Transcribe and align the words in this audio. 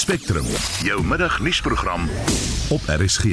Spectrum, 0.00 0.46
jou 0.82 1.02
middagnuusprogram 1.04 2.08
op 2.68 2.80
RSG. 2.86 3.24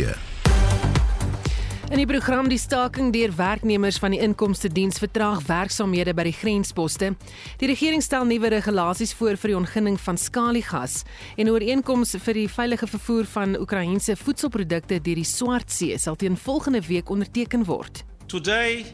In 1.89 2.01
die 2.01 2.05
program 2.05 2.49
die 2.51 2.59
staking 2.59 3.13
deur 3.15 3.31
werknemers 3.35 3.95
van 4.03 4.11
die 4.11 4.19
inkomste 4.19 4.67
diens 4.67 4.99
vertraag 4.99 5.45
werksaamhede 5.47 6.11
by 6.17 6.25
die 6.27 6.35
grensposte. 6.35 7.13
Die 7.61 7.69
regering 7.71 8.03
stel 8.03 8.27
nuwe 8.27 8.51
regulasies 8.51 9.15
voor 9.15 9.39
vir 9.39 9.53
die 9.53 9.57
ontginning 9.61 9.95
van 10.09 10.19
skaliegas 10.19 11.05
en 11.37 11.47
'n 11.47 11.55
ooreenkoms 11.55 12.17
vir 12.19 12.33
die 12.33 12.49
veilige 12.49 12.87
vervoer 12.87 13.25
van 13.25 13.55
Oekraïense 13.55 14.15
voedselprodukte 14.15 14.99
deur 14.99 15.15
die 15.15 15.23
Swart 15.23 15.71
See 15.71 15.97
sal 15.97 16.15
teen 16.15 16.35
volgende 16.37 16.81
week 16.81 17.09
onderteken 17.09 17.63
word. 17.63 18.03
Today 18.25 18.85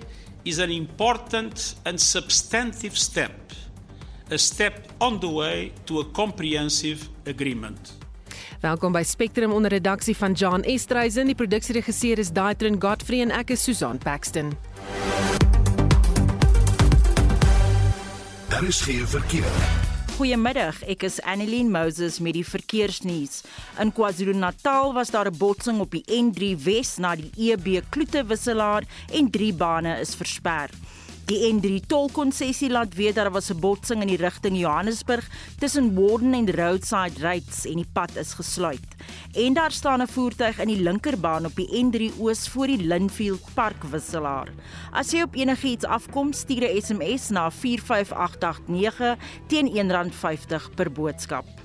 is 0.43 0.59
an 0.59 0.69
important 0.69 1.75
and 1.85 2.01
substantive 2.01 2.95
step, 2.95 3.33
a 4.33 4.37
step 4.37 4.87
on 4.97 5.19
the 5.19 5.27
way 5.27 5.71
to 5.85 5.99
a 5.99 6.05
comprehensive 6.05 7.07
agreement. 7.25 7.93
Welkom 8.59 8.91
by 8.91 9.03
Spectrum 9.03 9.51
onder 9.51 9.69
redaksie 9.69 10.15
van 10.17 10.33
John 10.33 10.61
Estreisen. 10.61 11.25
Die 11.25 11.35
produksieregisseur 11.35 12.17
is 12.17 12.31
Daitrin 12.31 12.81
Godfrey 12.81 13.21
en 13.21 13.31
ek 13.31 13.53
is 13.53 13.63
Susan 13.63 13.97
Paxton. 13.97 14.55
Daar 18.49 18.63
is 18.63 18.81
geen 18.81 19.05
verkeer. 19.07 19.53
Goeiemiddag, 20.13 20.81
ek 20.93 21.05
is 21.05 21.19
Annelien 21.25 21.69
Moses 21.73 22.19
met 22.21 22.33
die 22.37 22.45
verkeersnuus. 22.45 23.43
In 23.81 23.93
KwaZulu-Natal 23.93 24.93
was 24.93 25.09
daar 25.09 25.29
'n 25.29 25.37
botsing 25.37 25.79
op 25.79 25.91
die 25.91 26.05
N3 26.05 26.57
Wes 26.63 26.97
na 26.97 27.15
die 27.15 27.31
EB 27.37 27.81
Kloete 27.89 28.25
wisselaar 28.25 28.83
en 29.11 29.29
drie 29.29 29.53
bane 29.53 29.99
is 29.99 30.15
versper. 30.15 30.69
Die 31.23 31.39
N3 31.47 31.77
tolkonsessie 31.87 32.67
laat 32.67 32.97
weet 32.99 33.15
daar 33.15 33.31
was 33.31 33.49
'n 33.49 33.59
botsing 33.59 34.01
in 34.01 34.07
die 34.11 34.17
rigting 34.17 34.57
Johannesburg 34.59 35.29
tussen 35.59 35.95
Warden 35.95 36.33
en 36.33 36.51
Roadside 36.51 37.19
Rates 37.19 37.65
en 37.65 37.75
die 37.75 37.87
pad 37.93 38.15
is 38.15 38.33
gesluit. 38.33 38.87
En 39.31 39.53
daar 39.53 39.71
staan 39.71 40.01
'n 40.01 40.07
voertuig 40.07 40.59
in 40.59 40.67
die 40.67 40.81
linkerbaan 40.81 41.45
op 41.45 41.55
die 41.55 41.83
N3 41.83 42.19
Oos 42.19 42.49
voor 42.49 42.67
die 42.67 42.85
Linfield 42.87 43.53
Park 43.53 43.83
wisselaar. 43.83 44.47
As 44.91 45.11
jy 45.11 45.21
op 45.21 45.35
enigiets 45.35 45.85
afkom, 45.85 46.33
stuur 46.33 46.63
'n 46.63 46.81
SMS 46.81 47.29
na 47.29 47.51
45889 47.51 49.17
teen 49.47 49.67
R1.50 49.67 50.73
per 50.75 50.91
boodskap. 50.91 51.62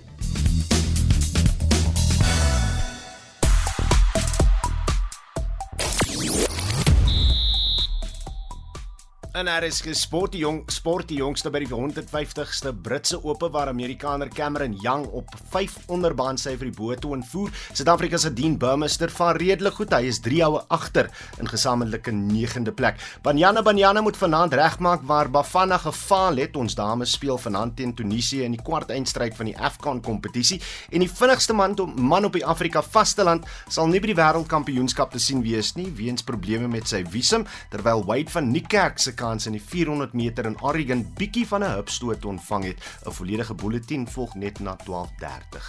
En 9.38 9.46
daar 9.46 9.62
is 9.62 9.76
gesport 9.86 10.32
die 10.34 10.40
jong 10.40 10.64
sport 10.66 11.06
die 11.12 11.20
jongste 11.20 11.50
by 11.54 11.60
die 11.62 11.68
150ste 11.70 12.72
Britse 12.82 13.20
Ope 13.22 13.46
waar 13.54 13.68
Amerikaner 13.70 14.26
Cameron 14.34 14.72
Young 14.82 15.04
op 15.14 15.28
5 15.52 15.76
onderbaan 15.94 16.40
sy 16.42 16.56
vir 16.58 16.72
die 16.72 16.74
bo 16.74 16.96
toe 16.98 17.12
invoer. 17.14 17.52
Suid-Afrika 17.70 18.18
se 18.18 18.32
Dean 18.34 18.56
Burmester 18.58 19.12
vaar 19.14 19.38
redelik 19.38 19.76
goed. 19.78 19.94
Hy 19.94 20.08
is 20.10 20.18
3 20.24 20.40
houe 20.42 20.62
agter 20.74 21.06
in 21.38 21.46
gesamentlike 21.46 22.10
9de 22.16 22.74
plek. 22.74 22.98
Banyana 23.22 23.62
Banyana 23.62 24.02
moet 24.02 24.18
vanaand 24.18 24.56
regmaak 24.58 25.04
waar 25.06 25.30
Bafana 25.30 25.78
gefaal 25.84 26.42
het. 26.42 26.58
Ons 26.58 26.74
dames 26.74 27.14
speel 27.14 27.38
vanaand 27.38 27.76
teen 27.78 27.94
Tunesië 27.94 28.42
in 28.48 28.58
die 28.58 28.64
kwart 28.66 28.90
eindstryd 28.90 29.38
van 29.38 29.52
die 29.52 29.54
AFCON 29.54 30.02
kompetisie 30.02 30.58
en 30.90 31.06
die 31.06 31.10
vinnigste 31.12 31.54
man 31.54 31.78
op 31.78 31.94
man 31.94 32.26
op 32.26 32.34
die 32.34 32.42
Afrika 32.42 32.82
vasteland 32.82 33.46
sal 33.70 33.86
nie 33.86 34.02
by 34.02 34.10
die 34.10 34.18
wêreldkampioenskap 34.18 35.14
te 35.14 35.22
sien 35.22 35.46
wees 35.46 35.76
nie 35.78 35.86
weens 35.94 36.26
probleme 36.26 36.66
met 36.66 36.90
sy 36.90 37.04
visum 37.06 37.46
terwyl 37.70 38.02
Wade 38.10 38.34
van 38.34 38.50
Niekerk 38.50 38.98
se 38.98 39.14
kans 39.28 39.46
in 39.46 39.56
die 39.58 39.62
400 39.62 40.14
meter 40.16 40.46
in 40.48 40.56
Oregon 40.64 41.04
bietjie 41.18 41.46
van 41.46 41.62
'n 41.64 41.76
hupstoot 41.76 42.24
ontvang 42.24 42.64
het. 42.64 42.78
'n 43.06 43.12
Volledige 43.12 43.54
bulletin 43.54 44.08
volg 44.08 44.34
net 44.34 44.60
na 44.60 44.76
12:30. 44.76 45.64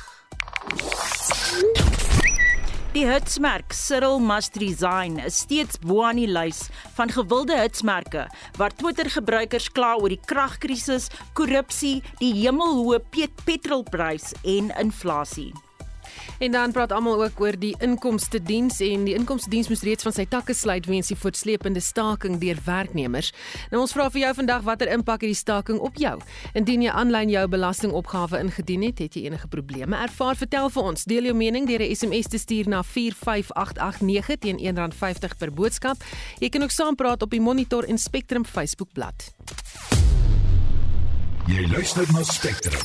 Die 2.92 3.06
hitsmerk 3.06 3.74
Cyril 3.74 4.20
Must 4.20 4.56
Resign 4.56 5.20
is 5.20 5.38
steeds 5.38 5.78
bo 5.80 6.04
aan 6.04 6.16
die 6.16 6.28
lys 6.28 6.70
van 6.94 7.10
gewilde 7.10 7.60
hitsmerke 7.60 8.30
waar 8.58 8.76
Twitter-gebruikers 8.76 9.72
kla 9.72 9.96
oor 9.96 10.10
die 10.10 10.22
kragkrisis, 10.26 11.10
korrupsie, 11.34 12.02
die 12.18 12.34
hemelhoë 12.34 13.00
pet 13.10 13.46
petrolprys 13.46 14.34
en 14.44 14.74
inflasie. 14.80 15.54
En 16.40 16.52
dan 16.52 16.72
praat 16.72 16.92
almal 16.92 17.24
ook 17.24 17.42
oor 17.42 17.58
die 17.60 17.76
inkomste 17.80 18.42
diens 18.44 18.80
en 18.80 19.04
die 19.04 19.16
inkomste 19.18 19.50
diens 19.50 19.68
moes 19.68 19.82
reeds 19.82 20.04
van 20.04 20.14
sy 20.16 20.26
takke 20.30 20.54
sluit 20.54 20.86
weens 20.86 21.08
die 21.12 21.18
voortsleepende 21.18 21.82
staking 21.84 22.40
deur 22.40 22.58
werknemers. 22.66 23.34
Nou 23.72 23.82
ons 23.82 23.94
vra 23.96 24.10
vir 24.14 24.22
jou 24.22 24.34
vandag 24.42 24.64
watter 24.68 24.92
impak 24.94 25.22
het 25.26 25.34
die 25.34 25.40
staking 25.40 25.80
op 25.80 25.98
jou? 26.00 26.16
Indien 26.54 26.86
jy 26.86 26.94
aanlyn 26.94 27.30
jou 27.30 27.46
belastingopgawe 27.48 28.40
ingedien 28.40 28.86
het, 28.88 29.00
het 29.04 29.18
jy 29.18 29.26
enige 29.28 29.48
probleme 29.48 29.98
ervaar? 29.98 30.38
Vertel 30.40 30.70
vir 30.70 30.92
ons, 30.94 31.06
deel 31.10 31.32
jou 31.32 31.36
mening 31.36 31.68
deur 31.68 31.82
'n 31.82 31.96
SMS 31.96 32.28
te 32.28 32.38
stuur 32.38 32.70
na 32.70 32.84
45889 32.84 34.38
teen 34.40 34.58
R1.50 34.60 35.38
per 35.38 35.52
boodskap. 35.54 35.98
Jy 36.40 36.50
kan 36.50 36.64
ook 36.64 36.72
saampraat 36.72 37.22
op 37.22 37.32
die 37.32 37.42
Monitor 37.42 37.84
en 37.84 37.98
Spectrum 37.98 38.46
Facebookblad. 38.46 39.34
Jy 41.48 41.68
luister 41.68 42.06
na 42.14 42.24
Spectrum. 42.24 42.82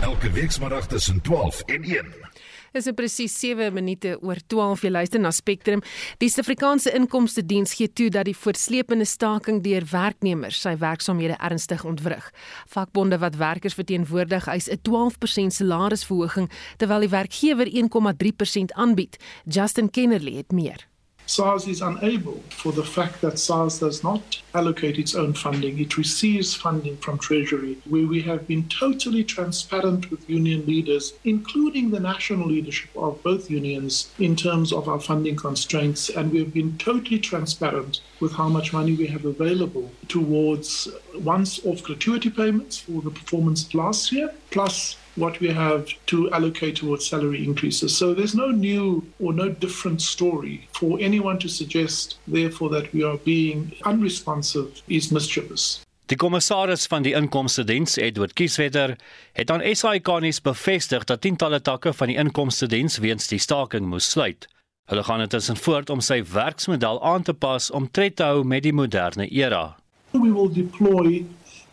Elke 0.00 0.30
weekmiddag 0.30 0.86
tussen 0.86 1.20
12 1.20 1.60
en 1.60 1.82
1. 1.82 2.29
Dis 2.70 2.86
in 2.86 2.94
presies 2.94 3.34
7 3.40 3.72
minute 3.74 4.12
oor 4.22 4.38
12 4.46 4.84
jy 4.86 4.90
luister 4.92 5.18
na 5.22 5.32
Spectrum. 5.34 5.80
Die 6.22 6.28
Suid-Afrikaanse 6.30 6.92
Inkomste 6.94 7.42
Diens 7.42 7.72
gee 7.74 7.90
toe 7.90 8.10
dat 8.14 8.28
die 8.28 8.36
voortsleepende 8.36 9.08
staking 9.10 9.58
deur 9.64 9.86
werknemers 9.90 10.60
sy 10.62 10.76
werksaamhede 10.78 11.38
ernstig 11.42 11.82
ontwrig. 11.84 12.28
Vakbonde 12.70 13.18
wat 13.18 13.40
werkers 13.40 13.74
verteenwoordig, 13.74 14.46
eis 14.46 14.70
'n 14.70 14.78
12% 14.86 15.52
salarisverhoging 15.58 16.50
terwyl 16.78 17.00
die 17.00 17.10
werkgewer 17.10 17.66
1,3% 17.66 18.72
aanbied. 18.74 19.18
Justin 19.44 19.90
Kennerly 19.90 20.36
het 20.36 20.52
meer. 20.52 20.89
SARS 21.30 21.68
is 21.68 21.80
unable 21.80 22.42
for 22.48 22.72
the 22.72 22.82
fact 22.82 23.20
that 23.20 23.38
SARS 23.38 23.78
does 23.78 24.02
not 24.02 24.42
allocate 24.52 24.98
its 24.98 25.14
own 25.14 25.32
funding. 25.32 25.78
It 25.78 25.96
receives 25.96 26.56
funding 26.56 26.96
from 26.96 27.18
Treasury, 27.18 27.78
where 27.88 28.08
we 28.08 28.20
have 28.22 28.48
been 28.48 28.68
totally 28.68 29.22
transparent 29.22 30.10
with 30.10 30.28
union 30.28 30.66
leaders, 30.66 31.12
including 31.22 31.92
the 31.92 32.00
national 32.00 32.48
leadership 32.48 32.90
of 32.96 33.22
both 33.22 33.48
unions, 33.48 34.12
in 34.18 34.34
terms 34.34 34.72
of 34.72 34.88
our 34.88 34.98
funding 34.98 35.36
constraints. 35.36 36.08
And 36.08 36.32
we've 36.32 36.52
been 36.52 36.76
totally 36.78 37.20
transparent 37.20 38.00
with 38.18 38.32
how 38.32 38.48
much 38.48 38.72
money 38.72 38.94
we 38.96 39.06
have 39.06 39.24
available 39.24 39.88
towards 40.08 40.88
once 41.14 41.64
off 41.64 41.84
gratuity 41.84 42.30
payments 42.30 42.78
for 42.78 43.02
the 43.02 43.10
performance 43.10 43.72
last 43.72 44.10
year, 44.10 44.34
plus 44.50 44.96
what 45.16 45.40
we 45.40 45.48
have 45.48 45.84
to 46.06 46.30
allocate 46.30 46.76
towards 46.76 47.06
salary 47.08 47.44
increases. 47.44 47.96
So 47.96 48.14
there's 48.14 48.34
no 48.34 48.50
new 48.50 49.02
or 49.18 49.32
no 49.32 49.48
different 49.48 50.02
story 50.02 50.68
for 50.72 50.98
anyone 51.00 51.38
to 51.38 51.48
suggest, 51.48 52.18
therefore, 52.26 52.70
that 52.70 52.92
we 52.92 53.02
are 53.04 53.18
being 53.24 53.72
unresponsive 53.84 54.82
is 54.88 55.10
mischievous. 55.10 55.82
Die 56.10 56.18
kommissaris 56.18 56.88
van 56.90 57.04
die 57.06 57.12
inkomste 57.14 57.62
diens, 57.64 57.94
Edward 57.96 58.32
Kieswetter, 58.34 58.96
het 59.32 59.50
aan 59.50 59.62
SAIK 59.62 60.08
nuus 60.24 60.40
bevestig 60.42 61.04
dat 61.06 61.20
tientalle 61.22 61.60
takke 61.62 61.92
van 61.94 62.10
die 62.10 62.16
inkomste 62.18 62.66
diens 62.66 62.98
weens 62.98 63.30
die 63.30 63.38
staking 63.38 63.86
moes 63.86 64.10
sluit. 64.10 64.48
Hulle 64.90 65.04
gaan 65.06 65.22
intussen 65.22 65.56
voort 65.56 65.90
om 65.90 66.00
sy 66.02 66.18
werksmodel 66.32 66.98
aan 67.06 67.22
te 67.22 67.32
pas 67.32 67.70
om 67.70 67.86
tred 67.90 68.16
te 68.18 68.26
hou 68.26 68.42
met 68.42 68.66
die 68.66 68.74
moderne 68.74 69.28
era. 69.30 69.76
We 70.10 70.32
will 70.32 70.50
deploy 70.50 71.22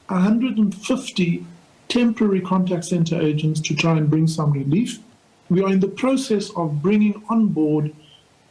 150 0.06 1.42
temporary 1.88 2.42
contact 2.42 2.86
center 2.86 3.20
agents 3.22 3.60
to 3.62 3.76
try 3.76 3.98
and 3.98 4.10
bring 4.10 4.28
some 4.28 4.52
relief. 4.52 5.00
We 5.50 5.64
are 5.64 5.72
in 5.72 5.80
the 5.80 5.88
process 5.88 6.50
of 6.52 6.82
bringing 6.82 7.24
on 7.30 7.48
board 7.48 7.94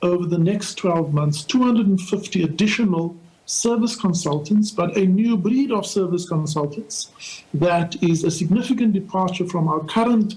over 0.02 0.26
the 0.26 0.38
next 0.38 0.76
12 0.76 1.12
months 1.12 1.44
250 1.44 2.42
additional 2.42 3.16
service 3.46 3.94
consultants, 3.96 4.70
but 4.70 4.96
a 4.96 5.06
new 5.06 5.36
breed 5.36 5.70
of 5.70 5.86
service 5.86 6.28
consultants 6.28 7.44
that 7.54 8.02
is 8.02 8.24
a 8.24 8.30
significant 8.30 8.92
departure 8.92 9.46
from 9.46 9.68
our 9.68 9.80
current. 9.84 10.34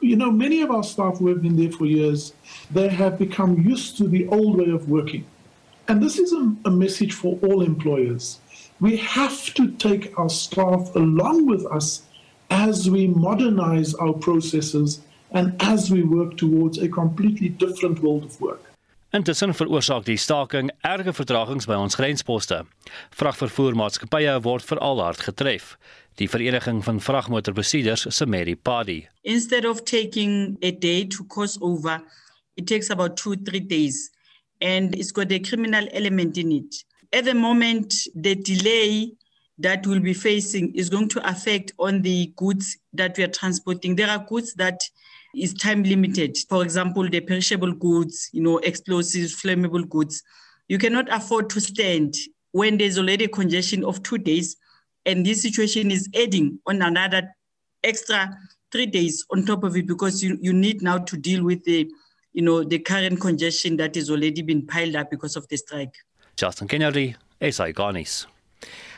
You 0.00 0.16
know, 0.16 0.30
many 0.30 0.62
of 0.62 0.70
our 0.70 0.82
staff 0.82 1.18
who 1.18 1.28
have 1.28 1.42
been 1.42 1.56
there 1.56 1.70
for 1.70 1.86
years, 1.86 2.32
they 2.70 2.88
have 2.88 3.18
become 3.18 3.60
used 3.60 3.96
to 3.98 4.08
the 4.08 4.26
old 4.28 4.58
way 4.58 4.70
of 4.70 4.88
working. 4.88 5.26
And 5.88 6.02
this 6.02 6.18
is 6.18 6.32
a, 6.32 6.54
a 6.64 6.70
message 6.70 7.12
for 7.12 7.38
all 7.42 7.62
employers. 7.62 8.40
We 8.80 8.96
have 8.96 9.52
to 9.54 9.70
take 9.72 10.18
our 10.18 10.30
staff 10.30 10.94
along 10.96 11.46
with 11.46 11.66
us 11.66 12.02
as 12.52 12.90
we 12.90 13.06
modernize 13.06 13.94
our 13.94 14.12
processes 14.12 15.00
and 15.30 15.56
as 15.60 15.90
we 15.90 16.02
work 16.02 16.36
towards 16.36 16.78
a 16.78 16.88
completely 16.88 17.48
different 17.48 18.02
world 18.02 18.24
of 18.24 18.40
work. 18.40 18.60
Intussen 19.12 19.52
veroorsaak 19.56 20.04
die 20.04 20.16
staking 20.16 20.70
erge 20.88 21.12
vertragings 21.16 21.66
by 21.68 21.76
ons 21.76 21.96
grensposte. 21.96 22.62
Vragvervoermaatskappye 23.16 24.38
word 24.44 24.64
veral 24.68 25.00
hard 25.04 25.20
getref. 25.20 25.76
Die 26.20 26.28
vereniging 26.28 26.80
van 26.84 27.00
vragmotorbestuurders 27.00 28.06
se 28.08 28.26
Mary 28.26 28.54
Paddy. 28.54 29.06
Instead 29.22 29.64
of 29.64 29.84
taking 29.84 30.56
a 30.62 30.70
day 30.70 31.04
to 31.04 31.24
cross 31.28 31.58
over, 31.60 32.00
it 32.56 32.66
takes 32.66 32.90
about 32.90 33.16
2-3 33.20 33.66
days 33.68 34.10
and 34.60 34.94
it's 34.94 35.12
got 35.12 35.32
a 35.32 35.40
criminal 35.40 35.88
element 35.92 36.36
in 36.36 36.52
it. 36.52 36.84
At 37.12 37.24
the 37.24 37.34
moment 37.34 37.92
the 38.14 38.34
delay 38.34 39.12
that 39.62 39.86
we'll 39.86 40.00
be 40.00 40.14
facing 40.14 40.74
is 40.74 40.90
going 40.90 41.08
to 41.08 41.28
affect 41.28 41.72
on 41.78 42.02
the 42.02 42.32
goods 42.36 42.76
that 42.92 43.16
we 43.16 43.24
are 43.24 43.28
transporting. 43.28 43.96
There 43.96 44.10
are 44.10 44.24
goods 44.28 44.54
that 44.54 44.80
is 45.34 45.54
time 45.54 45.82
limited. 45.82 46.36
For 46.48 46.62
example, 46.62 47.08
the 47.08 47.20
perishable 47.20 47.72
goods, 47.72 48.28
you 48.32 48.42
know, 48.42 48.58
explosives, 48.58 49.40
flammable 49.40 49.88
goods. 49.88 50.22
You 50.68 50.78
cannot 50.78 51.08
afford 51.10 51.50
to 51.50 51.60
stand 51.60 52.14
when 52.52 52.76
there's 52.76 52.98
already 52.98 53.28
congestion 53.28 53.84
of 53.84 54.02
two 54.02 54.18
days, 54.18 54.56
and 55.06 55.24
this 55.24 55.42
situation 55.42 55.90
is 55.90 56.08
adding 56.14 56.58
on 56.66 56.82
another 56.82 57.34
extra 57.82 58.36
three 58.70 58.86
days 58.86 59.24
on 59.30 59.44
top 59.44 59.64
of 59.64 59.76
it 59.76 59.86
because 59.86 60.22
you, 60.22 60.38
you 60.40 60.52
need 60.52 60.82
now 60.82 60.98
to 60.98 61.16
deal 61.16 61.44
with 61.44 61.64
the 61.64 61.90
you 62.32 62.42
know 62.42 62.62
the 62.64 62.78
current 62.78 63.20
congestion 63.20 63.76
that 63.76 63.94
has 63.94 64.10
already 64.10 64.42
been 64.42 64.66
piled 64.66 64.96
up 64.96 65.10
because 65.10 65.36
of 65.36 65.46
the 65.48 65.56
strike. 65.56 65.94
Justin 66.36 66.68
Kennedy, 66.68 67.14
SA 67.50 67.66
Garnis. 67.66 68.26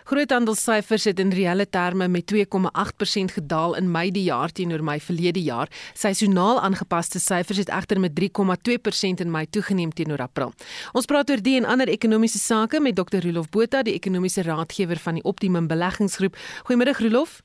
Groothandelssyfers 0.04 1.04
het 1.04 1.18
in 1.18 1.30
reële 1.32 1.64
terme 1.68 2.08
met 2.08 2.32
2,8% 2.34 3.32
gedaal 3.32 3.76
in 3.76 3.90
Mei 3.90 4.10
die 4.12 4.22
jaar 4.22 4.52
teenoor 4.52 4.82
Mei 4.84 4.98
verlede 5.00 5.40
jaar. 5.42 5.68
Seisoonaal 5.96 6.60
aangepaste 6.60 7.18
syfers 7.18 7.56
het 7.62 7.70
egter 7.72 8.00
met 8.00 8.12
3,2% 8.20 9.22
in 9.24 9.30
Mei 9.30 9.46
toegeneem 9.50 9.92
teenoor 9.92 10.20
April. 10.20 10.52
Ons 10.92 11.08
praat 11.08 11.30
oor 11.30 11.40
die 11.40 11.56
en 11.56 11.64
ander 11.64 11.88
ekonomiese 11.88 12.38
sake 12.38 12.80
met 12.80 12.96
Dr. 13.00 13.24
Rolof 13.24 13.48
Botha, 13.48 13.80
die 13.82 13.94
ekonomiese 13.94 14.44
raadgewer 14.44 15.00
van 15.00 15.14
die 15.14 15.24
Optimum 15.24 15.70
Beleggingsgroep. 15.72 16.36
Goeiemôre 16.68 16.92
Rolof. 17.00 17.40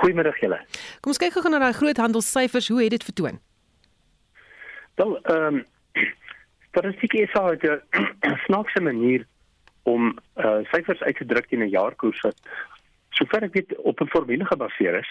Goeiemôre 0.00 0.32
julle. 0.40 0.62
Kom 1.04 1.12
ons 1.12 1.20
kyk 1.20 1.36
gou 1.36 1.52
na 1.52 1.60
daai 1.60 1.76
groothandelssyfers, 1.76 2.70
hoe 2.72 2.80
het 2.86 2.96
dit 2.96 3.04
vertoon? 3.04 3.36
Wel, 4.96 5.18
ehm 5.20 5.60
um, 5.60 5.62
statistiek 6.72 7.20
is 7.20 7.36
al 7.36 7.52
'n 7.52 8.40
snaakse 8.48 8.80
manier 8.80 9.28
om 9.84 10.14
uh 10.36 10.60
syfers 10.72 11.02
uit 11.02 11.16
te 11.16 11.26
druk 11.26 11.50
in 11.50 11.62
'n 11.62 11.74
jaarkoers 11.76 12.20
wat 12.20 12.40
sover 13.10 13.44
ek 13.44 13.54
weet 13.54 13.76
op 13.76 14.00
'n 14.00 14.12
formule 14.14 14.44
gebaseer 14.44 14.98
is 14.98 15.10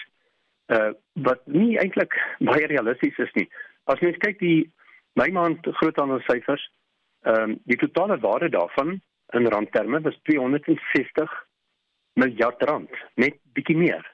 uh 0.66 0.92
wat 1.12 1.40
nie 1.46 1.78
eintlik 1.78 2.14
baie 2.38 2.66
realisties 2.66 3.18
is 3.18 3.32
nie. 3.34 3.48
As 3.84 4.00
mens 4.00 4.16
kyk 4.16 4.38
die 4.38 4.70
my 5.14 5.28
maand 5.30 5.66
groothandelssyfers, 5.80 6.70
ehm 7.22 7.50
um, 7.50 7.58
die 7.64 7.76
totale 7.76 8.18
waarde 8.20 8.48
daarvan 8.48 9.00
in 9.32 9.48
randterme 9.48 10.00
was 10.00 10.18
260 10.22 11.30
miljard 12.12 12.62
rand, 12.62 12.90
net 13.14 13.38
bietjie 13.52 13.76
meer. 13.76 14.04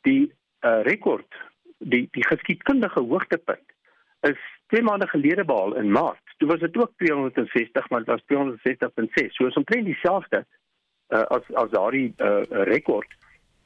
Die 0.00 0.32
uh 0.62 0.82
rekord, 0.82 1.34
die 1.78 2.08
die 2.12 2.26
geskiedkundige 2.26 3.00
hoogtepunt 3.00 3.74
is 4.20 4.40
2 4.66 4.82
maande 4.82 5.08
gelede 5.08 5.44
behaal 5.44 5.76
in 5.76 5.90
Maart 5.90 6.26
Toe 6.36 6.48
was 6.48 6.60
dit 6.60 6.76
ook 6.76 6.92
260, 6.96 7.88
maar 7.88 8.04
dit 8.04 8.08
was 8.08 8.22
260.6. 8.32 9.32
So 9.32 9.46
is 9.46 9.54
omtrent 9.54 9.84
dieselfde 9.84 10.44
uh, 11.08 11.20
as 11.20 11.52
as 11.52 11.70
daardie 11.70 12.14
uh, 12.16 12.42
rekord. 12.48 13.14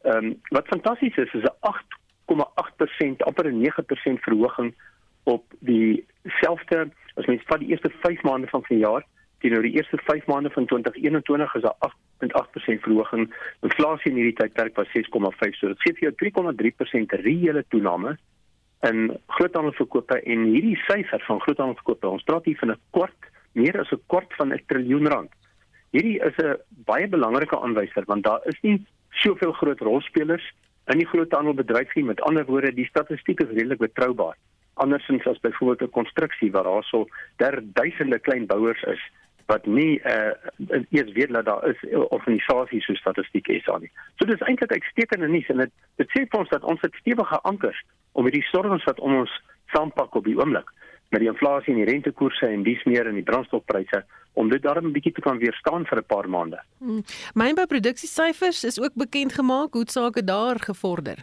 Ehm 0.02 0.24
um, 0.24 0.40
wat 0.48 0.66
fantasties 0.66 1.16
is 1.16 1.32
is 1.32 1.42
'n 1.42 1.56
8,8% 2.26 3.16
amper 3.16 3.52
'n 3.52 3.60
9% 3.60 4.20
verhoging 4.20 4.74
op 5.22 5.44
dieselfde 5.58 6.90
as 7.14 7.26
mens 7.26 7.42
vat 7.46 7.58
die 7.58 7.68
eerste 7.68 7.90
5 8.00 8.22
maande 8.22 8.46
van 8.46 8.64
die 8.68 8.78
jaar 8.78 9.04
teenoor 9.38 9.62
die 9.62 9.76
eerste 9.76 9.98
5 10.04 10.26
maande 10.26 10.50
van 10.50 10.66
2021 10.66 11.54
is 11.54 11.62
daar 11.62 11.76
8.8% 11.78 12.80
verhoging. 12.80 13.34
Inflasie 13.60 14.10
in 14.10 14.16
hierdie 14.16 14.36
tydperk 14.36 14.76
was 14.76 14.88
6,5, 14.88 15.54
so 15.56 15.66
dit 15.66 15.80
gee 15.80 15.92
vir 15.92 16.06
jou 16.08 16.14
3,3% 16.22 17.20
reële 17.24 17.64
toename 17.68 18.18
in 18.88 19.18
groothandelverkope 19.36 20.20
en 20.22 20.46
hierdie 20.54 20.78
syfer 20.86 21.22
van 21.26 21.40
groothandelverkope, 21.44 22.08
ons 22.08 22.24
praat 22.24 22.44
hier 22.44 22.58
van 22.60 22.72
'n 22.72 22.80
kwart, 22.90 23.28
meer 23.52 23.80
as 23.80 23.92
'n 23.92 24.02
kwart 24.06 24.32
van 24.38 24.52
'n 24.52 24.62
triljoen 24.66 25.08
rand. 25.08 25.32
Hierdie 25.90 26.20
is 26.20 26.36
'n 26.38 26.56
baie 26.86 27.08
belangrike 27.08 27.60
aanwyser 27.60 28.04
want 28.06 28.24
daar 28.24 28.40
is 28.44 28.60
nie 28.62 28.86
soveel 29.10 29.52
groot 29.52 29.80
rolspelers 29.80 30.52
in 30.86 30.98
die 30.98 31.06
groothandelbedryf 31.06 31.94
nie. 31.94 32.04
Met 32.04 32.20
ander 32.20 32.44
woorde, 32.44 32.74
die 32.74 32.86
statistiek 32.86 33.40
is 33.40 33.48
redelik 33.48 33.78
betroubaar. 33.78 34.36
Andersins 34.74 35.26
as 35.26 35.40
byvoorbeeld 35.40 35.90
'n 35.90 35.92
konstruksie 35.92 36.50
waar 36.50 36.64
daar 36.64 36.84
so 36.84 37.06
der 37.36 37.60
duisende 37.62 38.18
klein 38.18 38.46
bouers 38.46 38.82
is 38.82 39.00
wat 39.50 39.66
nie 39.66 39.98
uh 40.06 40.32
eers 40.94 41.12
weet 41.12 41.32
dat 41.34 41.44
daar 41.44 41.64
is 41.68 41.80
organisasies 42.16 42.86
so 42.86 42.94
statistiek 42.94 43.48
is 43.48 43.68
aan 43.68 43.80
nie. 43.86 43.92
So 44.18 44.28
dis 44.28 44.42
eintlik 44.46 44.72
uitstekende 44.72 45.28
nuus 45.28 45.48
en 45.52 45.64
dit 45.64 45.72
dit 46.02 46.14
sê 46.14 46.26
vir 46.26 46.42
ons 46.42 46.52
dat 46.54 46.66
ons 46.72 46.84
het 46.86 47.00
stewige 47.02 47.40
ankers 47.50 47.80
om 48.12 48.28
hierdie 48.28 48.46
storms 48.50 48.86
wat 48.88 49.00
om 49.00 49.16
ons 49.22 49.34
saampak 49.74 50.14
op 50.14 50.28
die 50.28 50.38
oomblik 50.38 50.70
met 51.10 51.22
die 51.22 51.30
inflasie 51.30 51.74
en 51.74 51.82
die 51.82 51.90
rentekoerse 51.90 52.46
en 52.46 52.62
dies 52.66 52.82
meer 52.86 53.08
in 53.10 53.18
die 53.18 53.26
brandstofpryse 53.26 54.04
om 54.38 54.50
dit 54.50 54.62
darm 54.62 54.86
'n 54.86 54.92
bietjie 54.94 55.12
te 55.12 55.24
kan 55.26 55.38
weerstaan 55.38 55.86
vir 55.86 55.98
'n 55.98 56.06
paar 56.06 56.28
maande. 56.28 56.60
Hmm. 56.78 57.02
Mynbouproduksiesyfers 57.34 58.64
is 58.64 58.80
ook 58.80 58.94
bekend 58.94 59.32
gemaak 59.32 59.72
hoe 59.72 59.86
sake 59.86 60.24
daar 60.24 60.60
gevorder. 60.60 61.18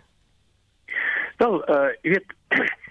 Wel, 1.38 1.56
uh 1.70 1.90
jy 2.02 2.10
weet 2.10 2.30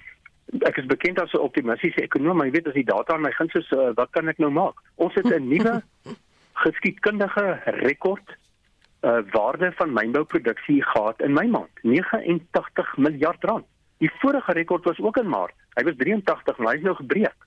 ek 0.46 0.76
is 0.76 0.86
bekend 0.86 1.20
as 1.20 1.32
'n 1.32 1.42
optimistiese 1.42 2.02
ekonom, 2.02 2.36
maar 2.36 2.46
jy 2.46 2.52
weet 2.52 2.66
as 2.68 2.74
die 2.78 2.84
data 2.84 3.14
aan 3.14 3.22
my 3.22 3.32
guns 3.32 3.54
is, 3.54 3.70
uh, 3.70 3.90
wat 3.94 4.10
kan 4.10 4.28
ek 4.28 4.38
nou 4.38 4.50
maak? 4.50 4.74
Ons 4.94 5.14
het 5.14 5.26
'n 5.26 5.48
nuwe 5.48 5.82
geskiedkundige 6.64 7.60
rekord 7.82 8.36
uh 9.02 9.20
waarde 9.30 9.72
van 9.76 9.92
mynbouproduksie 9.92 10.82
gehad 10.82 11.20
in 11.20 11.32
my 11.32 11.46
maand, 11.46 11.70
89 11.82 12.96
miljard 12.96 13.44
rand. 13.44 13.64
Die 13.98 14.10
vorige 14.20 14.52
rekord 14.52 14.84
was 14.84 15.00
ook 15.00 15.16
in 15.16 15.28
Maart. 15.28 15.54
Hy 15.74 15.82
was 15.82 15.96
83, 15.96 16.58
maar 16.58 16.72
hy 16.72 16.78
is 16.78 16.84
nou 16.84 16.94
gebreek. 16.94 17.46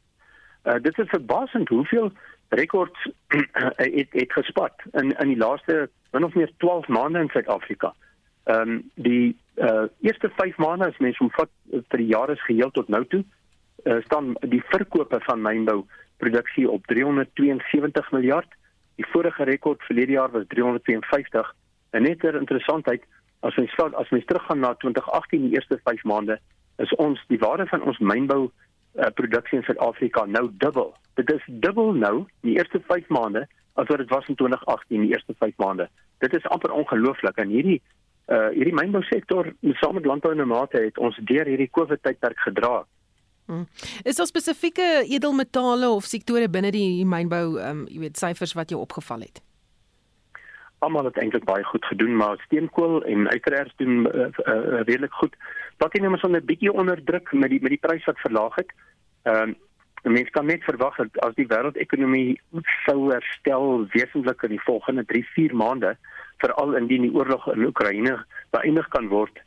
Uh 0.63 0.77
dit 0.81 0.97
is 0.97 1.09
verbasend 1.09 1.69
hoeveel 1.69 2.11
rekords 2.49 3.07
het 3.77 4.07
het 4.11 4.33
gespat 4.33 4.73
in 4.91 5.11
in 5.17 5.27
die 5.27 5.37
laaste 5.37 5.89
min 6.11 6.23
of 6.23 6.33
meer 6.33 6.51
12 6.57 6.87
maande 6.87 7.19
in 7.19 7.29
Suid-Afrika. 7.29 7.93
Ehm 8.49 8.69
um, 8.69 8.91
die 8.95 9.37
uh 9.55 9.85
eerste 10.01 10.29
5 10.35 10.57
maande 10.57 10.85
as 10.87 10.97
mens 10.97 11.17
omvat 11.21 11.49
vir 11.69 12.01
die 12.01 12.07
jaar 12.09 12.31
is 12.33 12.45
geheel 12.47 12.71
tot 12.71 12.87
nou 12.89 13.03
toe, 13.11 13.23
uh, 13.83 13.99
staan 14.05 14.31
die 14.53 14.61
verkope 14.71 15.19
van 15.25 15.43
mynbou 15.45 15.83
produksie 16.23 16.65
op 16.69 16.87
372 16.87 18.11
miljard. 18.11 18.55
Die 18.95 19.05
vorige 19.11 19.43
rekord 19.43 19.83
verlede 19.85 20.15
jaar 20.17 20.31
was 20.31 20.47
352. 20.47 21.51
En 21.89 22.01
net 22.03 22.23
'n 22.23 22.41
interessantheid, 22.41 23.03
as 23.39 23.57
ons 23.57 23.75
vat 23.75 23.93
as 23.93 24.09
ons 24.09 24.25
teruggaan 24.25 24.59
na 24.59 24.73
2018 24.73 25.45
die 25.45 25.53
eerste 25.53 25.79
5 25.83 26.03
maande, 26.03 26.39
is 26.77 26.95
ons 26.95 27.21
die 27.27 27.39
waarde 27.39 27.67
van 27.67 27.81
ons 27.81 27.99
mynbou 27.99 28.41
uh, 28.49 29.05
produksie 29.13 29.57
in 29.57 29.63
Suid-Afrika 29.63 30.25
nou 30.25 30.49
dubbel. 30.51 30.95
Dit 31.13 31.31
is 31.31 31.43
dubbel 31.45 31.93
nou 31.93 32.25
die 32.41 32.57
eerste 32.57 32.81
5 32.87 33.07
maande 33.07 33.47
as 33.73 33.87
wat 33.87 33.97
dit 33.97 34.09
was 34.09 34.27
in 34.27 34.35
2018 34.35 35.01
die 35.01 35.11
eerste 35.13 35.33
5 35.37 35.57
maande. 35.57 35.89
Dit 36.17 36.33
is 36.33 36.47
amper 36.47 36.71
ongelooflik 36.71 37.37
en 37.37 37.47
hierdie 37.47 37.81
uh 38.29 38.49
hierdie 38.53 38.75
mynbou 38.77 39.01
sektor 39.07 39.53
saam 39.81 39.95
met 39.97 40.05
landbou 40.05 40.31
en 40.35 40.47
mate 40.47 40.77
het 40.77 40.97
ons 40.97 41.17
deur 41.31 41.45
hierdie 41.49 41.69
COVID 41.71 42.01
tydperk 42.03 42.39
gedra. 42.45 42.85
Hmm. 43.49 43.65
Is 44.03 44.15
daar 44.15 44.29
spesifieke 44.29 45.05
edelmetale 45.09 45.89
of 45.89 46.05
sektore 46.05 46.49
binne 46.49 46.69
die 46.71 47.05
mynbou 47.05 47.57
ehm 47.57 47.69
um, 47.69 47.85
jy 47.89 48.03
weet 48.05 48.17
syfers 48.21 48.53
wat 48.53 48.69
jou 48.69 48.81
opgeval 48.81 49.25
het? 49.25 49.41
Almal 50.85 51.09
het 51.09 51.17
eintlik 51.17 51.47
baie 51.47 51.63
goed 51.63 51.85
gedoen, 51.85 52.13
maar 52.15 52.37
steenkool 52.45 53.01
en 53.03 53.27
uiteraard 53.27 53.73
doen 53.81 54.05
uh, 54.05 54.27
uh, 54.45 54.83
redelik 54.85 55.13
goed. 55.13 55.33
Platinum 55.77 56.15
is 56.15 56.21
onder 56.27 56.41
'n 56.41 56.45
bietjie 56.45 56.71
onder 56.73 57.03
druk 57.03 57.33
met 57.33 57.49
die 57.49 57.61
met 57.61 57.73
die 57.73 57.81
prys 57.87 58.05
wat 58.05 58.19
verlaag 58.19 58.55
het. 58.55 58.71
Ehm 59.23 59.49
um, 59.49 59.55
mense 60.03 60.31
kan 60.31 60.45
net 60.45 60.63
verwag 60.63 60.95
dat 60.95 61.19
as 61.25 61.35
die 61.35 61.47
wêreldekonomie 61.47 62.39
sou 62.85 63.11
herstel 63.11 63.87
wesentlik 63.91 64.43
in 64.43 64.49
die 64.55 64.63
volgende 64.63 65.03
3-4 65.09 65.53
maande, 65.53 65.97
veral 66.43 66.75
indien 66.79 67.05
die 67.07 67.13
oorlog 67.13 67.47
in 67.53 67.65
Oekraïne 67.67 68.15
beëindig 68.55 68.87
kan 68.95 69.07
word 69.11 69.39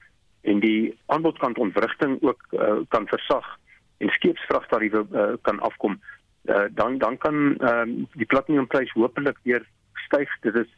en 0.42 0.60
die 0.60 0.92
aanbodkant 1.14 1.58
ontwrigting 1.58 2.18
ook 2.22 2.40
uh, 2.50 2.80
kan 2.94 3.06
versag 3.10 3.46
en 4.02 4.10
skeepsvragtariewe 4.18 5.04
uh, 5.12 5.32
kan 5.46 5.60
afkom 5.60 5.98
uh, 6.50 6.66
dan 6.70 6.98
dan 6.98 7.18
kan 7.18 7.56
uh, 7.60 7.86
die 8.18 8.26
platinumprys 8.26 8.92
hopelik 8.98 9.38
weer 9.42 9.66
styg. 10.06 10.30
Dit 10.42 10.54
is 10.54 10.70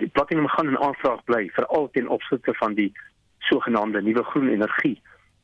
die 0.00 0.08
platinum 0.08 0.48
gaan 0.48 0.72
in 0.72 0.78
aanvraag 0.78 1.24
bly 1.24 1.48
veral 1.52 1.90
ten 1.92 2.08
opsigte 2.08 2.54
van 2.54 2.74
die 2.74 2.92
sogenaamde 3.38 4.02
nuwe 4.02 4.24
groen 4.24 4.48
energie 4.48 4.96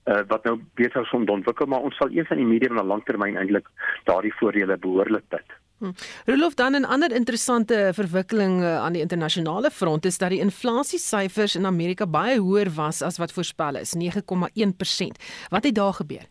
uh, 0.08 0.20
wat 0.26 0.44
nou 0.44 0.58
beter 0.74 1.02
is 1.02 1.14
om 1.16 1.26
te 1.26 1.32
ontwikkel 1.32 1.66
maar 1.66 1.86
ons 1.86 1.96
sal 2.00 2.12
eers 2.14 2.30
in 2.34 2.42
die 2.42 2.50
medium 2.52 2.78
en 2.78 2.90
langtermyn 2.92 3.36
eintlik 3.36 3.68
daardie 4.08 4.34
voordele 4.40 4.78
behoorlik 4.84 5.26
put 5.34 5.58
Hm. 5.78 5.90
Rolof 6.26 6.54
dan 6.54 6.72
'n 6.72 6.84
ander 6.84 7.12
interessante 7.12 7.90
verwikkeling 7.94 8.60
uh, 8.60 8.78
aan 8.78 8.92
die 8.92 9.02
internasionale 9.02 9.70
front 9.70 10.04
is 10.04 10.18
dat 10.18 10.30
die 10.30 10.40
inflasiesyfers 10.40 11.54
in 11.56 11.66
Amerika 11.66 12.06
baie 12.06 12.38
hoër 12.38 12.70
was 12.74 13.02
as 13.02 13.18
wat 13.18 13.32
voorspel 13.32 13.76
is, 13.76 13.94
9,1%. 13.94 14.00
Wat 15.48 15.64
het 15.64 15.74
daar 15.74 15.92
gebeur? 15.92 16.26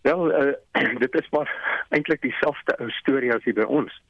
Wel, 0.00 0.42
uh, 0.42 0.52
dit 1.04 1.14
is 1.14 1.28
maar 1.30 1.48
eintlik 1.88 2.20
dieselfde 2.20 2.76
ou 2.78 2.90
storie 2.90 3.32
as 3.32 3.44
hier 3.44 3.54
by 3.54 3.64
ons. 3.64 4.02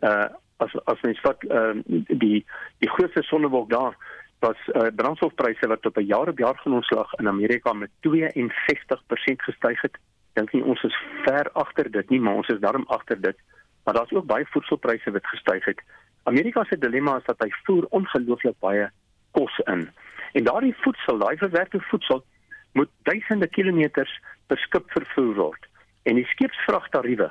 Uh 0.00 0.28
as 0.56 0.74
as 0.84 1.00
mens 1.00 1.20
vat 1.20 1.44
uh, 1.50 1.74
die 2.06 2.44
die 2.78 2.90
grootste 2.90 3.22
sonnewolk 3.22 3.70
daar 3.70 3.96
was 4.38 4.58
uh, 4.68 4.86
brandstofpryse 4.96 5.66
wat 5.66 5.86
op 5.86 5.96
'n 5.96 6.06
jaar 6.06 6.28
op 6.28 6.38
jaar 6.38 6.58
genoemslag 6.58 7.14
in 7.14 7.28
Amerika 7.28 7.72
met 7.72 7.90
62% 8.00 9.42
gestyg 9.48 9.80
het 9.80 9.98
dink 10.38 10.52
nie 10.52 10.62
ons 10.64 10.82
is 10.82 10.96
ver 11.24 11.50
agter 11.52 11.90
dit 11.90 12.10
nie, 12.10 12.20
maar 12.20 12.40
ons 12.40 12.48
is 12.48 12.60
darm 12.60 12.84
agter 12.88 13.20
dit. 13.20 13.38
Maar 13.84 13.94
daar's 13.94 14.12
ook 14.12 14.26
baie 14.26 14.46
voedselpryse 14.54 15.10
wat 15.10 15.26
gestyg 15.26 15.64
het. 15.64 15.80
Amerika 16.22 16.64
se 16.64 16.78
dilemma 16.78 17.16
is 17.18 17.26
dat 17.26 17.40
hy 17.42 17.50
voer 17.66 17.86
ongelooflik 17.90 18.58
baie 18.60 18.90
kos 19.30 19.58
in. 19.66 19.88
En 20.32 20.44
daardie 20.44 20.74
voedsel, 20.84 21.18
daai 21.18 21.36
verwerkte 21.36 21.80
voedsel 21.90 22.24
moet 22.72 22.90
duisende 23.02 23.48
kilometers 23.48 24.12
per 24.46 24.58
skip 24.58 24.90
vervoer 24.90 25.34
word. 25.34 25.66
En 26.02 26.14
die 26.14 26.26
skeepsvragtariewe 26.34 27.30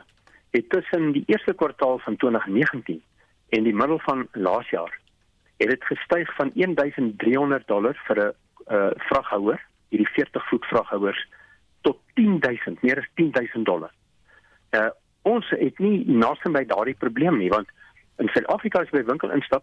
het 0.52 0.70
tussen 0.70 1.12
die 1.16 1.24
eerste 1.28 1.54
kwartaal 1.54 2.00
van 2.00 2.16
2019 2.16 3.02
en 3.50 3.64
die 3.64 3.76
middel 3.76 4.00
van 4.00 4.28
laas 4.32 4.70
jaar 4.70 5.00
het 5.62 5.70
dit 5.70 5.84
gestyg 5.86 6.36
van 6.36 6.52
1300 6.54 7.68
dollar 7.68 7.98
vir 8.08 8.18
'n 8.18 8.34
uh, 8.76 8.92
vraghouer, 9.10 9.60
hierdie 9.90 10.10
40 10.14 10.48
voet 10.50 10.66
vraghouers 10.66 11.28
tot 11.82 12.00
10000, 12.14 12.82
meer 12.82 12.98
as 12.98 13.10
10000 13.16 13.66
dollar. 13.66 13.94
Uh 14.72 14.90
ons 15.22 15.46
het 15.54 15.78
nie 15.78 16.02
naaste 16.10 16.50
by 16.50 16.64
daardie 16.66 16.98
probleem 16.98 17.36
nie 17.38 17.52
want 17.54 17.70
in 18.18 18.30
Suid-Afrika 18.34 18.80
as 18.82 18.90
jy 18.90 19.04
by 19.04 19.10
winkel 19.12 19.30
instap, 19.36 19.62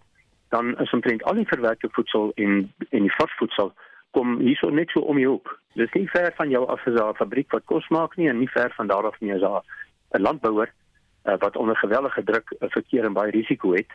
dan 0.54 0.76
is 0.78 0.92
omtrent 0.94 1.24
al 1.26 1.34
die 1.34 1.48
verwerkte 1.50 1.90
voedsel 1.96 2.30
en 2.36 2.60
en 2.90 3.08
die 3.08 3.14
varsvoedsel 3.16 3.72
kom 4.16 4.38
hierso 4.38 4.70
net 4.70 4.94
so 4.94 5.00
om 5.00 5.18
die 5.18 5.26
hoek. 5.26 5.50
Dis 5.74 5.92
nie 5.98 6.06
ver 6.12 6.30
van 6.36 6.50
jou 6.50 6.62
af 6.66 6.86
as 6.86 6.94
'n 6.94 7.18
fabriek 7.18 7.50
wat 7.52 7.64
kos 7.64 7.88
maak 7.88 8.16
nie 8.16 8.28
en 8.28 8.38
nie 8.38 8.50
ver 8.54 8.72
van 8.76 8.86
daar 8.86 9.06
af 9.06 9.20
nie 9.20 9.32
as 9.32 9.42
'n 9.42 10.22
landbouer 10.22 10.70
uh, 11.24 11.36
wat 11.38 11.56
onder 11.56 11.76
geweldige 11.76 12.24
druk 12.24 12.50
uh, 12.50 12.70
verkeer 12.70 13.04
en 13.04 13.12
baie 13.12 13.30
risiko 13.30 13.72
het 13.72 13.90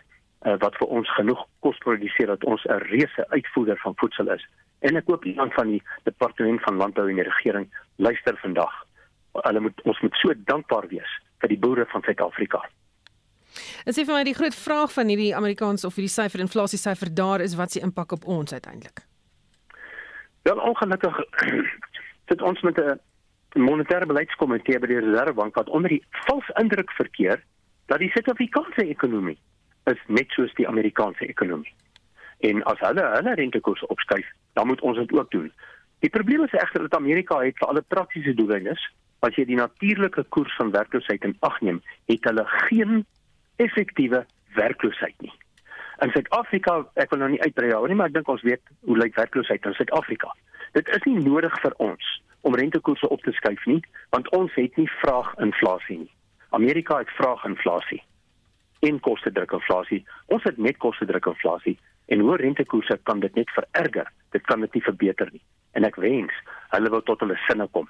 uh, 0.45 0.55
wat 0.59 0.75
vir 0.77 0.87
ons 0.87 1.09
genoeg 1.15 1.45
kos 1.59 1.77
produseer 1.77 2.27
dat 2.27 2.43
ons 2.43 2.63
'n 2.65 2.83
reuse 2.91 3.25
uitvoerder 3.29 3.77
van 3.77 3.93
voedsel 3.95 4.31
is. 4.31 4.47
En 4.79 4.95
ek 4.95 5.07
hoop 5.07 5.25
iemand 5.25 5.53
van 5.53 5.67
die 5.67 5.83
departement 6.03 6.61
van 6.61 6.75
landbou 6.75 7.09
en 7.09 7.15
die 7.15 7.23
regering 7.23 7.67
luister 7.95 8.37
vandag. 8.37 8.73
Hulle 9.31 9.59
moet 9.59 9.81
ons 9.81 9.99
moet 10.01 10.15
so 10.15 10.33
dankbaar 10.35 10.87
wees 10.87 11.11
vir 11.39 11.49
die 11.49 11.59
boere 11.59 11.85
van 11.85 12.01
Suid-Afrika. 12.01 12.61
Dit 13.85 13.95
sê 13.95 14.05
vir 14.05 14.15
my 14.15 14.23
die 14.23 14.33
groot 14.33 14.55
vraag 14.55 14.93
van 14.93 15.07
hierdie 15.07 15.35
Amerikaanse 15.35 15.87
of 15.87 15.95
hierdie 15.95 16.13
syfer 16.13 16.39
inflasie 16.39 16.79
syfer 16.79 17.13
daar 17.13 17.41
is 17.41 17.55
wat 17.55 17.71
se 17.71 17.79
impak 17.79 18.11
op 18.11 18.25
ons 18.25 18.53
uiteindelik. 18.53 19.05
Wel 20.43 20.59
ongelukkig 20.59 21.19
sit 22.29 22.41
ons 22.41 22.61
met 22.61 22.77
'n 22.77 22.99
monetêre 23.59 24.05
beleidskomitee 24.05 24.79
by 24.79 24.87
die 24.87 24.99
Reservebank 24.99 25.55
wat 25.55 25.69
onder 25.69 25.89
die 25.89 26.03
vals 26.25 26.49
indruk 26.61 26.91
verkeer 26.91 27.43
dat 27.85 27.99
die 27.99 28.09
Suid-Afrikaanse 28.09 28.87
ekonomie 28.89 29.37
is 29.91 29.99
net 30.07 30.31
soos 30.35 30.53
die 30.59 30.67
Amerikaanse 30.67 31.27
ekonomie. 31.27 31.73
En 32.43 32.63
as 32.63 32.79
hulle 32.83 33.03
hulle 33.15 33.35
rentekoers 33.39 33.85
opskuif, 33.93 34.27
dan 34.53 34.67
moet 34.67 34.81
ons 34.81 34.97
dit 34.97 35.13
ook 35.13 35.31
doen. 35.31 35.51
Die 36.03 36.11
probleem 36.11 36.43
is 36.43 36.55
egter 36.59 36.81
dat 36.87 36.95
Amerika 36.99 37.39
het 37.39 37.57
vir 37.57 37.67
alle 37.67 37.83
praktiese 37.87 38.33
doeleindes, 38.35 38.81
as 39.23 39.35
jy 39.39 39.45
die 39.47 39.59
natuurlike 39.59 40.25
koers 40.35 40.55
van 40.59 40.73
werkloosheid 40.75 41.23
in 41.23 41.37
ag 41.47 41.61
neem, 41.61 41.79
het 42.11 42.27
hulle 42.27 42.43
geen 42.67 43.05
effektiewe 43.63 44.25
werkloosheid 44.55 45.15
nie. 45.23 45.31
In 46.03 46.11
Suid-Afrika, 46.11 46.81
ek 46.99 47.13
wil 47.13 47.23
nou 47.23 47.29
nie 47.31 47.41
uitbrei 47.45 47.71
oor 47.71 47.87
nie, 47.87 47.95
maar 47.95 48.11
ek 48.11 48.17
dink 48.17 48.31
ons 48.33 48.43
weet 48.43 48.73
hoe 48.83 48.97
lyk 48.99 49.15
werkloosheid 49.15 49.63
in 49.69 49.77
Suid-Afrika. 49.77 50.33
Dit 50.75 50.89
is 50.91 51.05
nie 51.07 51.21
nodig 51.23 51.55
vir 51.63 51.75
ons 51.85 52.09
om 52.43 52.55
rentekoerse 52.59 53.07
op 53.07 53.23
te 53.23 53.31
skuif 53.31 53.63
nie, 53.71 53.79
want 54.11 54.27
ons 54.35 54.51
het 54.59 54.75
nie 54.75 54.89
vraaginflasie 54.99 56.01
nie. 56.03 56.11
Amerika 56.51 56.99
het 56.99 57.13
vraaginflasie 57.15 58.01
en 58.87 58.99
koste 58.99 59.31
druk 59.31 59.55
inflasie. 59.57 60.03
Ons 60.33 60.45
het 60.47 60.59
net 60.61 60.79
koste 60.83 61.07
druk 61.09 61.31
inflasie 61.31 61.77
en 62.11 62.23
hoë 62.25 62.39
rentekoerse 62.41 62.99
kan 63.07 63.21
dit 63.23 63.35
net 63.39 63.51
vererger. 63.55 64.09
Dit 64.35 64.45
kan 64.49 64.63
dit 64.65 64.73
nie 64.75 64.83
verbeter 64.83 65.29
nie. 65.31 65.43
En 65.73 65.87
ek 65.87 65.99
wens 66.03 66.33
hulle 66.75 66.91
wil 66.93 67.03
tot 67.07 67.23
hulle 67.23 67.37
sinne 67.47 67.67
kom. 67.71 67.87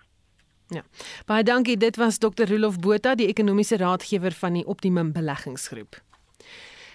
Ja. 0.74 0.84
Baie 1.28 1.44
dankie. 1.44 1.78
Dit 1.78 1.98
was 2.02 2.20
Dr. 2.20 2.48
Rolof 2.50 2.80
Botha, 2.80 3.16
die 3.16 3.28
ekonomiese 3.30 3.78
raadgewer 3.82 4.34
van 4.38 4.58
die 4.58 4.66
Optimum 4.66 5.12
Beleggingsgroep. 5.14 6.00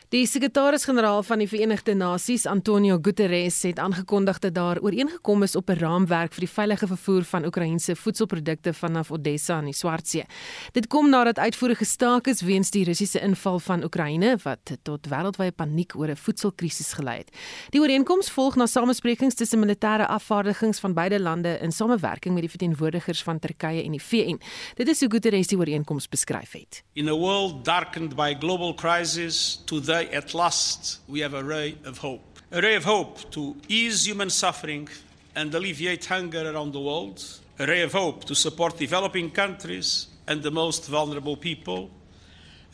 Die 0.09 0.25
sekretaris-generaal 0.25 1.19
van 1.23 1.43
die 1.43 1.47
Verenigde 1.51 1.93
Nasies, 1.93 2.47
Antonio 2.49 2.97
Guterres, 3.05 3.59
het 3.63 3.79
aangekondig 3.79 4.39
dat 4.41 4.55
daar 4.57 4.79
ooreengekom 4.81 5.43
is 5.43 5.57
op 5.57 5.69
'n 5.69 5.77
raamwerk 5.77 6.33
vir 6.33 6.41
die 6.41 6.55
veilige 6.55 6.87
vervoer 6.87 7.25
van 7.25 7.45
Oekraïense 7.45 7.97
voedselprodukte 7.97 8.73
vanaf 8.73 9.11
Odessa 9.11 9.59
in 9.59 9.65
die 9.65 9.75
Swartsee. 9.75 10.25
Dit 10.73 10.87
kom 10.87 11.11
nadat 11.11 11.39
uitvoere 11.39 11.75
gestaak 11.75 12.27
is 12.27 12.41
weens 12.41 12.71
die 12.71 12.85
Russiese 12.85 13.21
inval 13.21 13.59
van 13.59 13.85
Oekraïne 13.85 14.39
wat 14.43 14.77
tot 14.83 15.07
wêreldwye 15.07 15.51
paniek 15.51 15.95
oor 15.97 16.09
'n 16.09 16.17
voedselkrisis 16.17 16.93
gelei 16.93 17.19
het. 17.19 17.37
Die 17.71 17.81
ooreenkoms 17.81 18.31
volg 18.31 18.57
na 18.57 18.67
samesprekings 18.67 19.35
tussen 19.35 19.59
militêre 19.61 20.07
afvaardigings 20.07 20.79
van 20.81 20.95
beide 20.95 21.21
lande 21.21 21.59
in 21.61 21.73
samewerking 21.73 22.35
met 22.35 22.43
die 22.43 22.51
verteenwoordigers 22.51 23.23
van 23.23 23.39
Turkye 23.39 23.83
en 23.85 23.91
die 23.91 24.03
VN. 24.03 24.41
Dit 24.75 24.89
is 24.89 25.01
hoe 25.01 25.11
Guterres 25.11 25.47
die 25.47 25.59
ooreenkoms 25.59 26.09
beskryf 26.09 26.53
het. 26.53 26.83
In 26.93 27.09
a 27.09 27.15
world 27.15 27.65
darkened 27.65 28.17
by 28.17 28.35
global 28.39 28.75
crisis 28.75 29.63
to 29.65 29.81
the 29.81 29.98
at 30.07 30.35
last, 30.35 31.01
we 31.09 31.21
have 31.21 31.35
a 31.35 31.45
ray 31.45 31.77
of 31.85 31.99
hope. 31.99 32.39
A 32.51 32.63
ray 32.63 32.75
of 32.75 32.85
hope 32.85 33.31
to 33.33 33.57
ease 33.69 34.07
human 34.07 34.31
suffering 34.31 34.89
and 35.35 35.55
alleviate 35.55 36.07
hunger 36.07 36.51
around 36.51 36.73
the 36.73 36.81
world. 36.81 37.23
A 37.59 37.67
ray 37.67 37.83
of 37.83 37.93
hope 37.93 38.25
to 38.25 38.35
support 38.35 38.79
developing 38.79 39.31
countries 39.31 40.07
and 40.27 40.43
the 40.43 40.51
most 40.51 40.87
vulnerable 40.89 41.37
people. 41.37 41.91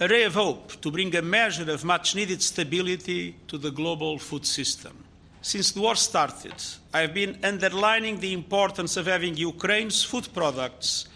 A 0.00 0.08
ray 0.08 0.24
of 0.24 0.34
hope 0.34 0.80
to 0.80 0.90
bring 0.90 1.14
a 1.16 1.22
measure 1.22 1.70
of 1.70 1.84
much 1.84 2.14
needed 2.14 2.42
stability 2.42 3.36
to 3.48 3.58
the 3.58 3.70
global 3.70 4.18
food 4.18 4.46
system. 4.46 5.04
Since 5.42 5.72
the 5.72 5.80
war 5.80 5.96
started, 5.96 6.54
I 6.92 7.00
have 7.00 7.12
been 7.12 7.38
underlining 7.42 8.20
the 8.20 8.32
importance 8.32 8.96
of 8.96 9.06
having 9.06 9.36
Ukraine's 9.36 10.02
food 10.02 10.28
products 10.32 11.06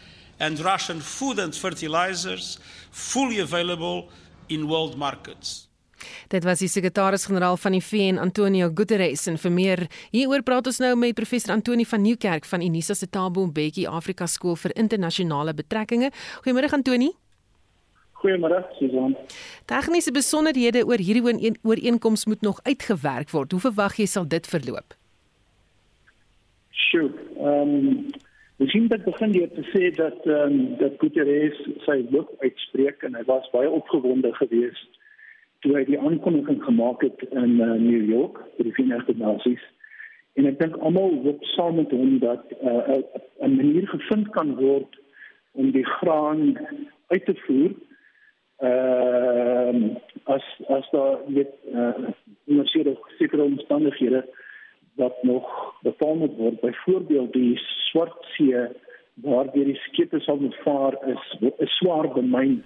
and 0.40 0.58
Russian 0.60 1.00
food 1.00 1.38
and 1.38 1.54
fertilizers 1.54 2.58
fully 2.90 3.38
available 3.38 4.10
in 4.48 4.68
world 4.68 4.98
markets. 4.98 5.67
Dit 6.28 6.44
was 6.44 6.62
die 6.62 6.68
sekretaris-generaal 6.68 7.56
van 7.56 7.76
die 7.76 7.82
VN, 7.82 8.18
Antonio 8.18 8.70
Guterres, 8.74 9.26
en 9.30 9.38
vir 9.38 9.54
meer 9.54 9.86
hieroor 10.14 10.42
praat 10.46 10.66
ons 10.70 10.80
nou 10.82 10.94
met 10.96 11.16
professor 11.18 11.54
Antoni 11.54 11.86
van 11.88 12.02
Nieuwkerk 12.02 12.44
van 12.48 12.62
Unisa 12.62 12.94
se 12.94 13.08
Tabo 13.08 13.46
Mbeki 13.46 13.86
Afrika 13.86 14.26
Skool 14.26 14.56
vir 14.56 14.74
Internasionale 14.76 15.54
Betrekkinge. 15.54 16.12
Goeiemôre 16.44 16.70
Antoni. 16.72 17.10
Goeiemôre, 18.18 18.64
Susan. 18.78 19.14
Tegniese 19.70 20.12
besonderhede 20.12 20.84
oor 20.86 20.98
hierdie 20.98 21.54
ooreenkoms 21.62 22.26
moet 22.26 22.40
nog 22.42 22.58
uitgewerk 22.66 23.30
word. 23.30 23.52
Hoe 23.52 23.60
verwag 23.68 24.00
jy 24.00 24.06
sal 24.10 24.26
dit 24.26 24.46
verloop? 24.46 24.96
Sjoe. 26.88 27.12
Ehm 27.38 27.76
um, 27.76 28.08
Ons 28.58 28.72
sien 28.74 28.88
dat 28.90 29.04
begin 29.06 29.30
deur 29.30 29.50
te 29.54 29.62
sê 29.70 29.90
dat 29.94 30.24
ehm 30.26 30.54
um, 30.54 30.62
dat 30.80 30.96
Guterres 30.98 31.58
sy 31.86 32.00
loop 32.10 32.32
uitspreek 32.42 33.04
en 33.06 33.14
hy 33.14 33.22
was 33.28 33.46
baie 33.52 33.70
opgewonde 33.70 34.32
geweest 34.40 34.97
toe 35.60 35.74
hy 35.76 35.84
die 35.88 35.98
aankondiging 35.98 36.62
gemaak 36.64 37.02
het 37.02 37.24
in 37.30 37.58
uh, 37.60 37.74
New 37.80 38.04
York 38.10 38.38
vir 38.56 38.68
die 38.68 38.74
Verenigde 38.76 39.14
Nasies. 39.18 39.64
En 40.38 40.46
ek 40.46 40.60
dink 40.60 40.76
almal 40.86 41.16
hoop 41.24 41.44
saam 41.54 41.80
met 41.80 41.90
hom 41.94 42.18
dat 42.22 42.44
uh, 42.62 43.02
'n 43.42 43.56
manier 43.56 43.88
gevind 43.90 44.30
kan 44.36 44.54
word 44.60 44.98
om 45.58 45.72
die 45.74 45.86
graan 45.98 46.58
uit 47.10 47.24
te 47.24 47.34
voer. 47.46 47.74
Ehm 48.58 49.82
uh, 49.84 49.96
as 50.34 50.44
as 50.68 50.90
daar 50.90 51.18
net 51.26 51.50
uh, 51.72 52.10
onderskeie 52.46 52.96
sekere 53.18 53.42
omstandighede 53.42 54.22
wat 54.98 55.22
nog 55.22 55.46
bepaal 55.82 56.14
moet 56.14 56.36
word. 56.36 56.60
Byvoorbeeld 56.60 57.32
die 57.32 57.58
Swart 57.90 58.26
See 58.34 58.66
waar 59.14 59.50
die 59.52 59.74
skepe 59.74 60.20
sal 60.20 60.36
moet 60.36 60.58
vaar 60.64 60.94
is 61.06 61.24
'n 61.40 61.66
swaar 61.78 62.12
bemyn 62.14 62.62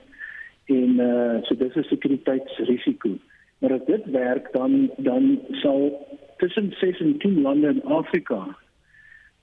en 0.72 1.00
uh, 1.00 1.42
so 1.42 1.56
dis 1.56 1.74
'n 1.74 1.82
sekuriteitsrisiko. 1.88 3.10
Maar 3.58 3.72
as 3.72 3.86
dit 3.86 4.04
werk 4.04 4.52
dan 4.52 4.90
dan 4.96 5.40
sal 5.50 6.06
tussen 6.36 6.72
6 6.78 7.00
en 7.00 7.18
10 7.18 7.40
lande 7.42 7.68
in 7.68 7.84
Afrika 7.84 8.56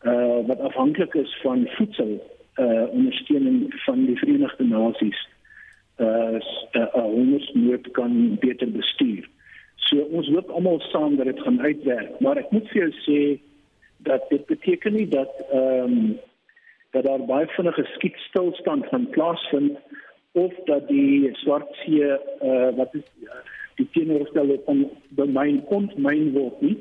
uh 0.03 0.47
wat 0.47 0.59
afhanklik 0.59 1.13
is 1.13 1.39
van 1.41 1.67
voedsel 1.67 2.23
uh 2.55 2.83
ondersteuning 2.89 3.73
van 3.83 4.05
die 4.05 4.17
Verenigde 4.17 4.63
Nasies 4.63 5.27
uh 5.97 6.39
'n 6.71 6.89
hongersnood 6.93 7.91
kan 7.91 8.37
beter 8.39 8.71
bestuur. 8.71 9.29
So 9.75 9.97
ons 9.97 10.27
hoop 10.27 10.49
almal 10.49 10.79
saam 10.79 11.15
dat 11.15 11.25
dit 11.25 11.41
gaan 11.41 11.61
uitwerk, 11.61 12.19
maar 12.19 12.37
ek 12.37 12.51
moet 12.51 12.67
vir 12.69 12.81
jou 12.81 12.91
sê 13.07 13.39
dat 13.97 14.29
dit 14.29 14.45
beteken 14.45 14.93
nie 14.93 15.07
dat 15.07 15.31
ehm 15.51 15.83
um, 15.83 16.19
dat 16.91 17.05
daar 17.05 17.25
baie 17.25 17.47
vinnige 17.47 17.83
skietstilstand 17.95 18.85
gaan 18.85 19.09
plaasvind 19.09 19.77
of 20.31 20.53
dat 20.65 20.87
die 20.87 21.29
swart 21.33 21.73
see 21.83 22.03
uh, 22.05 22.69
wat 22.75 22.93
is 22.93 23.07
die 23.75 23.87
teenoorgestelde 23.91 24.59
van 24.65 24.89
bemyn 25.17 25.61
ontmyn 25.67 26.31
word 26.35 26.61
nie 26.61 26.77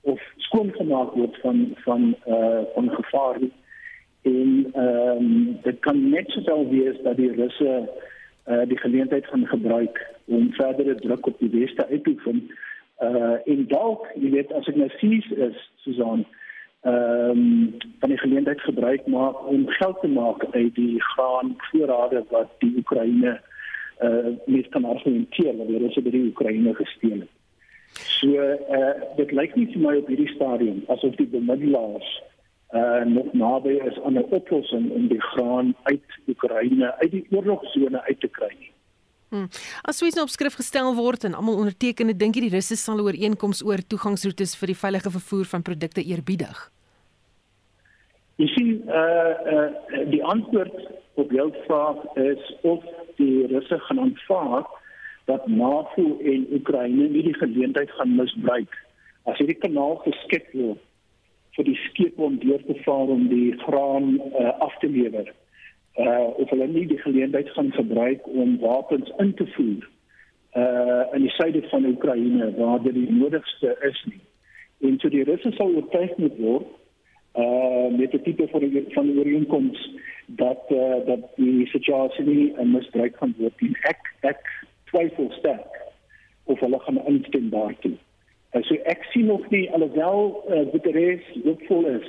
of 0.00 0.20
skoongemaak 0.48 1.14
word 1.14 1.36
van 1.44 1.64
van 1.84 2.14
uh, 2.26 2.62
van 2.74 2.90
gevaar 2.90 3.40
nie. 3.40 3.52
en 4.22 4.70
ehm 4.72 5.24
um, 5.24 5.58
dit 5.62 5.78
kan 5.80 6.08
net 6.10 6.30
sowel 6.30 6.68
wees 6.68 6.96
dat 7.02 7.16
die 7.16 7.32
russe 7.32 7.74
uh, 8.46 8.62
die 8.66 8.78
geleentheid 8.78 9.26
gaan 9.26 9.46
gebruik 9.46 10.00
om 10.24 10.52
verdere 10.52 10.94
druk 10.94 11.26
op 11.26 11.38
die 11.38 11.50
weste 11.50 11.86
uit 11.86 12.04
te 12.04 12.10
oefen 12.10 12.50
uh 13.02 13.36
en 13.44 13.66
dalk 13.70 14.06
jy 14.14 14.30
weet 14.30 14.52
as 14.52 14.66
ek 14.66 14.76
nou 14.76 14.88
sies 14.98 15.26
is 15.30 15.58
Susan 15.84 16.24
ehm 16.88 17.30
um, 17.30 17.76
van 18.00 18.08
die 18.08 18.18
geleentheid 18.18 18.60
gebruik 18.60 19.06
maak 19.06 19.46
om 19.46 19.68
geld 19.68 20.00
te 20.00 20.08
maak 20.08 20.44
uit 20.50 20.74
die 20.74 21.02
graan 21.02 21.54
voorrade 21.56 22.24
wat 22.30 22.50
die 22.58 22.72
Oekraïne 22.76 23.40
uh 24.02 24.30
mens 24.46 24.68
kan 24.68 24.84
argumenteer 24.84 25.56
dat 25.56 25.68
Russe 25.68 26.02
by 26.02 26.10
die 26.10 26.26
Oekraïne 26.30 26.74
gesteel 26.74 27.20
het. 27.24 27.34
So 27.92 28.28
uh 28.78 28.94
dit 29.16 29.32
lyk 29.32 29.56
nie 29.56 29.66
vir 29.72 29.82
my 29.84 29.94
op 29.98 30.08
hierdie 30.08 30.30
stadium 30.34 30.80
asof 30.94 31.18
die 31.18 31.26
bemiddelaars 31.34 32.14
uh 32.78 33.04
nog 33.10 33.32
naby 33.32 33.74
is 33.90 34.00
aan 34.04 34.18
'n 34.18 34.30
oplossing 34.40 34.90
om 34.90 35.08
die 35.08 35.22
graan 35.32 35.74
uit 35.82 36.18
Oekraïne 36.28 36.94
uit 37.02 37.10
die 37.10 37.26
oorlogsone 37.30 38.02
uit 38.02 38.20
te 38.20 38.28
kry. 38.28 38.54
Hmm. 39.28 39.48
As 39.82 39.96
Swiss 39.96 40.16
nou 40.16 40.24
op 40.24 40.32
skrif 40.32 40.54
gestel 40.54 40.94
word 40.94 41.24
en 41.24 41.34
almal 41.34 41.60
onderteken, 41.60 42.16
dink 42.16 42.34
jy 42.34 42.48
die 42.48 42.56
Russe 42.56 42.76
sal 42.76 43.00
ooreenkomste 43.00 43.64
oor 43.64 43.82
toegangsroetes 43.84 44.56
vir 44.56 44.66
die 44.72 44.80
veilige 44.86 45.10
vervoer 45.10 45.44
van 45.44 45.62
produkte 45.62 46.04
eerbiedig? 46.04 46.70
Jy 48.38 48.46
sien 48.54 48.68
uh 48.86 49.34
uh 49.52 50.02
die 50.10 50.24
antwoord 50.24 50.74
op 51.18 51.32
jou 51.34 51.48
vraag 51.66 52.04
is 52.14 52.52
of 52.62 52.84
die 53.16 53.46
Russe 53.50 53.78
gaan 53.78 54.00
aanvaar 54.00 54.68
dat 55.26 55.46
NAVO 55.46 56.04
en 56.18 56.46
Oekraïne 56.52 57.08
nie 57.08 57.24
die 57.26 57.34
geleentheid 57.34 57.90
gaan 57.90 58.14
misbruik 58.14 58.78
as 59.24 59.40
hierdie 59.42 59.58
kanaal 59.58 59.98
geskep 60.06 60.46
word 60.54 60.84
vir 61.58 61.66
die 61.66 61.76
skepe 61.88 62.22
om 62.22 62.38
deur 62.38 62.62
te 62.70 62.78
vaar 62.86 63.10
om 63.16 63.26
die 63.26 63.50
graan 63.64 64.14
uh, 64.20 64.54
af 64.62 64.78
te 64.78 64.86
lewer. 64.86 65.34
Uh 65.98 66.30
of 66.38 66.50
hulle 66.54 66.70
nie 66.70 66.86
die 66.86 67.02
geleentheid 67.02 67.50
gaan 67.58 67.74
gebruik 67.74 68.26
om 68.30 68.58
wapens 68.62 69.10
in 69.18 69.34
te 69.34 69.50
voer 69.58 69.82
uh 70.54 71.04
in 71.18 71.26
die 71.26 71.34
suide 71.40 71.66
van 71.74 71.90
Oekraïne 71.90 72.54
waar 72.56 72.82
dit 72.86 72.94
die 72.94 73.10
nodigste 73.10 73.74
is 73.90 74.04
nie. 74.06 74.22
En 74.86 75.02
so 75.02 75.10
die 75.10 75.26
Russe 75.26 75.50
sal 75.58 75.74
oortuig 75.74 76.14
moet 76.22 76.38
word 76.38 76.76
uh 77.38 77.98
met 77.98 78.12
'n 78.12 78.22
tipe 78.22 78.48
van 78.48 78.60
die, 78.60 78.84
van 78.88 79.06
die 79.06 79.18
ooreenkoms 79.18 79.90
dat 80.26 80.62
uh, 80.68 81.06
dat 81.06 81.20
die 81.36 81.66
situasie 81.66 82.24
nie 82.24 82.52
uh, 82.52 82.62
misbruik 82.62 83.16
gaan 83.16 83.34
word 83.38 83.60
nie. 83.60 83.76
Ek 83.80 84.00
ek 84.20 84.40
twyfel 84.90 85.30
sterk 85.30 85.78
of 86.44 86.60
hulle 86.60 86.80
gaan 86.80 87.06
instem 87.06 87.50
daartoe. 87.50 87.96
Uh, 88.52 88.62
so 88.62 88.74
ek 88.74 89.04
sien 89.12 89.26
nog 89.26 89.50
nie 89.50 89.70
alhoewel 89.72 90.44
uh, 90.48 90.64
Guterres 90.72 91.24
hoopvol 91.44 91.86
is. 91.86 92.08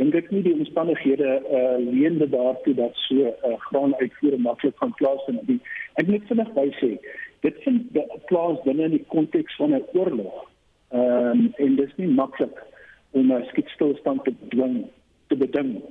Dink 0.00 0.14
ek 0.14 0.30
nie 0.30 0.42
die 0.42 0.56
omstandighede 0.58 1.38
uh 1.58 1.76
leende 1.78 2.28
daartoe 2.28 2.74
dat 2.74 2.96
so 3.06 3.14
'n 3.14 3.52
uh, 3.52 3.58
graan 3.68 3.94
uitvoer 4.00 4.40
maklik 4.40 4.76
gaan 4.76 4.94
plaasvind 4.94 5.48
nie. 5.48 5.60
Ek 5.94 6.06
moet 6.06 6.26
vinnig 6.26 6.52
by 6.52 6.68
sê, 6.80 6.98
dit 7.40 7.56
vind 7.62 7.98
plaas 8.26 8.58
binne 8.64 8.84
in 8.84 8.96
die 8.98 9.06
konteks 9.08 9.56
van 9.56 9.74
'n 9.74 9.84
oorlog. 9.92 10.50
Ehm 10.90 11.30
um, 11.30 11.52
en 11.56 11.76
dit 11.76 11.86
is 11.88 11.96
nie 11.96 12.08
maklik 12.08 12.62
om 13.14 13.32
'n 13.32 13.46
skietstilstand 13.50 14.24
te 14.24 14.32
dwing 14.48 14.84
te 15.26 15.36
beding. 15.36 15.82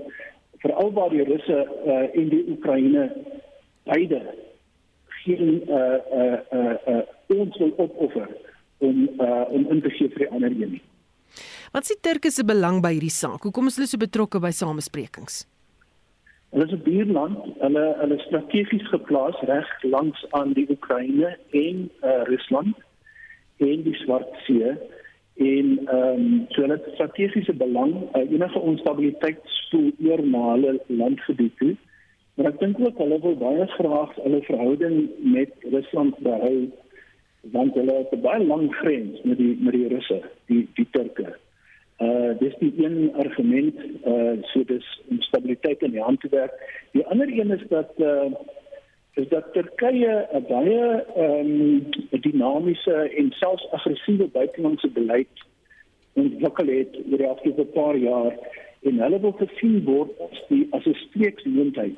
Veral 0.63 0.92
waar 0.94 1.10
die 1.10 1.24
Russe 1.24 1.68
uh, 1.86 2.20
en 2.20 2.30
die 2.30 2.46
Oekraïne 2.50 3.12
beide 3.84 4.22
geen 5.24 5.63
uh 5.70 6.00
uh 6.20 6.39
uh, 6.53 6.75
uh 6.88 7.39
ons 7.39 7.58
wil 7.58 7.74
opoffer 7.77 8.27
om 8.77 9.10
uh 9.20 9.44
om 9.50 9.68
in 9.72 9.82
te 9.82 9.89
gee 9.89 10.10
vir 10.10 10.25
die 10.25 10.30
ander 10.30 10.51
een 10.51 10.75
nie. 10.77 10.84
Wat 11.72 11.88
is 11.88 11.96
die 11.96 12.01
Turke 12.01 12.32
se 12.32 12.46
belang 12.46 12.82
by 12.84 12.94
hierdie 12.94 13.13
saak? 13.13 13.44
Hoekom 13.48 13.68
is 13.72 13.80
hulle 13.80 13.89
so 13.89 13.98
betrokke 13.98 14.39
by 14.44 14.51
samesprekings? 14.51 15.44
Hulle 16.53 16.68
is 16.68 16.74
'n 16.75 16.84
buurland, 16.86 17.39
hulle 17.60 17.86
hulle 18.01 18.20
strategies 18.27 18.88
geplaas 18.88 19.39
reg 19.50 19.70
langs 19.84 20.25
aan 20.32 20.53
die 20.53 20.68
Oekraïne 20.70 21.38
en 21.51 21.89
uh 22.03 22.22
Rusland 22.30 22.75
en 23.58 23.84
die 23.84 23.96
Swart 24.03 24.30
See 24.46 24.75
en 25.36 25.80
ehm 25.88 26.20
um, 26.20 26.46
so 26.50 26.66
net 26.66 26.86
strategiese 26.94 27.54
belang 27.54 27.94
uh, 28.16 28.32
enige 28.32 28.60
onstabiliteit 28.60 29.40
spoel 29.44 29.92
oor 30.06 30.22
na 30.25 30.52
hulle 30.52 30.82
landgebied 30.88 31.58
toe. 31.58 31.75
Maar 32.36 32.52
ek 32.52 32.60
dink 32.60 32.80
ook 32.80 32.98
hulle 32.98 33.20
wil 33.22 33.36
baie 33.38 33.68
graag 33.78 34.16
hulle 34.22 34.42
verhouding 34.50 35.10
met 35.36 35.54
Rusland 35.74 36.18
behou 36.25 36.70
want 37.52 37.74
hulle 37.75 37.94
het 37.94 38.13
'n 38.13 38.22
baie 38.22 38.46
lang 38.46 38.70
grens 38.75 39.22
met 39.24 39.38
die 39.38 39.58
met 39.60 39.74
die 39.74 39.88
Russe, 39.88 40.22
die 40.46 40.68
die 40.74 40.88
Turke. 40.92 41.36
Uh 42.00 42.38
dis 42.40 42.56
die 42.60 42.74
een 42.78 43.13
argument 43.16 43.75
uh 44.06 44.38
so 44.42 44.63
dis 44.63 45.02
onstabiliteit 45.10 45.82
in 45.82 45.92
die 45.92 46.02
hand 46.02 46.20
te 46.20 46.30
werk. 46.30 46.54
Die 46.92 47.06
ander 47.06 47.28
een 47.28 47.52
is 47.52 47.66
dat 47.70 47.92
uh 47.98 48.32
is 49.13 49.27
dat 49.29 49.54
Turkye 49.54 50.28
'n 50.34 50.45
baie 50.47 51.04
ehm 51.15 51.49
um, 52.12 52.21
dinamiese 52.21 52.95
en 53.17 53.32
selfs 53.32 53.67
aggressiewe 53.71 54.28
buitelandse 54.28 54.89
beleid 54.89 55.43
ontwikkel 56.13 56.67
het 56.67 56.97
oor 57.12 57.17
die 57.17 57.28
afgelope 57.28 57.65
paar 57.65 57.97
jaar 57.97 58.34
en 58.82 58.99
hulle 58.99 59.19
wil 59.19 59.36
gesien 59.43 59.84
word 59.84 60.10
as 60.32 60.41
die 60.47 60.67
as 60.71 60.86
'n 60.86 60.97
streeksmoondheid 61.06 61.97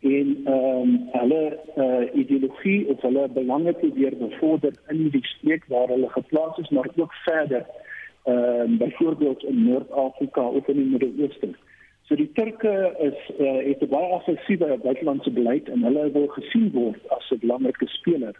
en 0.00 0.28
ehm 0.44 0.80
um, 0.82 1.08
hulle 1.12 1.58
uh, 1.76 2.14
ideologie 2.14 2.88
of 2.88 3.00
hulle 3.00 3.28
belange 3.28 3.72
probeer 3.72 4.16
bevorder 4.16 4.72
in 4.88 5.08
die 5.10 5.26
streek 5.26 5.64
waar 5.68 5.88
hulle 5.88 6.08
geplaas 6.08 6.58
is 6.58 6.68
maar 6.68 6.90
ook 6.96 7.14
verder 7.14 7.66
ehm 8.24 8.60
um, 8.60 8.78
byvoorbeeld 8.78 9.44
in 9.44 9.64
Noord-Afrika 9.64 10.42
of 10.48 10.68
in 10.68 10.76
die 10.76 10.90
Midde-Ooste. 10.92 11.48
So 12.10 12.16
die 12.16 12.32
Turke 12.34 12.96
is 12.98 13.18
uh, 13.38 13.62
het 13.68 13.82
'n 13.82 13.88
baie 13.88 14.08
aggressiewe 14.14 14.78
buitelandse 14.82 15.30
beleid 15.30 15.68
en 15.68 15.82
hulle 15.86 16.10
wil 16.10 16.26
gesien 16.26 16.72
word 16.72 16.98
as 17.08 17.30
'n 17.30 17.38
belangrike 17.38 17.86
speler 17.86 18.34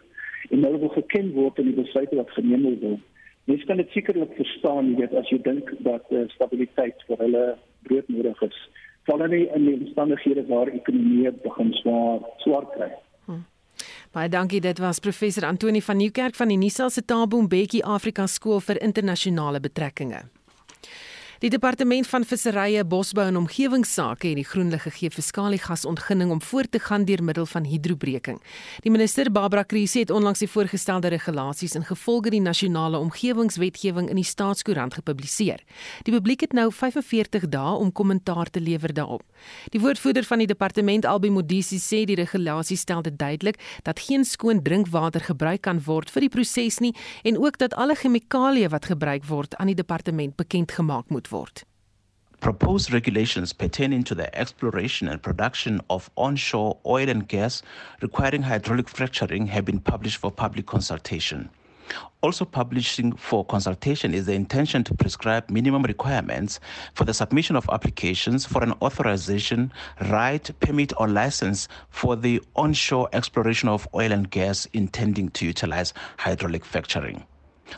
en 0.49 0.63
hulle 0.63 0.79
wil 0.79 0.89
geken 0.89 1.31
word 1.31 1.59
in 1.59 1.65
die 1.65 1.79
besluite 1.83 2.15
wat 2.15 2.31
geneem 2.31 2.79
word. 2.81 2.99
Mens 3.43 3.63
kan 3.63 3.77
dit 3.77 3.89
sekerlik 3.89 4.33
verstaan, 4.35 4.89
jy 4.91 4.95
weet, 4.95 5.13
as 5.13 5.29
jy 5.29 5.39
dink 5.41 5.71
dat 5.79 6.03
uh, 6.09 6.27
stabiliteit 6.27 6.99
vir 7.07 7.17
hulle 7.17 7.45
broodnodig 7.87 8.41
is. 8.41 8.59
Val 9.07 9.23
nie 9.27 9.47
in 9.55 9.65
die 9.65 9.77
omstandighede 9.79 10.45
waar 10.51 10.67
ekonomie 10.67 11.31
begin 11.31 11.73
swaar 11.73 12.19
swaar 12.43 12.67
kry. 12.75 12.91
Hm. 13.25 13.39
Baie 14.11 14.29
dankie, 14.29 14.61
dit 14.61 14.79
was 14.79 14.99
professor 14.99 15.47
Antoni 15.47 15.81
van 15.81 15.97
Nieuwkerk 15.97 16.35
van 16.35 16.47
die 16.47 16.57
Nisa 16.57 16.89
se 16.89 17.05
Tabo 17.05 17.41
Mbeki 17.41 17.81
Afrika 17.81 18.27
Skool 18.27 18.59
vir 18.59 18.81
Internasionale 18.81 19.59
Betrekkinge. 19.59 20.40
Die 21.41 21.49
departement 21.49 22.05
van 22.05 22.21
visserye, 22.21 22.83
bosbou 22.85 23.23
en 23.25 23.37
omgewingsake 23.39 24.27
het 24.29 24.37
die 24.37 24.45
groen 24.45 24.67
lig 24.69 24.83
gegee 24.85 25.09
vir 25.09 25.23
skaliegasontginning 25.25 26.29
om 26.29 26.41
voort 26.45 26.69
te 26.69 26.77
gaan 26.77 27.07
deur 27.09 27.23
middel 27.25 27.47
van 27.49 27.63
hidrobreking. 27.65 28.37
Die 28.85 28.91
minister 28.93 29.31
Barbara 29.33 29.63
Kruse 29.65 30.03
het 30.03 30.13
onlangs 30.13 30.43
die 30.43 30.49
voorgestelde 30.53 31.09
regulasies 31.09 31.73
in 31.79 31.87
gevolge 31.87 32.29
die 32.29 32.43
nasionale 32.45 32.99
omgewingswetgewing 33.01 34.11
in 34.13 34.19
die 34.21 34.27
staatskoerant 34.27 34.99
gepubliseer. 34.99 35.63
Die 36.05 36.13
publiek 36.13 36.45
het 36.45 36.53
nou 36.53 36.67
45 36.69 37.49
dae 37.49 37.73
om 37.73 37.89
kommentaar 37.89 38.53
te 38.53 38.61
lewer 38.61 38.93
daarop. 38.93 39.25
Die 39.73 39.81
woordvoerder 39.81 40.29
van 40.29 40.45
die 40.45 40.47
departement, 40.53 41.09
Albi 41.09 41.33
Modisi, 41.33 41.81
sê 41.81 42.03
die 42.05 42.19
regulasie 42.21 42.77
stel 42.77 43.01
dit 43.01 43.17
duidelik 43.17 43.57
dat 43.81 44.05
geen 44.05 44.27
skoon 44.29 44.61
drinkwater 44.61 45.25
gebruik 45.25 45.65
kan 45.65 45.81
word 45.89 46.13
vir 46.13 46.27
die 46.27 46.31
proses 46.37 46.77
nie 46.85 46.93
en 47.25 47.41
ook 47.41 47.57
dat 47.57 47.73
alle 47.73 47.97
chemikalieë 47.97 48.69
wat 48.69 48.93
gebruik 48.93 49.25
word 49.25 49.57
aan 49.57 49.73
die 49.73 49.79
departement 49.81 50.37
bekend 50.37 50.77
gemaak 50.77 51.09
moet 51.09 51.29
word. 51.31 51.63
Proposed 52.39 52.91
regulations 52.91 53.53
pertaining 53.53 54.03
to 54.05 54.15
the 54.15 54.35
exploration 54.35 55.07
and 55.07 55.21
production 55.21 55.79
of 55.89 56.09
onshore 56.17 56.79
oil 56.85 57.07
and 57.07 57.27
gas 57.27 57.61
requiring 58.01 58.41
hydraulic 58.41 58.89
fracturing 58.89 59.45
have 59.47 59.63
been 59.63 59.79
published 59.79 60.17
for 60.17 60.31
public 60.31 60.65
consultation. 60.65 61.49
Also 62.21 62.45
publishing 62.45 63.11
for 63.13 63.43
consultation 63.45 64.13
is 64.13 64.25
the 64.25 64.33
intention 64.33 64.83
to 64.83 64.93
prescribe 64.93 65.49
minimum 65.49 65.83
requirements 65.83 66.59
for 66.93 67.03
the 67.03 67.13
submission 67.13 67.55
of 67.55 67.69
applications 67.71 68.45
for 68.45 68.63
an 68.63 68.73
authorization, 68.81 69.71
right, 70.09 70.49
permit 70.59 70.93
or 70.97 71.07
license 71.07 71.67
for 71.89 72.15
the 72.15 72.41
onshore 72.55 73.09
exploration 73.13 73.69
of 73.69 73.87
oil 73.93 74.11
and 74.11 74.31
gas 74.31 74.67
intending 74.73 75.29
to 75.29 75.45
utilize 75.45 75.93
hydraulic 76.17 76.63
fracturing. 76.63 77.23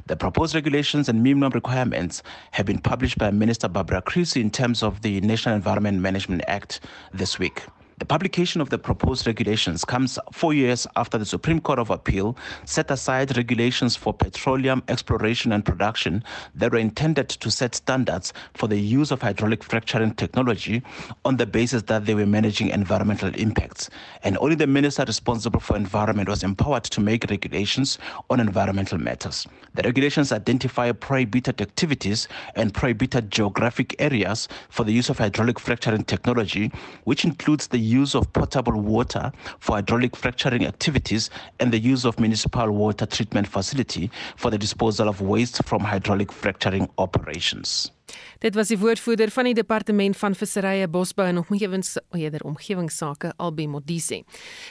The 0.08 0.16
proposed 0.16 0.56
regulations 0.56 1.10
and 1.10 1.24
minimum 1.24 1.52
requirements 1.52 2.24
have 2.52 2.66
been 2.66 2.80
published 2.80 3.18
by 3.18 3.32
Minister 3.32 3.68
Barbara 3.68 4.02
Creasy 4.02 4.42
in 4.42 4.52
terms 4.52 4.84
of 4.84 5.02
the 5.02 5.22
National 5.22 5.56
Environment 5.56 6.00
Management 6.00 6.44
Act 6.48 6.80
this 7.14 7.40
week. 7.40 7.64
The 8.00 8.06
publication 8.06 8.60
of 8.60 8.70
the 8.70 8.80
proposed 8.80 9.28
regulations 9.28 9.86
comes 9.86 10.18
four 10.32 10.54
years 10.54 10.88
after 10.96 11.20
the 11.20 11.26
Supreme 11.26 11.62
Court 11.62 11.78
of 11.78 11.92
Appeal 11.92 12.36
set 12.66 12.90
aside 12.90 13.38
regulations 13.38 13.96
for 13.96 14.14
petroleum 14.14 14.82
exploration 14.88 15.52
and 15.52 15.64
production 15.64 16.24
that 16.56 16.72
were 16.72 16.80
intended 16.80 17.30
to 17.30 17.52
set 17.52 17.76
standards 17.76 18.34
for 18.56 18.68
the 18.68 18.80
use 18.80 19.12
of 19.12 19.22
hydraulic 19.22 19.64
fracturing 19.64 20.16
technology 20.16 20.82
on 21.24 21.38
the 21.38 21.46
basis 21.46 21.84
that 21.84 22.06
they 22.06 22.16
were 22.16 22.26
managing 22.26 22.70
environmental 22.70 23.34
impacts. 23.36 23.92
And 24.24 24.40
only 24.40 24.56
the 24.56 24.68
minister 24.68 25.04
responsible 25.06 25.60
for 25.60 25.76
environment 25.76 26.30
was 26.30 26.44
empowered 26.44 26.86
to 26.86 27.00
make 27.00 27.26
regulations 27.30 28.00
on 28.32 28.40
environmental 28.40 28.98
matters. 28.98 29.46
The 29.76 29.84
regulations 29.84 30.32
identify 30.32 30.92
prohibited 30.92 31.62
activities 31.62 32.28
and 32.56 32.74
prohibited 32.74 33.30
geographic 33.32 33.96
areas 34.00 34.48
for 34.70 34.84
the 34.84 34.92
use 34.92 35.10
of 35.10 35.20
hydraulic 35.20 35.60
fracturing 35.60 36.04
technology, 36.04 36.72
which 37.04 37.24
includes 37.24 37.68
the 37.68 37.83
use 37.84 38.16
of 38.16 38.32
potable 38.32 38.82
water 38.82 39.32
for 39.60 39.76
hydraulic 39.76 40.16
fracturing 40.16 40.66
activities 40.66 41.30
and 41.60 41.72
the 41.72 41.80
use 41.80 42.06
of 42.06 42.20
municipal 42.20 42.72
water 42.72 43.06
treatment 43.06 43.48
facility 43.48 44.10
for 44.36 44.52
the 44.52 44.58
disposal 44.58 45.08
of 45.08 45.22
waste 45.22 45.64
from 45.66 45.82
hydraulic 45.82 46.32
fracturing 46.32 46.90
operations. 46.98 47.92
Dit 48.40 48.56
was 48.56 48.68
die 48.68 48.78
woordvoerder 48.78 49.32
van 49.32 49.48
die 49.48 49.56
departement 49.56 50.18
van 50.20 50.36
visserye, 50.36 50.88
bosbou 50.92 51.26
en 51.28 51.40
omgewings 51.42 51.96
eerder 52.12 52.44
omgewingsake 52.48 53.32
Albi 53.38 53.68
Modise. 53.68 54.24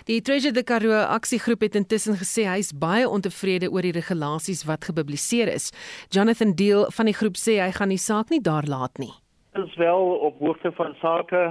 Die 0.09 0.21
Treasure 0.21 0.53
the 0.53 0.63
Karoo 0.63 1.01
aksiegroep 1.01 1.65
het 1.67 1.79
intussen 1.81 2.19
gesê 2.21 2.45
hy 2.49 2.59
is 2.61 2.73
baie 2.77 3.09
ontevrede 3.09 3.71
oor 3.73 3.87
die 3.87 3.95
regulasies 3.97 4.67
wat 4.69 4.85
gepubliseer 4.91 5.51
is. 5.55 5.71
Jonathan 6.13 6.55
Deal 6.59 6.87
van 6.93 7.09
die 7.09 7.17
groep 7.17 7.41
sê 7.41 7.59
hy 7.63 7.73
gaan 7.73 7.95
die 7.95 8.01
saak 8.01 8.31
nie 8.31 8.43
daar 8.45 8.69
laat 8.69 9.01
nie. 9.01 9.13
Dit 9.57 9.69
is 9.69 9.77
wel 9.81 10.17
op 10.29 10.39
hoogte 10.41 10.73
van 10.77 10.95
sake 11.01 11.43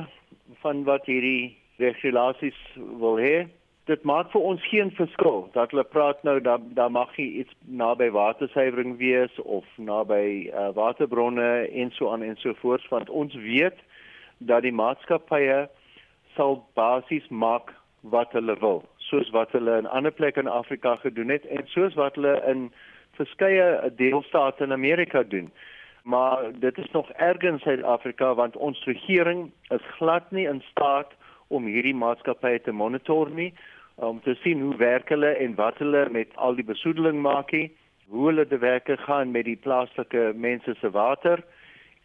van 0.59 0.83
wat 0.83 1.05
hierdie 1.05 1.57
regulasies 1.77 2.57
wil 2.75 3.17
hê. 3.17 3.47
Dit 3.89 4.03
maak 4.03 4.29
vir 4.31 4.41
ons 4.41 4.67
geen 4.69 4.91
verskil 4.97 5.47
dat 5.55 5.71
hulle 5.73 5.83
praat 5.83 6.21
nou 6.23 6.37
dat 6.39 6.61
daar 6.77 6.91
mag 6.91 7.15
jy 7.17 7.27
iets 7.43 7.55
naby 7.65 8.11
watersuiwering 8.13 8.97
wees 8.99 9.39
of 9.43 9.65
naby 9.77 10.51
uh, 10.53 10.69
waterbronne 10.77 11.49
en 11.67 11.91
so 11.97 12.11
aan 12.13 12.23
en 12.23 12.37
so 12.37 12.53
voort 12.61 12.85
want 12.93 13.09
ons 13.09 13.35
weet 13.35 13.79
dat 14.37 14.61
die 14.61 14.75
maatskappye 14.75 15.65
sal 16.35 16.61
basies 16.77 17.27
maak 17.29 17.73
wat 18.01 18.31
hulle 18.37 18.55
wil 18.61 18.83
soos 19.09 19.29
wat 19.35 19.51
hulle 19.51 19.77
in 19.81 19.89
ander 19.89 20.11
plekke 20.11 20.39
in 20.39 20.47
Afrika 20.47 20.95
gedoen 20.95 21.29
het 21.29 21.45
en 21.45 21.67
soos 21.73 21.97
wat 21.99 22.15
hulle 22.15 22.37
in 22.47 22.69
verskeie 23.19 23.91
deelstate 23.97 24.63
in 24.63 24.71
Amerika 24.71 25.23
doen 25.23 25.51
maar 26.03 26.51
dit 26.59 26.77
is 26.77 26.91
nog 26.91 27.09
erger 27.09 27.49
in 27.49 27.59
Suid-Afrika 27.59 28.33
want 28.35 28.55
ons 28.55 28.83
regering 28.83 29.51
is 29.69 29.85
glad 29.97 30.31
nie 30.31 30.47
in 30.47 30.63
staat 30.71 31.13
om 31.47 31.65
hierdie 31.65 31.95
maatskappye 31.95 32.61
te 32.61 32.71
monitor 32.71 33.29
nie 33.29 33.53
om 33.95 34.21
te 34.21 34.35
sien 34.41 34.61
hoe 34.61 34.75
werk 34.75 35.09
hulle 35.09 35.33
en 35.37 35.55
wat 35.55 35.77
hulle 35.77 36.07
met 36.09 36.35
al 36.35 36.55
die 36.55 36.65
besoedeling 36.65 37.21
maak 37.21 37.51
nie, 37.51 37.69
hoe 38.09 38.27
hulle 38.29 38.47
te 38.47 38.57
werk 38.57 38.89
gaan 39.05 39.31
met 39.31 39.45
die 39.45 39.57
plaaslike 39.57 40.31
mense 40.35 40.75
se 40.79 40.89
water 40.89 41.43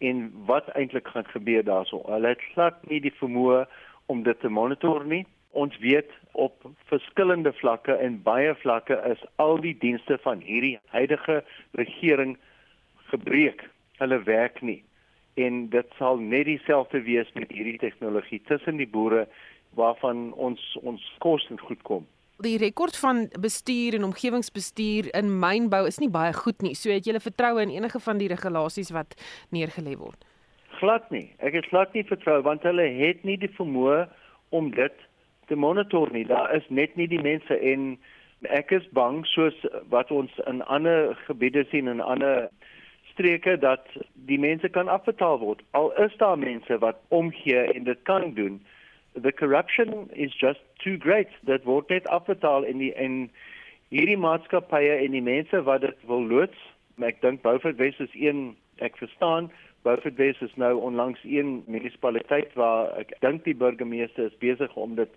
en 0.05 0.27
wat 0.47 0.69
eintlik 0.77 1.09
gaan 1.09 1.25
gebeur 1.33 1.65
daarso. 1.65 2.03
Hulle 2.07 2.35
het 2.35 2.45
glad 2.53 2.83
nie 2.91 3.01
die 3.01 3.15
vermoë 3.17 3.65
om 4.13 4.23
dit 4.23 4.41
te 4.41 4.49
monitor 4.49 5.05
nie. 5.05 5.25
Ons 5.57 5.79
weet 5.81 6.11
op 6.33 6.67
verskillende 6.91 7.53
vlakke 7.57 7.97
en 7.97 8.21
baie 8.23 8.53
vlakke 8.61 8.99
is 9.09 9.23
al 9.41 9.57
die 9.65 9.77
dienste 9.81 10.19
van 10.27 10.45
hierdie 10.45 10.77
huidige 10.93 11.41
regering 11.81 12.37
gebreek. 13.09 13.65
Hulle 14.01 14.23
werk 14.23 14.61
nie. 14.61 14.83
En 15.35 15.69
dit 15.69 15.97
sal 15.99 16.17
net 16.17 16.47
dieselfde 16.49 17.03
wees 17.05 17.33
met 17.35 17.51
hierdie 17.53 17.79
tegnologie 17.79 18.43
tussen 18.49 18.77
die 18.81 18.89
boere 18.89 19.27
waarvan 19.77 20.33
ons 20.33 20.63
ons 20.83 21.03
kos 21.25 21.45
en 21.51 21.61
goed 21.61 21.83
kom. 21.83 22.07
Die 22.45 22.59
rekord 22.61 22.97
van 23.01 23.29
bestuur 23.41 23.95
en 23.97 24.05
omgewingsbestuur 24.05 25.09
in 25.17 25.39
mynbou 25.41 25.87
is 25.89 26.01
nie 26.01 26.11
baie 26.13 26.33
goed 26.37 26.61
nie. 26.65 26.75
So 26.77 26.93
het 26.93 27.09
jy 27.09 27.17
vertroue 27.21 27.65
in 27.65 27.73
enige 27.73 28.01
van 28.01 28.21
die 28.21 28.29
regulasies 28.29 28.93
wat 28.93 29.17
neergelê 29.53 29.97
word? 29.97 30.25
Glad 30.81 31.09
nie. 31.11 31.31
Ek 31.41 31.57
het 31.57 31.69
glad 31.73 31.93
nie 31.97 32.05
vertrou 32.05 32.43
want 32.45 32.65
hulle 32.69 32.85
het 32.99 33.25
nie 33.25 33.39
die 33.41 33.53
vermoë 33.57 34.05
om 34.57 34.69
dit 34.77 35.07
te 35.49 35.57
monitor 35.57 36.13
nie. 36.13 36.27
Daar 36.29 36.53
is 36.57 36.67
net 36.69 36.97
nie 36.97 37.09
die 37.09 37.23
mense 37.23 37.57
en 37.57 37.97
ek 38.53 38.73
is 38.77 38.85
bang 38.93 39.23
soos 39.33 39.57
wat 39.89 40.13
ons 40.13 40.33
in 40.47 40.61
ander 40.69 41.15
gebiede 41.25 41.65
sien 41.71 41.89
en 41.89 42.05
ander 42.05 42.51
streke 43.17 43.57
dat 43.59 43.89
die 44.29 44.39
mense 44.39 44.69
kan 44.69 44.89
afbetaal 44.93 45.41
word. 45.41 45.65
Al 45.73 45.93
is 46.05 46.17
daar 46.21 46.39
mense 46.39 46.79
wat 46.85 47.01
omgee 47.09 47.65
en 47.73 47.85
dit 47.89 48.03
kan 48.05 48.35
doen 48.37 48.61
the 49.23 49.33
corruption 49.33 50.11
is 50.13 50.35
just 50.41 50.61
too 50.85 50.99
great. 50.99 51.29
Dat 51.41 51.65
word 51.65 51.89
net 51.89 52.09
afbetaal 52.09 52.69
in 52.69 52.79
die 52.79 52.93
en 52.95 53.31
hierdie 53.89 54.19
maatskappye 54.21 54.99
en 55.01 55.17
die 55.17 55.25
mense 55.25 55.63
wat 55.65 55.81
dit 55.87 56.09
wil 56.11 56.27
loods 56.29 56.59
ek 57.05 57.21
dink 57.23 57.43
Beaufort 57.45 57.79
West 57.81 58.01
is 58.01 58.13
een 58.13 58.57
ek 58.85 58.97
verstaan 59.01 59.49
Beaufort 59.87 60.17
West 60.21 60.43
is 60.43 60.55
nou 60.61 60.75
onlangs 60.89 61.21
een 61.25 61.63
munisipaliteit 61.71 62.53
waar 62.61 62.93
ek 63.01 63.15
dink 63.25 63.45
die 63.45 63.57
burgemeester 63.57 64.29
is 64.29 64.39
besig 64.43 64.73
om 64.77 64.97
dit 64.99 65.13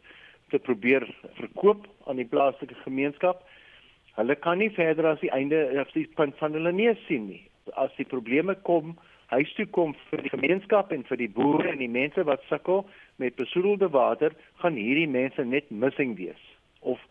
te 0.53 0.59
probeer 0.59 1.07
verkoop 1.39 1.87
aan 2.07 2.17
die 2.17 2.27
plaaslike 2.27 2.75
gemeenskap. 2.83 3.43
Hulle 4.17 4.35
kan 4.35 4.57
nie 4.61 4.71
verder 4.73 5.11
as 5.11 5.21
die 5.21 5.31
einde 5.33 5.67
as 5.81 5.91
die 5.93 6.07
punt 6.15 6.37
van 6.39 6.55
hulle 6.57 6.71
neus 6.75 6.99
sien 7.07 7.27
nie 7.29 7.48
as 7.75 7.89
die 7.97 8.05
probleme 8.05 8.55
kom 8.63 8.97
huis 9.29 9.51
toe 9.57 9.65
kom 9.77 9.93
vir 10.09 10.23
die 10.25 10.31
gemeenskap 10.33 10.91
en 10.95 11.05
vir 11.09 11.21
die 11.21 11.29
boere 11.29 11.69
en 11.69 11.81
die 11.83 11.91
mense 11.91 12.23
wat 12.25 12.41
sukkel 12.49 12.85
met 13.21 13.37
besoedelde 13.37 13.89
water, 13.93 14.33
gaan 14.63 14.77
hierdie 14.79 15.07
mense 15.09 15.45
net 15.45 15.69
missing 15.69 16.15
wees 16.17 16.45
of 16.81 17.01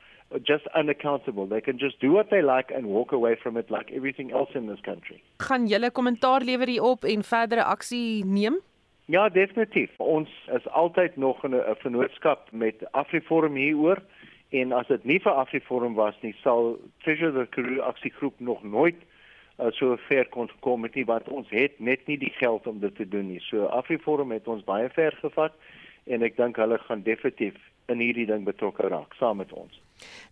just 0.44 0.66
unaccountable. 0.76 1.46
They 1.46 1.60
can 1.60 1.78
just 1.78 2.00
do 2.00 2.12
what 2.12 2.30
they 2.30 2.42
like 2.42 2.74
and 2.74 2.86
walk 2.86 3.12
away 3.12 3.36
from 3.42 3.56
it 3.56 3.70
like 3.70 3.92
everything 3.94 4.32
else 4.32 4.50
in 4.54 4.66
this 4.66 4.80
country. 4.84 5.22
Gaan 5.46 5.68
julle 5.70 5.90
kommentaar 5.90 6.44
lewer 6.44 6.68
hierop 6.68 7.04
en 7.04 7.22
verdere 7.24 7.64
aksie 7.64 8.24
neem? 8.24 8.58
Ja, 9.08 9.28
definitief. 9.32 9.94
Ons 9.96 10.28
is 10.52 10.66
altyd 10.68 11.16
nog 11.16 11.44
in 11.44 11.54
'n 11.54 11.76
vennootskap 11.80 12.52
met 12.52 12.92
Afriforum 12.92 13.54
hieroor 13.54 14.02
en 14.50 14.72
as 14.72 14.86
dit 14.86 15.04
nie 15.04 15.20
vir 15.20 15.32
Afriforum 15.32 15.94
was 15.94 16.14
nie, 16.20 16.34
sal 16.42 16.76
Treasure 17.04 17.32
the 17.32 17.46
Karoo 17.50 17.80
aksiegroep 17.80 18.40
nog 18.40 18.62
nooit 18.62 18.96
uh, 19.58 19.70
so 19.72 19.96
ver 20.08 20.28
kon 20.34 20.48
gekom 20.48 20.86
het 20.86 20.94
nie 20.94 21.06
want 21.08 21.28
ons 21.28 21.50
het 21.50 21.78
net 21.80 22.06
nie 22.06 22.18
die 22.18 22.32
geld 22.38 22.66
om 22.66 22.80
dit 22.80 22.94
te 22.96 23.08
doen 23.08 23.28
nie. 23.28 23.40
So 23.50 23.66
Afriforum 23.66 24.32
het 24.32 24.48
ons 24.48 24.64
baie 24.64 24.88
ver 24.94 25.16
gevat 25.22 25.54
en 26.06 26.22
ek 26.22 26.36
dink 26.36 26.56
hulle 26.56 26.78
gaan 26.86 27.02
definitief 27.02 27.58
in 27.88 28.02
hierdie 28.04 28.26
ding 28.28 28.44
betrokke 28.44 28.88
raak 28.88 29.14
saam 29.20 29.40
met 29.42 29.52
ons. 29.52 29.80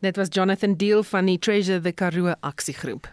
Dit 0.05 0.17
was 0.17 0.33
Jonathan 0.33 0.77
Deal 0.77 1.03
van 1.03 1.27
die 1.27 1.39
Treasure 1.39 1.81
the 1.81 1.93
Karoo 1.93 2.35
aksiegroep. 2.41 3.09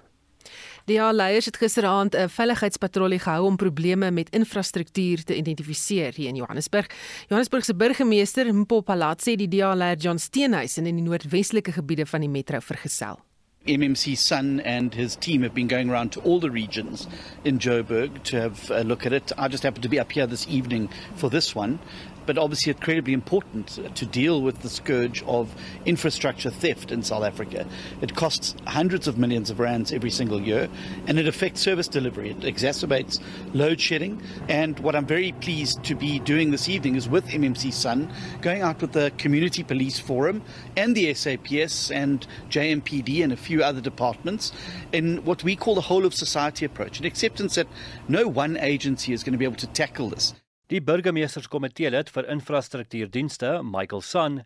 Die 0.85 0.99
leiers 0.99 1.45
het 1.45 1.57
gisteraand 1.57 2.15
'n 2.15 2.29
veiligheidspatrollie 2.29 3.19
gehou 3.19 3.45
om 3.45 3.55
probleme 3.55 4.11
met 4.11 4.29
infrastruktuur 4.29 5.23
te 5.23 5.35
identifiseer 5.35 6.13
hier 6.13 6.27
in 6.27 6.35
Johannesburg. 6.35 6.87
Johannesburg 7.27 7.65
se 7.65 7.75
burgemeester 7.75 8.53
Mpo 8.53 8.81
Palat 8.81 9.21
sê 9.21 9.35
die 9.35 9.47
DA-leier 9.47 9.97
John 9.97 10.17
Steenhuisen 10.17 10.85
in 10.85 10.95
die 10.95 11.03
noordwestelike 11.03 11.71
gebiede 11.71 12.05
van 12.05 12.19
die 12.19 12.29
metro 12.29 12.59
vergesel. 12.59 13.19
MMC 13.67 14.17
Sun 14.17 14.59
and 14.59 14.93
his 14.93 15.15
team 15.15 15.41
have 15.43 15.53
been 15.53 15.69
going 15.69 15.89
around 15.89 16.11
to 16.11 16.19
all 16.21 16.41
the 16.41 16.51
regions 16.51 17.07
in 17.45 17.59
Joburg 17.59 18.23
to 18.23 18.41
have 18.41 18.69
a 18.69 18.83
look 18.83 19.05
at 19.05 19.13
it. 19.13 19.31
I 19.37 19.47
just 19.47 19.63
happened 19.63 19.83
to 19.83 19.89
be 19.89 19.99
up 19.99 20.11
here 20.11 20.27
this 20.27 20.45
evening 20.49 20.89
for 21.15 21.29
this 21.29 21.55
one. 21.55 21.79
But 22.25 22.37
obviously 22.37 22.71
incredibly 22.71 23.13
important 23.13 23.79
to 23.95 24.05
deal 24.05 24.41
with 24.41 24.61
the 24.61 24.69
scourge 24.69 25.23
of 25.23 25.53
infrastructure 25.85 26.49
theft 26.49 26.91
in 26.91 27.03
South 27.03 27.23
Africa. 27.23 27.65
It 28.01 28.15
costs 28.15 28.55
hundreds 28.67 29.07
of 29.07 29.17
millions 29.17 29.49
of 29.49 29.59
rands 29.59 29.91
every 29.91 30.09
single 30.09 30.41
year, 30.41 30.69
and 31.07 31.19
it 31.19 31.27
affects 31.27 31.61
service 31.61 31.87
delivery. 31.87 32.31
It 32.31 32.39
exacerbates 32.39 33.19
load 33.53 33.79
shedding. 33.79 34.21
And 34.49 34.79
what 34.79 34.95
I'm 34.95 35.05
very 35.05 35.31
pleased 35.33 35.83
to 35.85 35.95
be 35.95 36.19
doing 36.19 36.51
this 36.51 36.69
evening 36.69 36.95
is 36.95 37.09
with 37.09 37.25
MMC 37.27 37.73
Sun, 37.73 38.11
going 38.41 38.61
out 38.61 38.81
with 38.81 38.91
the 38.93 39.11
Community 39.17 39.63
Police 39.63 39.99
Forum 39.99 40.41
and 40.77 40.95
the 40.95 41.13
SAPS 41.13 41.91
and 41.91 42.25
JMPD 42.49 43.23
and 43.23 43.33
a 43.33 43.37
few 43.37 43.63
other 43.63 43.81
departments 43.81 44.51
in 44.91 45.23
what 45.25 45.43
we 45.43 45.55
call 45.55 45.75
the 45.75 45.81
whole 45.81 46.05
of 46.05 46.13
society 46.13 46.65
approach, 46.65 46.99
an 46.99 47.05
acceptance 47.05 47.55
that 47.55 47.67
no 48.07 48.27
one 48.27 48.57
agency 48.57 49.13
is 49.13 49.23
going 49.23 49.33
to 49.33 49.37
be 49.37 49.45
able 49.45 49.55
to 49.55 49.67
tackle 49.67 50.09
this. 50.09 50.33
Die 50.73 50.79
burgemeesterskomitee 50.81 51.91
lid 51.93 52.07
vir 52.09 52.25
infrastruktuurdienste, 52.33 53.49
Michael 53.61 54.01
San, 54.01 54.39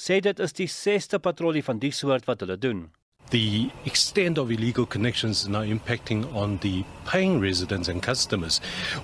sê 0.00 0.16
dit 0.24 0.38
is 0.40 0.56
die 0.56 0.66
6ste 0.72 1.18
patrollie 1.20 1.60
van 1.66 1.82
die 1.82 1.90
soort 1.92 2.24
wat 2.24 2.40
hulle 2.40 2.56
doen. 2.56 2.86
The 3.34 3.68
extent 3.84 4.38
of 4.38 4.48
illegal 4.52 4.86
connections 4.86 5.48
now 5.48 5.62
impacting 5.62 6.32
on 6.36 6.56
the 6.58 6.84
paying 7.04 7.40
residents 7.40 7.88
and 7.88 8.00
customers. 8.00 8.60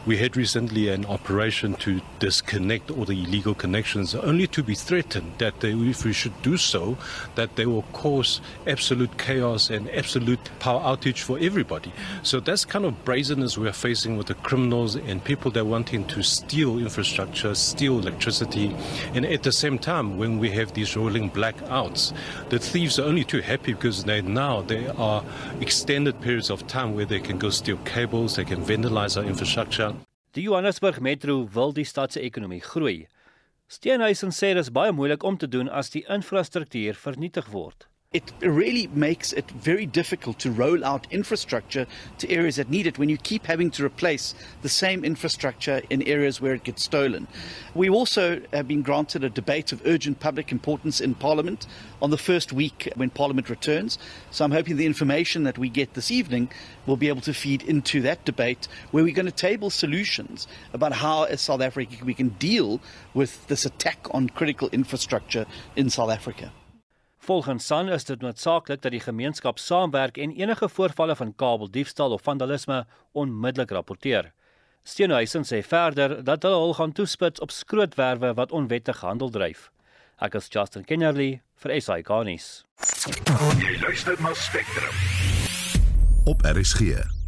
We 0.07 0.19
had 0.19 0.37
recently 0.37 0.88
an 0.88 1.05
operation 1.07 1.75
to 1.77 2.01
disconnect 2.21 2.93
all 2.93 3.05
the 3.05 3.25
illegal 3.25 3.55
connections, 3.55 4.14
only 4.14 4.47
to 4.47 4.62
be 4.62 4.77
threatened 4.77 5.33
that 5.38 5.59
they, 5.59 5.73
if 5.73 6.05
we 6.05 6.12
should 6.12 6.40
do 6.43 6.57
so, 6.57 6.97
that 7.35 7.57
they 7.57 7.66
will 7.66 7.83
cause 7.93 8.40
absolute 8.69 9.19
chaos 9.19 9.69
and 9.69 9.90
absolute 9.90 10.38
power 10.61 10.81
outage 10.81 11.23
for 11.23 11.37
everybody. 11.40 11.93
So 12.23 12.38
that's 12.38 12.64
kind 12.64 12.85
of 12.85 13.05
brazenness 13.05 13.59
we 13.59 13.69
are 13.69 13.73
facing 13.73 14.16
with 14.16 14.29
the 14.29 14.35
criminals 14.35 14.95
and 14.95 15.25
people 15.25 15.51
that 15.51 15.61
are 15.61 15.64
wanting 15.64 16.05
to 16.07 16.23
steal 16.23 16.79
infrastructure, 16.79 17.57
steal 17.57 17.99
electricity, 17.99 18.77
and 19.12 19.27
at 19.27 19.43
the 19.43 19.53
same 19.53 19.77
time, 19.77 20.19
when 20.19 20.38
we 20.38 20.51
have 20.51 20.73
these 20.75 20.97
rolling 20.97 21.33
blackouts, 21.33 22.14
the 22.51 22.61
thieves 22.61 23.01
are 23.01 23.07
only 23.07 23.25
too 23.25 23.40
happy 23.40 23.73
because 23.73 24.05
they 24.05 24.19
now 24.22 24.62
there 24.62 24.92
are 24.96 25.24
extended 25.61 26.20
periods 26.20 26.50
of 26.50 26.66
time 26.66 26.94
where 26.94 27.06
they 27.06 27.20
can 27.20 27.38
go 27.38 27.50
steal 27.50 27.78
cables, 27.85 28.37
they 28.37 28.44
can 28.44 28.64
vandalize 28.64 29.16
our 29.16 29.24
infrastructure. 29.24 29.94
Die 30.33 30.42
Johannesburg 30.42 31.00
Metro 31.00 31.48
wil 31.54 31.72
die 31.72 31.85
stad 31.85 32.12
se 32.12 32.20
ekonomie 32.20 32.62
groei. 32.62 33.09
Steenhuisen 33.66 34.30
sê 34.30 34.54
dit 34.54 34.62
is 34.62 34.70
baie 34.70 34.92
moeilik 34.94 35.22
om 35.26 35.37
te 35.38 35.48
doen 35.50 35.68
as 35.68 35.90
die 35.90 36.04
infrastruktuur 36.06 36.94
vernietig 36.98 37.50
word. 37.50 37.89
It 38.12 38.33
really 38.40 38.88
makes 38.88 39.33
it 39.33 39.49
very 39.53 39.87
difficult 39.87 40.40
to 40.40 40.51
roll 40.51 40.85
out 40.85 41.07
infrastructure 41.12 41.87
to 42.18 42.29
areas 42.29 42.57
that 42.57 42.68
need 42.68 42.88
it 42.88 42.99
when 42.99 43.09
you 43.09 43.16
keep 43.16 43.46
having 43.46 43.70
to 43.70 43.85
replace 43.85 44.35
the 44.62 44.68
same 44.68 45.05
infrastructure 45.05 45.81
in 45.90 46.03
areas 46.03 46.40
where 46.40 46.53
it 46.53 46.64
gets 46.64 46.83
stolen. 46.83 47.29
We 47.73 47.88
also 47.88 48.40
have 48.53 48.66
been 48.66 48.83
granted 48.83 49.23
a 49.23 49.31
debate 49.31 49.70
of 49.70 49.87
urgent 49.87 50.18
public 50.18 50.51
importance 50.51 51.01
in 51.01 51.14
Parliament 51.14 51.68
on 52.03 52.11
the 52.11 52.18
first 52.18 52.53
week 52.53 52.92
when 52.96 53.11
Parliament 53.11 53.49
returns. 53.49 53.96
So 54.33 54.44
I'm 54.44 54.51
hoping 54.51 54.77
the 54.77 54.87
information 54.87 55.44
that 55.44 55.57
we 55.57 55.68
get 55.68 55.94
this 55.94 56.11
evening 56.11 56.51
will 56.87 56.96
be 56.96 57.07
able 57.07 57.20
to 57.20 57.33
feed 57.33 57.62
into 57.62 58.01
that 58.01 58.25
debate 58.25 58.66
where 58.90 59.05
we're 59.05 59.14
going 59.14 59.27
to 59.27 59.31
table 59.31 59.70
solutions 59.70 60.49
about 60.73 60.94
how, 60.94 61.23
as 61.23 61.42
South 61.42 61.61
Africa, 61.61 62.05
we 62.05 62.14
can 62.14 62.31
deal 62.31 62.81
with 63.14 63.46
this 63.46 63.64
attack 63.64 64.09
on 64.11 64.29
critical 64.31 64.68
infrastructure 64.70 65.46
in 65.77 65.88
South 65.88 66.11
Africa. 66.11 66.51
Volgens 67.20 67.66
SAN 67.66 67.88
is 67.88 68.04
dit 68.04 68.20
noodsaaklik 68.20 68.80
dat 68.83 68.92
die 68.92 69.00
gemeenskap 69.00 69.59
saamwerk 69.59 70.16
en 70.16 70.33
enige 70.33 70.68
voorvalle 70.68 71.16
van 71.16 71.35
kabeldiefstal 71.37 72.12
of 72.16 72.22
vandalisme 72.22 72.87
onmiddellik 73.12 73.70
rapporteer. 73.70 74.33
Steenhuisen 74.83 75.44
sê 75.44 75.61
verder 75.61 76.24
dat 76.24 76.42
hulle 76.42 76.62
hul 76.64 76.74
gaan 76.74 76.96
toespits 76.96 77.40
op 77.44 77.52
skrootwerwe 77.52 78.33
wat 78.40 78.56
onwettig 78.56 79.04
handel 79.04 79.30
dryf. 79.30 79.68
Ek 80.16 80.35
is 80.40 80.48
Justin 80.48 80.85
Kennerly 80.85 81.42
vir 81.61 81.76
SI 81.80 82.00
Garnis. 82.09 82.64
Jy 83.61 83.76
luister 83.85 84.16
na 84.24 84.33
Spectrum. 84.35 84.96
Op 86.24 86.40
RSG. 86.56 87.19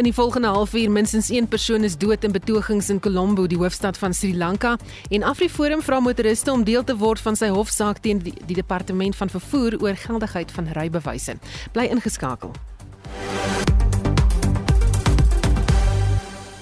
In 0.00 0.06
die 0.06 0.14
volgende 0.14 0.48
halfuur 0.48 0.90
minstens 0.90 1.28
1 1.30 1.48
persoon 1.48 1.84
is 1.84 1.96
dood 1.98 2.24
in 2.24 2.32
betogings 2.32 2.88
in 2.88 3.00
Colombo, 3.00 3.46
die 3.46 3.58
hoofstad 3.58 3.98
van 3.98 4.14
Sri 4.14 4.36
Lanka, 4.36 4.78
en 5.10 5.22
AfriForum 5.22 5.82
vra 5.82 5.98
motoriste 6.00 6.52
om 6.52 6.64
deel 6.64 6.84
te 6.84 6.96
word 6.96 7.20
van 7.20 7.36
sy 7.36 7.50
hofsaak 7.52 8.00
teen 8.00 8.22
die, 8.24 8.32
die 8.46 8.56
departement 8.56 9.16
van 9.16 9.28
vervoer 9.28 9.76
oor 9.84 10.00
geldigheid 10.00 10.56
van 10.56 10.72
rybewyse. 10.72 11.36
Bly 11.76 11.90
ingeskakel. 11.92 12.54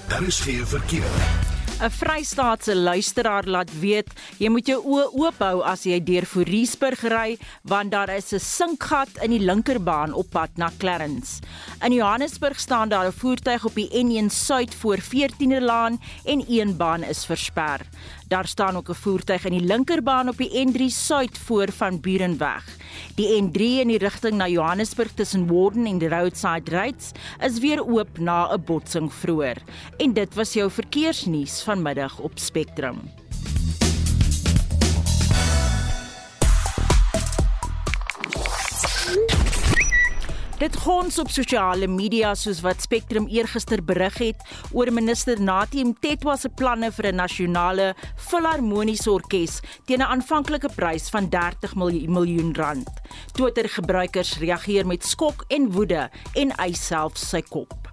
Daar 0.09 0.27
is 0.27 0.39
geen 0.39 0.67
verkeer. 0.67 1.38
'n 1.79 1.91
Vrystaatse 1.95 2.75
luisteraar 2.75 3.45
laat 3.47 3.69
weet 3.79 4.09
jy 4.37 4.49
moet 4.51 4.67
jou 4.67 4.81
oë 4.83 5.05
oop 5.15 5.37
hou 5.39 5.61
as 5.63 5.85
jy 5.87 5.99
deur 6.03 6.25
Fourierburg 6.27 7.03
ry 7.13 7.37
want 7.71 7.91
daar 7.91 8.11
is 8.11 8.33
'n 8.33 8.39
sinkgat 8.39 9.07
in 9.23 9.31
die 9.31 9.39
linkerbaan 9.39 10.13
op 10.13 10.27
pad 10.29 10.49
na 10.57 10.69
Clarence. 10.77 11.39
In 11.81 11.93
Johannesburg 11.93 12.59
staan 12.59 12.89
daar 12.89 13.07
'n 13.07 13.15
voertuig 13.15 13.65
op 13.65 13.75
die 13.75 13.89
N1 13.93 14.29
Suid 14.29 14.75
voor 14.75 14.99
14de 14.99 15.61
Laan 15.61 16.01
en 16.25 16.43
een 16.47 16.77
baan 16.77 17.03
is 17.03 17.25
versper. 17.25 17.79
Daar 18.29 18.47
staan 18.47 18.75
ook 18.75 18.89
'n 18.89 18.93
voertuig 18.93 19.45
in 19.45 19.57
die 19.57 19.65
linkerbaan 19.65 20.29
op 20.29 20.37
die 20.37 20.67
N3 20.67 20.89
Suid 20.89 21.37
voor 21.37 21.71
van 21.71 21.99
Burenweg. 21.99 22.77
Die 23.15 23.41
N3 23.41 23.61
in 23.81 23.87
die 23.87 23.97
rigting 23.97 24.35
na 24.35 24.47
Johannesburg 24.47 25.11
tussen 25.13 25.47
Warden 25.47 25.85
en 25.85 25.97
die 25.97 26.09
Roadside 26.09 26.71
Rates 26.71 27.11
is 27.39 27.59
weer 27.59 27.85
oop 27.85 28.17
na 28.17 28.53
'n 28.53 28.63
botsing 28.65 29.13
vroeër. 29.13 29.57
En 29.97 30.13
dit 30.13 30.33
was 30.33 30.53
jou 30.53 30.71
verkeersnuus 30.71 31.63
vanmiddag 31.63 32.19
op 32.19 32.31
Spectrum. 32.35 32.97
Dit 40.59 40.75
gons 40.75 41.15
op 41.21 41.29
sosiale 41.31 41.87
media 41.87 42.33
soos 42.35 42.57
wat 42.59 42.81
Spectrum 42.83 43.29
eergister 43.31 43.79
berig 43.79 44.17
het 44.19 44.41
oor 44.75 44.89
minister 44.91 45.39
Natim 45.39 45.93
Tetwa 46.03 46.35
se 46.35 46.49
planne 46.51 46.89
vir 46.91 47.07
'n 47.07 47.15
nasionale 47.15 47.95
filharmoniese 48.17 49.11
orkes 49.11 49.61
teen 49.85 50.01
'n 50.03 50.11
aanvanklike 50.11 50.69
prys 50.75 51.09
van 51.09 51.29
30 51.29 51.75
miljoen 52.07 52.53
rand. 52.55 52.89
Twitter-gebruikers 53.31 54.37
reageer 54.39 54.85
met 54.85 55.05
skok 55.05 55.45
en 55.47 55.71
woede 55.71 56.09
en 56.33 56.51
eis 56.57 56.85
self 56.85 57.17
sy 57.17 57.41
kop. 57.41 57.88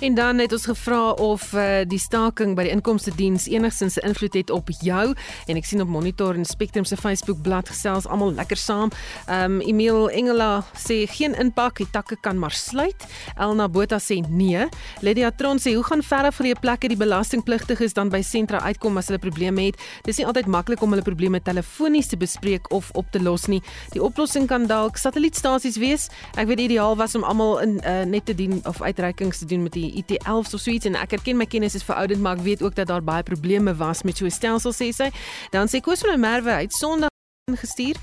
En 0.00 0.14
dan 0.14 0.38
het 0.38 0.52
ons 0.52 0.64
gevra 0.64 1.10
of 1.10 1.52
uh, 1.52 1.82
die 1.86 1.98
staking 1.98 2.56
by 2.56 2.62
die 2.66 2.72
inkomste 2.74 3.12
diens 3.14 3.46
enigstens 3.46 3.96
'n 3.96 4.06
invloed 4.06 4.34
het 4.34 4.50
op 4.50 4.70
jou 4.80 5.14
en 5.46 5.56
ek 5.56 5.64
sien 5.64 5.80
op 5.80 5.88
Monitor 5.88 6.34
en 6.34 6.44
Spectrum 6.44 6.84
se 6.84 6.96
Facebook 6.96 7.42
bladsy 7.42 7.72
gesels 7.74 8.06
almal 8.06 8.32
lekker 8.34 8.56
saam. 8.56 8.90
Ehm 9.26 9.60
um, 9.60 9.60
Emil 9.60 10.08
Engela 10.10 10.64
sê 10.74 11.04
geen 11.10 11.34
impak, 11.34 11.76
die 11.76 11.90
takke 11.90 12.16
kan 12.20 12.38
maar 12.38 12.52
sluit. 12.52 13.06
Elna 13.36 13.68
Botha 13.68 13.98
sê 13.98 14.20
nee. 14.28 14.68
Lydia 15.00 15.30
Tron 15.30 15.58
sê 15.58 15.74
hoe 15.74 15.84
gaan 15.84 16.02
verre 16.02 16.32
vleie 16.32 16.56
plekke 16.60 16.88
die 16.88 16.96
belastingpligtiges 16.96 17.92
dan 17.92 18.08
by 18.08 18.22
sentra 18.22 18.58
uitkom 18.58 18.96
as 18.96 19.10
hulle 19.10 19.18
probleme 19.18 19.68
het? 19.68 19.80
Dis 20.04 20.18
nie 20.18 20.26
altyd 20.26 20.46
maklik 20.46 20.82
om 20.82 20.90
hulle 20.94 21.02
probleme 21.02 21.40
telefonies 21.40 22.08
te 22.08 22.16
bespreek 22.16 22.70
of 22.72 22.90
op 22.94 23.10
te 23.10 23.22
los 23.22 23.46
nie. 23.46 23.62
Die 23.92 24.02
oplossing 24.02 24.48
kan 24.48 24.66
dalk 24.66 24.96
satellietstasies 24.96 25.76
wees. 25.76 26.08
Ek 26.36 26.48
weet 26.48 26.60
ideaal 26.68 26.96
was 26.96 27.14
om 27.14 27.24
almal 27.24 27.58
in 27.64 27.80
uh, 27.84 28.02
net 28.04 28.26
te 28.26 28.34
dien 28.34 28.60
of 28.64 28.82
uitreikings 28.82 29.38
te 29.38 29.46
doen 29.50 29.62
met 29.62 29.72
die 29.72 29.83
IT11 29.92 30.52
of 30.54 30.60
so 30.60 30.70
iets 30.70 30.86
en 30.86 30.94
ek 30.94 31.12
erken 31.12 31.36
my 31.36 31.46
kennis 31.46 31.74
is 31.74 31.82
verouderd 31.82 32.20
maar 32.20 32.36
ek 32.36 32.42
weet 32.42 32.62
ook 32.62 32.74
dat 32.74 32.86
daar 32.86 33.04
baie 33.04 33.22
probleme 33.22 33.74
was 33.76 34.02
met 34.02 34.16
so 34.16 34.24
'n 34.24 34.30
stelsel 34.30 34.72
sê 34.72 34.88
sy. 34.92 35.10
Dan 35.50 35.68
sê 35.68 35.80
Koos 35.80 36.00
van 36.00 36.10
der 36.10 36.18
Merwe 36.18 36.50
uit 36.50 36.72
Sondag 36.72 37.10
ingestuur 37.50 37.96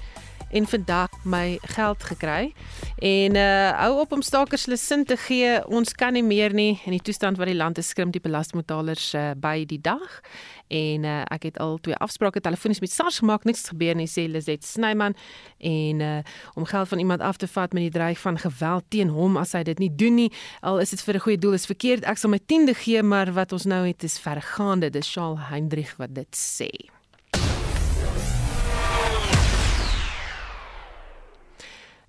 en 0.52 0.68
vandag 0.68 1.10
my 1.24 1.58
geld 1.62 2.04
gekry. 2.04 2.54
En 2.98 3.36
uh 3.36 3.70
hou 3.82 4.00
op 4.00 4.12
om 4.12 4.22
stakers 4.22 4.66
hulle 4.66 4.78
sin 4.78 5.06
te 5.06 5.18
gee. 5.18 5.68
Ons 5.68 5.94
kan 5.94 6.14
nie 6.14 6.24
meer 6.24 6.54
nie 6.54 6.80
in 6.86 6.92
die 6.92 7.02
toestand 7.02 7.38
wat 7.38 7.48
die 7.48 7.56
land 7.56 7.78
is 7.78 7.88
skrimp 7.88 8.14
die 8.14 8.22
belastingbetalers 8.22 9.14
uh, 9.14 9.32
by 9.38 9.64
die 9.66 9.80
dag. 9.82 10.20
En 10.68 11.08
uh 11.08 11.22
ek 11.32 11.50
het 11.50 11.60
al 11.64 11.78
twee 11.84 11.96
afsprake 12.04 12.42
telefonies 12.44 12.80
met 12.84 12.92
SARS 12.92 13.22
gemaak, 13.24 13.48
niks 13.48 13.70
gebeur 13.72 13.96
nie 13.96 14.10
sê 14.12 14.28
Lizet 14.28 14.68
Snyman 14.68 15.16
en 15.58 16.00
uh 16.00 16.20
om 16.56 16.66
geld 16.66 16.88
van 16.88 17.00
iemand 17.00 17.22
af 17.22 17.38
te 17.38 17.48
vat 17.48 17.74
met 17.74 17.88
die 17.88 17.96
dreig 18.00 18.20
van 18.20 18.38
geweld 18.38 18.84
teen 18.90 19.10
hom 19.10 19.38
as 19.38 19.56
hy 19.56 19.64
dit 19.64 19.80
nie 19.80 19.92
doen 19.96 20.16
nie. 20.16 20.32
Al 20.62 20.80
is 20.80 20.90
dit 20.90 21.02
vir 21.02 21.16
'n 21.16 21.26
goeie 21.28 21.38
doel 21.38 21.54
is 21.54 21.66
verkeerd. 21.66 22.04
Ek 22.04 22.18
sal 22.18 22.30
my 22.30 22.40
10de 22.40 22.76
gee, 22.76 23.04
maar 23.04 23.34
wat 23.34 23.52
ons 23.52 23.66
nou 23.66 23.88
het 23.88 24.04
is 24.04 24.20
vergaande. 24.20 24.90
Dis 24.90 25.12
Charles 25.12 25.50
Hendrik 25.50 25.96
wat 25.98 26.16
dit 26.16 26.36
sê. 26.36 27.01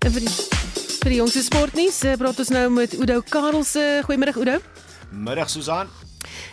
En 0.03 0.11
vir 0.11 0.25
die 0.25 0.31
vir 1.03 1.11
die 1.13 1.17
jongste 1.21 1.41
sportnuus, 1.45 2.01
eh, 2.03 2.17
praat 2.19 2.39
ons 2.39 2.49
nou 2.51 2.63
met 2.75 2.91
Udo 2.95 3.21
Karelse. 3.23 4.03
Goeiemôre 4.03 4.33
Udo. 4.35 4.57
Middag 5.11 5.49
Susan. 5.49 5.87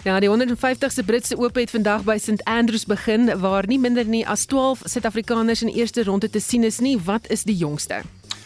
Ja, 0.04 0.20
die 0.20 0.28
150ste 0.30 1.02
Britse 1.02 1.36
Ope 1.38 1.60
het 1.60 1.70
vandag 1.70 2.04
by 2.06 2.16
St 2.18 2.44
Andrews 2.44 2.86
begin 2.86 3.26
waar 3.40 3.66
nie 3.66 3.78
minder 3.78 4.04
nie 4.04 4.22
as 4.26 4.46
12 4.46 4.82
Suid-Afrikaners 4.84 5.62
in 5.62 5.68
eerste 5.68 6.04
ronde 6.04 6.30
te 6.30 6.40
sien 6.40 6.64
is 6.64 6.78
nie. 6.78 6.96
Wat 6.98 7.26
is 7.28 7.42
die 7.42 7.56
jongste? 7.56 8.02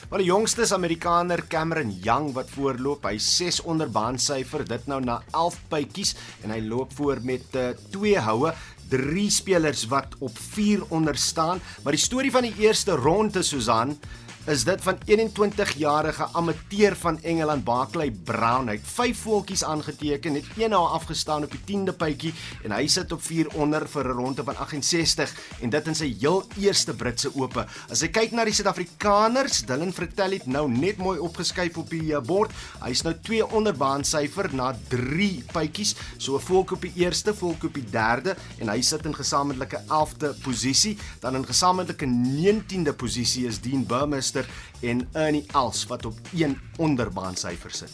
Maar 0.09 0.19
die 0.19 0.29
jongste 0.31 0.63
is 0.63 0.73
Amerikaner 0.73 1.47
Cameron 1.49 1.91
Young 2.03 2.33
wat 2.33 2.49
voorloop. 2.51 3.05
Hy 3.05 3.19
6 3.19 3.61
onder 3.63 3.91
baansyfer, 3.91 4.65
dit 4.65 4.87
nou 4.87 5.01
na 5.05 5.23
11 5.33 5.61
bytjies 5.69 6.15
en 6.43 6.51
hy 6.51 6.61
loop 6.65 6.93
voor 6.97 7.21
met 7.23 7.45
2 7.91 8.15
uh, 8.15 8.25
houe 8.25 8.55
drie 8.89 9.31
spelers 9.31 9.87
wat 9.91 10.15
op 10.19 10.39
4 10.39 10.85
onder 10.89 11.17
staan, 11.17 11.61
maar 11.83 11.93
die 11.93 12.01
storie 12.01 12.31
van 12.31 12.43
die 12.43 12.55
eerste 12.59 12.93
ronde 12.93 13.43
Susan 13.43 13.97
is 14.45 14.65
dit 14.65 14.83
van 14.85 14.99
21-jarige 15.09 16.27
amateur 16.37 16.97
van 16.97 17.17
Engeland 17.23 17.65
Barkley 17.65 18.11
Brown. 18.25 18.67
Hy 18.69 18.75
het 18.77 18.89
5 18.93 19.21
voeltjies 19.25 19.65
aangeteken, 19.65 20.35
het 20.37 20.49
een 20.59 20.71
nou 20.75 20.83
afgestaan 20.93 21.47
op 21.47 21.55
die 21.55 21.61
10de 21.65 21.95
puitjie 21.97 22.33
en 22.65 22.75
hy 22.77 22.85
sit 22.93 23.13
op 23.13 23.23
4 23.25 23.49
onder 23.57 23.89
vir 23.89 24.05
'n 24.09 24.17
ronde 24.19 24.45
van 24.45 24.57
68 24.57 25.33
en 25.61 25.71
dit 25.71 25.87
in 25.87 25.95
sy 25.95 26.17
heel 26.21 26.45
eerste 26.61 26.93
Britse 26.95 27.31
ope. 27.35 27.67
As 27.89 28.01
jy 28.01 28.09
kyk 28.09 28.33
na 28.33 28.45
die 28.45 28.53
Suid-Afrikaners, 28.53 29.65
Dylan 29.65 29.93
Vertel 29.93 30.31
het 30.31 30.47
nou 30.47 30.69
net 30.69 30.97
mooi 30.97 31.19
opgeskuif 31.19 31.79
op 31.79 31.91
die 31.91 32.15
eh, 32.15 32.21
bord. 32.21 32.51
Hy's 32.83 33.03
nou 33.03 33.15
2 33.23 33.47
onder 33.51 33.75
baansyfer 33.75 34.55
na 34.55 34.77
3 34.89 35.45
puitjies, 35.53 35.95
so 36.19 36.37
'n 36.37 36.41
volk 36.41 36.73
op 36.73 36.83
die 36.83 36.93
eerste, 36.97 37.35
volk 37.35 37.65
op 37.65 37.75
die 37.75 37.91
derde 37.91 38.37
en 38.59 38.69
hy 38.69 38.83
sit 38.83 39.05
in 39.07 39.15
gesamentlike 39.15 39.81
11de 39.89 40.35
posisie. 40.43 40.99
Dan 41.21 41.35
in 41.37 41.47
gesamentlike 41.47 42.07
19de 42.07 42.93
posisie 42.93 43.47
is 43.47 43.61
Dean 43.61 43.87
Burmester 43.87 44.34
Forster 44.35 44.47
en 44.83 45.05
Ernie 45.13 45.45
Els 45.55 45.87
wat 45.87 46.07
op 46.07 46.19
1 46.33 46.57
onderbaansyfer 46.79 47.71
sit. 47.71 47.93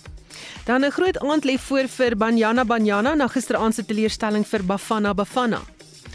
Dan 0.64 0.84
'n 0.84 0.90
groot 0.90 1.18
aand 1.18 1.44
lê 1.44 1.58
voor 1.58 1.88
vir 1.88 2.16
Banyana 2.16 2.64
Banyana 2.64 3.14
na 3.14 3.28
gisteraand 3.28 3.74
se 3.74 3.84
teleurstelling 3.84 4.46
vir 4.46 4.64
Bafana 4.64 5.14
Bafana. 5.14 5.60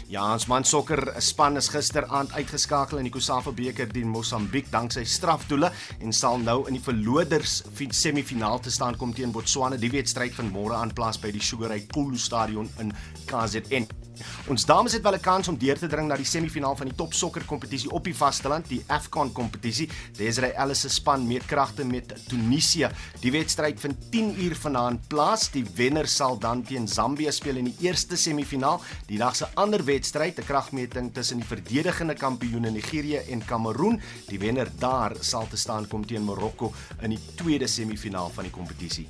Ja, 0.08 0.32
ons 0.32 0.46
man 0.46 0.64
sokker 0.64 1.14
span 1.18 1.56
is 1.56 1.68
gisteraand 1.68 2.32
uitgeskakel 2.32 2.98
in 2.98 3.04
die 3.04 3.12
Kusafa 3.12 3.50
beker 3.50 3.88
teen 3.88 4.08
Mosambiek 4.08 4.70
danksy 4.70 5.04
strafdoele 5.04 5.70
en 6.00 6.12
sal 6.12 6.38
nou 6.38 6.66
in 6.66 6.74
die 6.74 6.82
verloders 6.82 7.62
semifinaal 7.90 8.60
te 8.60 8.70
staan 8.70 8.96
kom 8.96 9.12
teen 9.12 9.32
Botswana. 9.32 9.76
Die 9.76 9.90
wedstryd 9.90 10.34
van 10.34 10.52
môre 10.52 10.74
aan 10.74 10.94
plaas 10.94 11.18
by 11.18 11.30
die 11.30 11.42
Sugar 11.42 11.68
Ray 11.68 11.86
Kulu 11.86 12.16
Stadion 12.16 12.70
in 12.78 12.92
KZN. 13.26 14.05
Ons 14.48 14.64
dames 14.64 14.92
het 14.92 15.02
wel 15.02 15.14
'n 15.14 15.20
kans 15.20 15.48
om 15.48 15.58
deur 15.58 15.78
te 15.78 15.86
dring 15.86 16.08
na 16.08 16.16
die 16.16 16.24
semifinaal 16.24 16.76
van 16.76 16.86
die 16.86 16.96
top 16.96 17.12
sokker 17.12 17.44
kompetisie 17.44 17.90
op 17.90 18.04
die 18.04 18.14
vasteland, 18.14 18.68
die 18.68 18.84
AFCON 18.86 19.32
kompetisie. 19.32 19.88
Desiree 20.16 20.52
Ellis 20.52 20.80
se 20.80 20.88
span 20.88 21.26
meet 21.26 21.46
kragte 21.46 21.84
met 21.84 22.14
Tunesië. 22.28 22.88
Die 23.20 23.30
wedstryd 23.30 23.80
vind 23.80 24.10
10 24.10 24.42
uur 24.42 24.56
vanaand 24.56 25.08
plaas. 25.08 25.50
Die 25.50 25.64
wenner 25.74 26.08
sal 26.08 26.38
dan 26.38 26.62
teen 26.62 26.88
Zambië 26.88 27.32
speel 27.32 27.56
in 27.56 27.64
die 27.64 27.76
eerste 27.80 28.16
semifinaal. 28.16 28.80
Die 29.06 29.18
dag 29.18 29.36
se 29.36 29.46
ander 29.54 29.84
wedstryd, 29.84 30.38
'n 30.38 30.44
kragmeting 30.44 31.14
tussen 31.14 31.36
die 31.36 31.46
verdedigende 31.46 32.14
kampioene 32.14 32.70
Nigerië 32.70 33.16
en 33.16 33.44
Kameroen. 33.44 34.00
Die 34.28 34.38
wenner 34.38 34.68
daar 34.78 35.16
sal 35.20 35.46
te 35.48 35.56
staan 35.56 35.88
kom 35.88 36.06
teen 36.06 36.24
Marokko 36.24 36.72
in 37.02 37.10
die 37.10 37.20
tweede 37.34 37.66
semifinaal 37.66 38.30
van 38.34 38.44
die 38.44 38.52
kompetisie. 38.52 39.08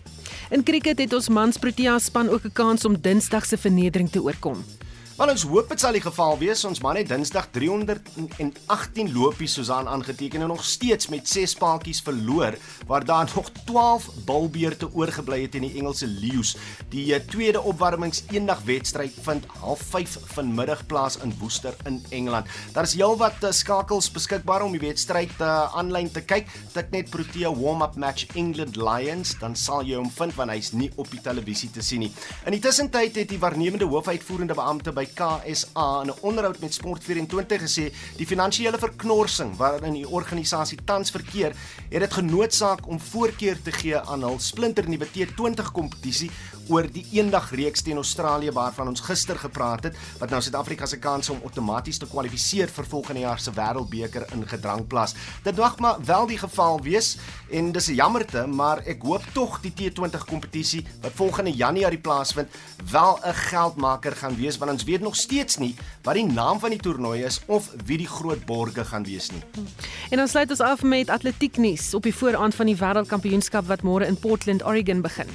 In 0.51 0.63
cricket 0.63 0.99
het 0.99 1.13
ons 1.13 1.29
mans 1.29 1.59
Protea 1.59 1.99
span 1.99 2.29
ook 2.29 2.45
'n 2.45 2.53
kans 2.53 2.85
om 2.85 3.01
Dinsdag 3.01 3.47
se 3.47 3.57
vernedering 3.57 4.11
te 4.11 4.23
oorkom. 4.23 4.65
Maar 5.17 5.31
ons 5.33 5.47
hoop 5.49 5.71
dit 5.73 5.81
sal 5.81 5.97
die 5.97 6.03
geval 6.05 6.35
wees. 6.37 6.61
Ons 6.69 6.83
man 6.85 6.99
het 6.99 7.09
Dinsdag 7.09 7.47
318 7.55 9.15
lopies 9.15 9.55
soos 9.57 9.71
aan 9.73 9.89
aangeteken 9.89 10.43
en 10.45 10.51
nog 10.53 10.65
steeds 10.65 11.09
met 11.09 11.29
6 11.29 11.55
paadjies 11.57 12.03
verloor 12.05 12.59
waar 12.87 13.05
daar 13.05 13.31
nog 13.35 13.49
12 13.65 14.11
bilbeerte 14.29 14.91
oorgebly 14.93 15.39
het 15.47 15.57
in 15.57 15.65
die 15.65 15.79
Engelse 15.81 16.07
Lions. 16.07 16.57
Die 16.93 17.15
eh, 17.15 17.23
tweede 17.33 17.63
opwarmings 17.63 18.25
eendag 18.29 18.61
wedstryd 18.69 19.17
vind 19.25 19.47
half 19.63 19.81
5 19.95 20.19
vanmiddag 20.35 20.85
plaas 20.87 21.17
in 21.25 21.33
Worcester 21.41 21.73
in 21.89 22.05
Engeland. 22.11 22.53
Daar 22.77 22.85
is 22.85 22.95
heelwat 22.95 23.41
uh, 23.41 23.55
skakels 23.57 24.11
beskikbaar 24.13 24.67
om 24.69 24.77
die 24.77 24.85
wedstryd 24.85 25.41
aanlyn 25.41 26.13
uh, 26.13 26.13
te 26.13 26.25
kyk. 26.29 26.53
Tik 26.77 26.93
net 26.93 27.11
Protea 27.11 27.55
warm-up 27.57 27.97
match 27.97 28.29
England 28.37 28.77
Lions, 28.77 29.33
dan 29.41 29.57
sal 29.57 29.81
jy 29.81 29.97
hom 29.97 30.13
vind 30.13 30.37
want 30.37 30.53
hy's 30.53 30.75
nie 30.77 30.93
op 31.01 31.09
die 31.09 31.25
televisie 31.25 31.73
te 31.73 31.81
sien 31.81 32.05
nie. 32.05 32.13
In 32.45 32.53
die 32.53 32.61
tussentyd 32.61 33.17
het 33.17 33.33
die 33.33 33.41
waarnemende 33.41 33.89
hoofuitvoerende 33.89 34.61
beampte 34.61 34.93
by 34.93 35.06
KSA 35.15 36.03
in 36.03 36.11
'n 36.11 36.19
onderhoud 36.21 36.59
met 36.61 36.79
Sport24 36.79 37.61
gesê 37.63 37.93
die 38.17 38.27
finansiële 38.27 38.79
verknorsing 38.79 39.57
waarin 39.57 39.93
die 39.93 40.09
organisasie 40.09 40.79
tans 40.85 41.11
verkeer, 41.11 41.57
het 41.91 42.01
dit 42.01 42.13
genoodsaak 42.13 42.87
om 42.87 43.01
voorkeur 43.01 43.63
te 43.63 43.73
gee 43.73 43.99
aan 43.99 44.23
hul 44.23 44.39
splinternuwe 44.39 45.07
T20 45.07 45.73
kompetisie 45.73 46.31
oor 46.69 46.87
die 46.93 47.05
eendag 47.15 47.51
reeks 47.55 47.83
teen 47.87 48.01
Australië 48.01 48.53
waarvan 48.53 48.89
ons 48.91 49.03
gister 49.07 49.39
gepraat 49.39 49.89
het 49.89 49.99
wat 50.21 50.31
nou 50.31 50.41
Suid-Afrika 50.43 50.87
se 50.87 50.99
kans 50.99 51.31
om 51.31 51.43
outomaties 51.47 51.99
te 52.03 52.09
kwalifiseer 52.11 52.71
vir 52.73 52.89
volgende 52.91 53.23
jaar 53.25 53.41
se 53.41 53.53
Wêreldbeker 53.55 54.27
in 54.35 54.47
gedrang 54.49 54.87
plaas. 54.87 55.15
Dit 55.45 55.57
mag 55.57 55.79
maar 55.79 56.03
wel 56.05 56.27
die 56.27 56.39
geval 56.39 56.81
wees 56.83 57.17
en 57.51 57.73
dis 57.73 57.89
'n 57.89 57.95
jammerte, 57.95 58.47
maar 58.47 58.83
ek 58.87 59.03
hoop 59.03 59.23
tog 59.33 59.61
die 59.61 59.73
T20 59.73 60.25
kompetisie 60.27 60.87
wat 61.03 61.13
volgende 61.15 61.53
Januarie 61.53 61.99
plaasvind 61.99 62.49
wel 62.91 63.19
'n 63.25 63.35
geldmaker 63.35 64.17
gaan 64.17 64.37
wees 64.37 64.59
want 64.59 64.71
ons 64.71 64.85
weet 64.85 65.01
nog 65.01 65.17
steeds 65.17 65.57
nie 65.57 65.75
wat 66.03 66.15
die 66.15 66.27
naam 66.27 66.61
van 66.61 66.71
die 66.71 66.81
toernooi 66.81 67.23
is 67.23 67.41
of 67.47 67.71
wie 67.85 67.99
die 67.99 68.09
groot 68.09 68.45
borgers 68.47 68.89
gaan 68.89 69.05
wees 69.05 69.31
nie. 69.31 69.43
En 70.11 70.21
ons 70.21 70.31
sluit 70.31 70.51
ons 70.51 70.61
af 70.61 70.83
met 70.83 71.11
atletiek 71.11 71.57
nuus 71.57 71.95
op 71.95 72.03
die 72.03 72.15
vooraand 72.15 72.55
van 72.55 72.67
die 72.67 72.77
Wêreldkampioenskap 72.77 73.67
wat 73.67 73.83
môre 73.83 74.07
in 74.07 74.19
Portland, 74.19 74.65
Oregon 74.65 75.01
begin. 75.01 75.29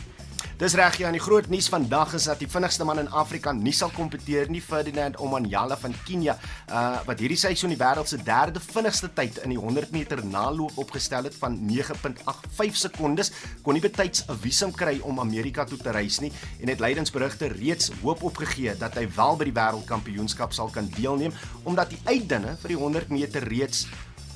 Dis 0.62 0.76
reg 0.78 1.00
ja, 1.02 1.08
en 1.10 1.16
die 1.18 1.24
groot 1.24 1.48
nuus 1.50 1.66
vandag 1.74 2.12
is 2.14 2.28
dat 2.30 2.38
die 2.38 2.46
vinnigste 2.46 2.86
man 2.86 3.00
in 3.02 3.08
Afrika 3.18 3.50
nie 3.50 3.72
sal 3.74 3.90
kompeteer 3.96 4.46
nie, 4.54 4.60
Ferdinand 4.62 5.16
Omanyala 5.18 5.74
van 5.82 5.96
Kenia, 6.06 6.36
uh 6.70 7.00
wat 7.08 7.24
hierdie 7.24 7.40
seisoen 7.42 7.74
die 7.74 7.80
wêreld 7.80 8.12
se 8.12 8.20
derde 8.22 8.62
vinnigste 8.62 9.10
tyd 9.18 9.40
in 9.42 9.56
die 9.56 9.58
100 9.58 9.90
meter 9.90 10.22
naloop 10.22 10.78
opgestel 10.84 11.26
het 11.26 11.40
van 11.42 11.58
9.85 11.66 12.78
sekondes, 12.78 13.34
kon 13.66 13.74
nie 13.74 13.82
betyds 13.82 14.28
'n 14.28 14.38
visum 14.44 14.70
kry 14.72 15.00
om 15.02 15.20
Amerika 15.20 15.66
toe 15.66 15.82
te 15.82 15.96
reis 15.98 16.20
nie 16.22 16.32
en 16.62 16.70
het 16.70 16.80
lydensberigte 16.80 17.50
reeds 17.58 17.90
hoop 18.04 18.22
opgegee 18.22 18.78
dat 18.78 18.94
hy 18.94 19.08
wel 19.16 19.36
by 19.42 19.50
die 19.50 19.58
wêreldkampioenskap 19.58 20.54
sal 20.54 20.70
kan 20.70 20.94
deelneem 20.94 21.34
omdat 21.64 21.90
die 21.90 22.02
uitdinne 22.06 22.54
vir 22.62 22.68
die 22.68 22.78
100 22.78 23.10
meter 23.10 23.42
reeds 23.50 23.88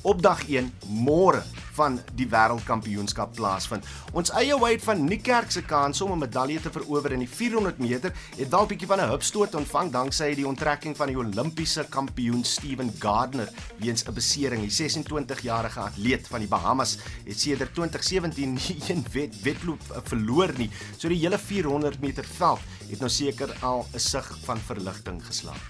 op 0.06 0.22
dag 0.22 0.44
1 0.46 0.68
môre 0.86 1.42
van 1.76 1.98
die 2.16 2.28
wêreldkampioenskap 2.30 3.34
plaasvind. 3.36 3.84
Ons 4.16 4.30
eie 4.38 4.54
Wade 4.56 4.84
van 4.84 5.02
Niekerk 5.04 5.50
se 5.52 5.62
kans 5.66 6.00
om 6.00 6.12
'n 6.12 6.18
medalje 6.18 6.60
te 6.60 6.70
verower 6.70 7.12
in 7.12 7.18
die 7.18 7.28
400 7.28 7.78
meter 7.78 8.12
het 8.36 8.48
wel 8.48 8.62
'n 8.62 8.68
bietjie 8.68 8.86
van 8.86 9.00
'n 9.00 9.10
hupstoot 9.10 9.54
ontvang 9.54 9.90
danksy 9.92 10.34
die 10.34 10.46
onttrekking 10.46 10.96
van 10.96 11.06
die 11.06 11.16
Olimpiese 11.16 11.86
kampioen 11.88 12.44
Steven 12.44 12.92
Gardner 12.98 13.48
weens 13.78 14.04
'n 14.04 14.14
besering. 14.14 14.60
Die 14.60 14.70
26-jarige 14.70 15.80
atleet 15.80 16.28
van 16.28 16.38
die 16.38 16.48
Bahamas 16.48 16.98
het 17.24 17.40
sedert 17.40 17.74
2017 17.74 18.52
nie 18.68 18.82
een 18.88 19.04
wet 19.12 19.42
wedloop 19.42 19.82
verloor 20.04 20.52
nie. 20.56 20.70
So 20.96 21.08
die 21.08 21.18
hele 21.18 21.38
400 21.38 22.00
meter 22.00 22.24
veld 22.24 22.60
het 22.90 22.98
nou 22.98 23.10
seker 23.10 23.56
al 23.60 23.86
'n 23.92 23.98
sig 23.98 24.38
van 24.44 24.58
verligting 24.58 25.26
geslaan. 25.26 25.60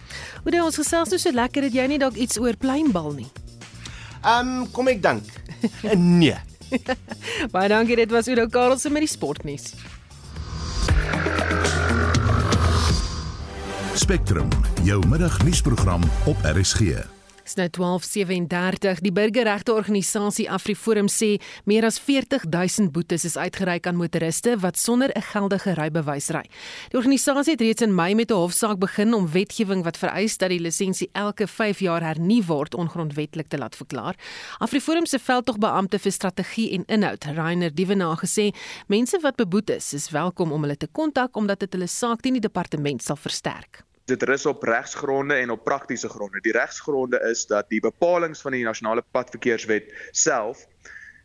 Hoe 0.43 0.51
dit 0.51 0.63
ons 0.63 0.77
gesels 0.77 1.09
nou 1.09 1.19
so 1.19 1.33
lekker 1.33 1.63
dat 1.63 1.73
jy 1.73 1.87
nie 1.87 1.99
dalk 1.99 2.15
iets 2.15 2.39
oor 2.39 2.57
pleinbal 2.57 3.13
nie. 3.13 3.46
Ehm 4.27 4.49
um, 4.49 4.71
kom 4.75 4.89
ek 4.91 5.03
dink. 5.03 5.23
nee. 5.95 6.35
Baie 7.55 7.69
dankie, 7.71 7.97
dit 7.97 8.11
was 8.11 8.27
Udo 8.27 8.49
Karlse 8.51 8.91
met 8.91 9.07
die 9.07 9.11
sportnuus. 9.11 9.71
Spectrum, 13.95 14.51
jou 14.83 14.99
middagnuusprogram 15.07 16.03
op 16.27 16.43
RSG. 16.43 17.16
Dis 17.47 17.55
nou 17.55 17.69
12:37. 17.71 19.01
Die 19.07 19.13
burgerregte 19.15 19.71
organisasie 19.73 20.49
AfriForum 20.51 21.07
sê 21.07 21.37
meer 21.65 21.85
as 21.87 22.01
40000 22.03 22.91
boetes 22.91 23.25
is 23.25 23.37
uitgereik 23.37 23.87
aan 23.87 23.95
motoriste 23.95 24.57
wat 24.59 24.77
sonder 24.77 25.15
'n 25.15 25.23
geldige 25.23 25.75
rybewys 25.75 26.29
ry. 26.35 26.43
Die 26.91 26.99
organisasie 26.99 27.53
het 27.53 27.61
reeds 27.61 27.83
in 27.83 27.95
Mei 27.95 28.15
met 28.15 28.31
'n 28.31 28.35
hofsaak 28.35 28.79
begin 28.79 29.15
om 29.15 29.31
wetgewing 29.31 29.85
wat 29.85 29.97
vereis 29.97 30.37
dat 30.37 30.49
die 30.49 30.59
lisensie 30.59 31.09
elke 31.13 31.47
5 31.47 31.79
jaar 31.79 32.03
hernu 32.03 32.43
word 32.43 32.75
ongrondwetlik 32.75 33.49
te 33.49 33.59
laat 33.59 33.77
verklaar. 33.77 34.17
AfriForum 34.59 35.07
se 35.07 35.19
veldtogbeampte 35.19 35.99
vir 35.99 36.13
strategie 36.13 36.73
en 36.73 36.85
inhoud, 36.87 37.25
Rainer 37.25 37.75
Dievenaar 37.75 38.17
gesê, 38.17 38.55
mense 38.89 39.19
wat 39.21 39.37
beboet 39.37 39.71
is, 39.71 39.93
is 39.93 40.11
welkom 40.11 40.53
om 40.53 40.63
hulle 40.63 40.77
te 40.77 40.89
kontak 40.93 41.37
omdat 41.37 41.61
dit 41.61 41.73
hulle 41.73 41.87
saak 41.87 42.21
teen 42.21 42.33
die 42.33 42.41
departement 42.41 43.03
sal 43.03 43.17
versterk 43.17 43.85
dit 44.07 44.23
rus 44.23 44.47
op 44.47 44.63
regsgronde 44.63 45.35
en 45.35 45.51
op 45.51 45.65
praktiese 45.65 46.09
gronde. 46.09 46.41
Die 46.41 46.53
regsgronde 46.53 47.21
is 47.31 47.47
dat 47.47 47.69
die 47.69 47.81
bepalinge 47.81 48.39
van 48.39 48.55
die 48.55 48.65
nasionale 48.65 49.03
padverkeerswet 49.11 49.91
self 50.11 50.63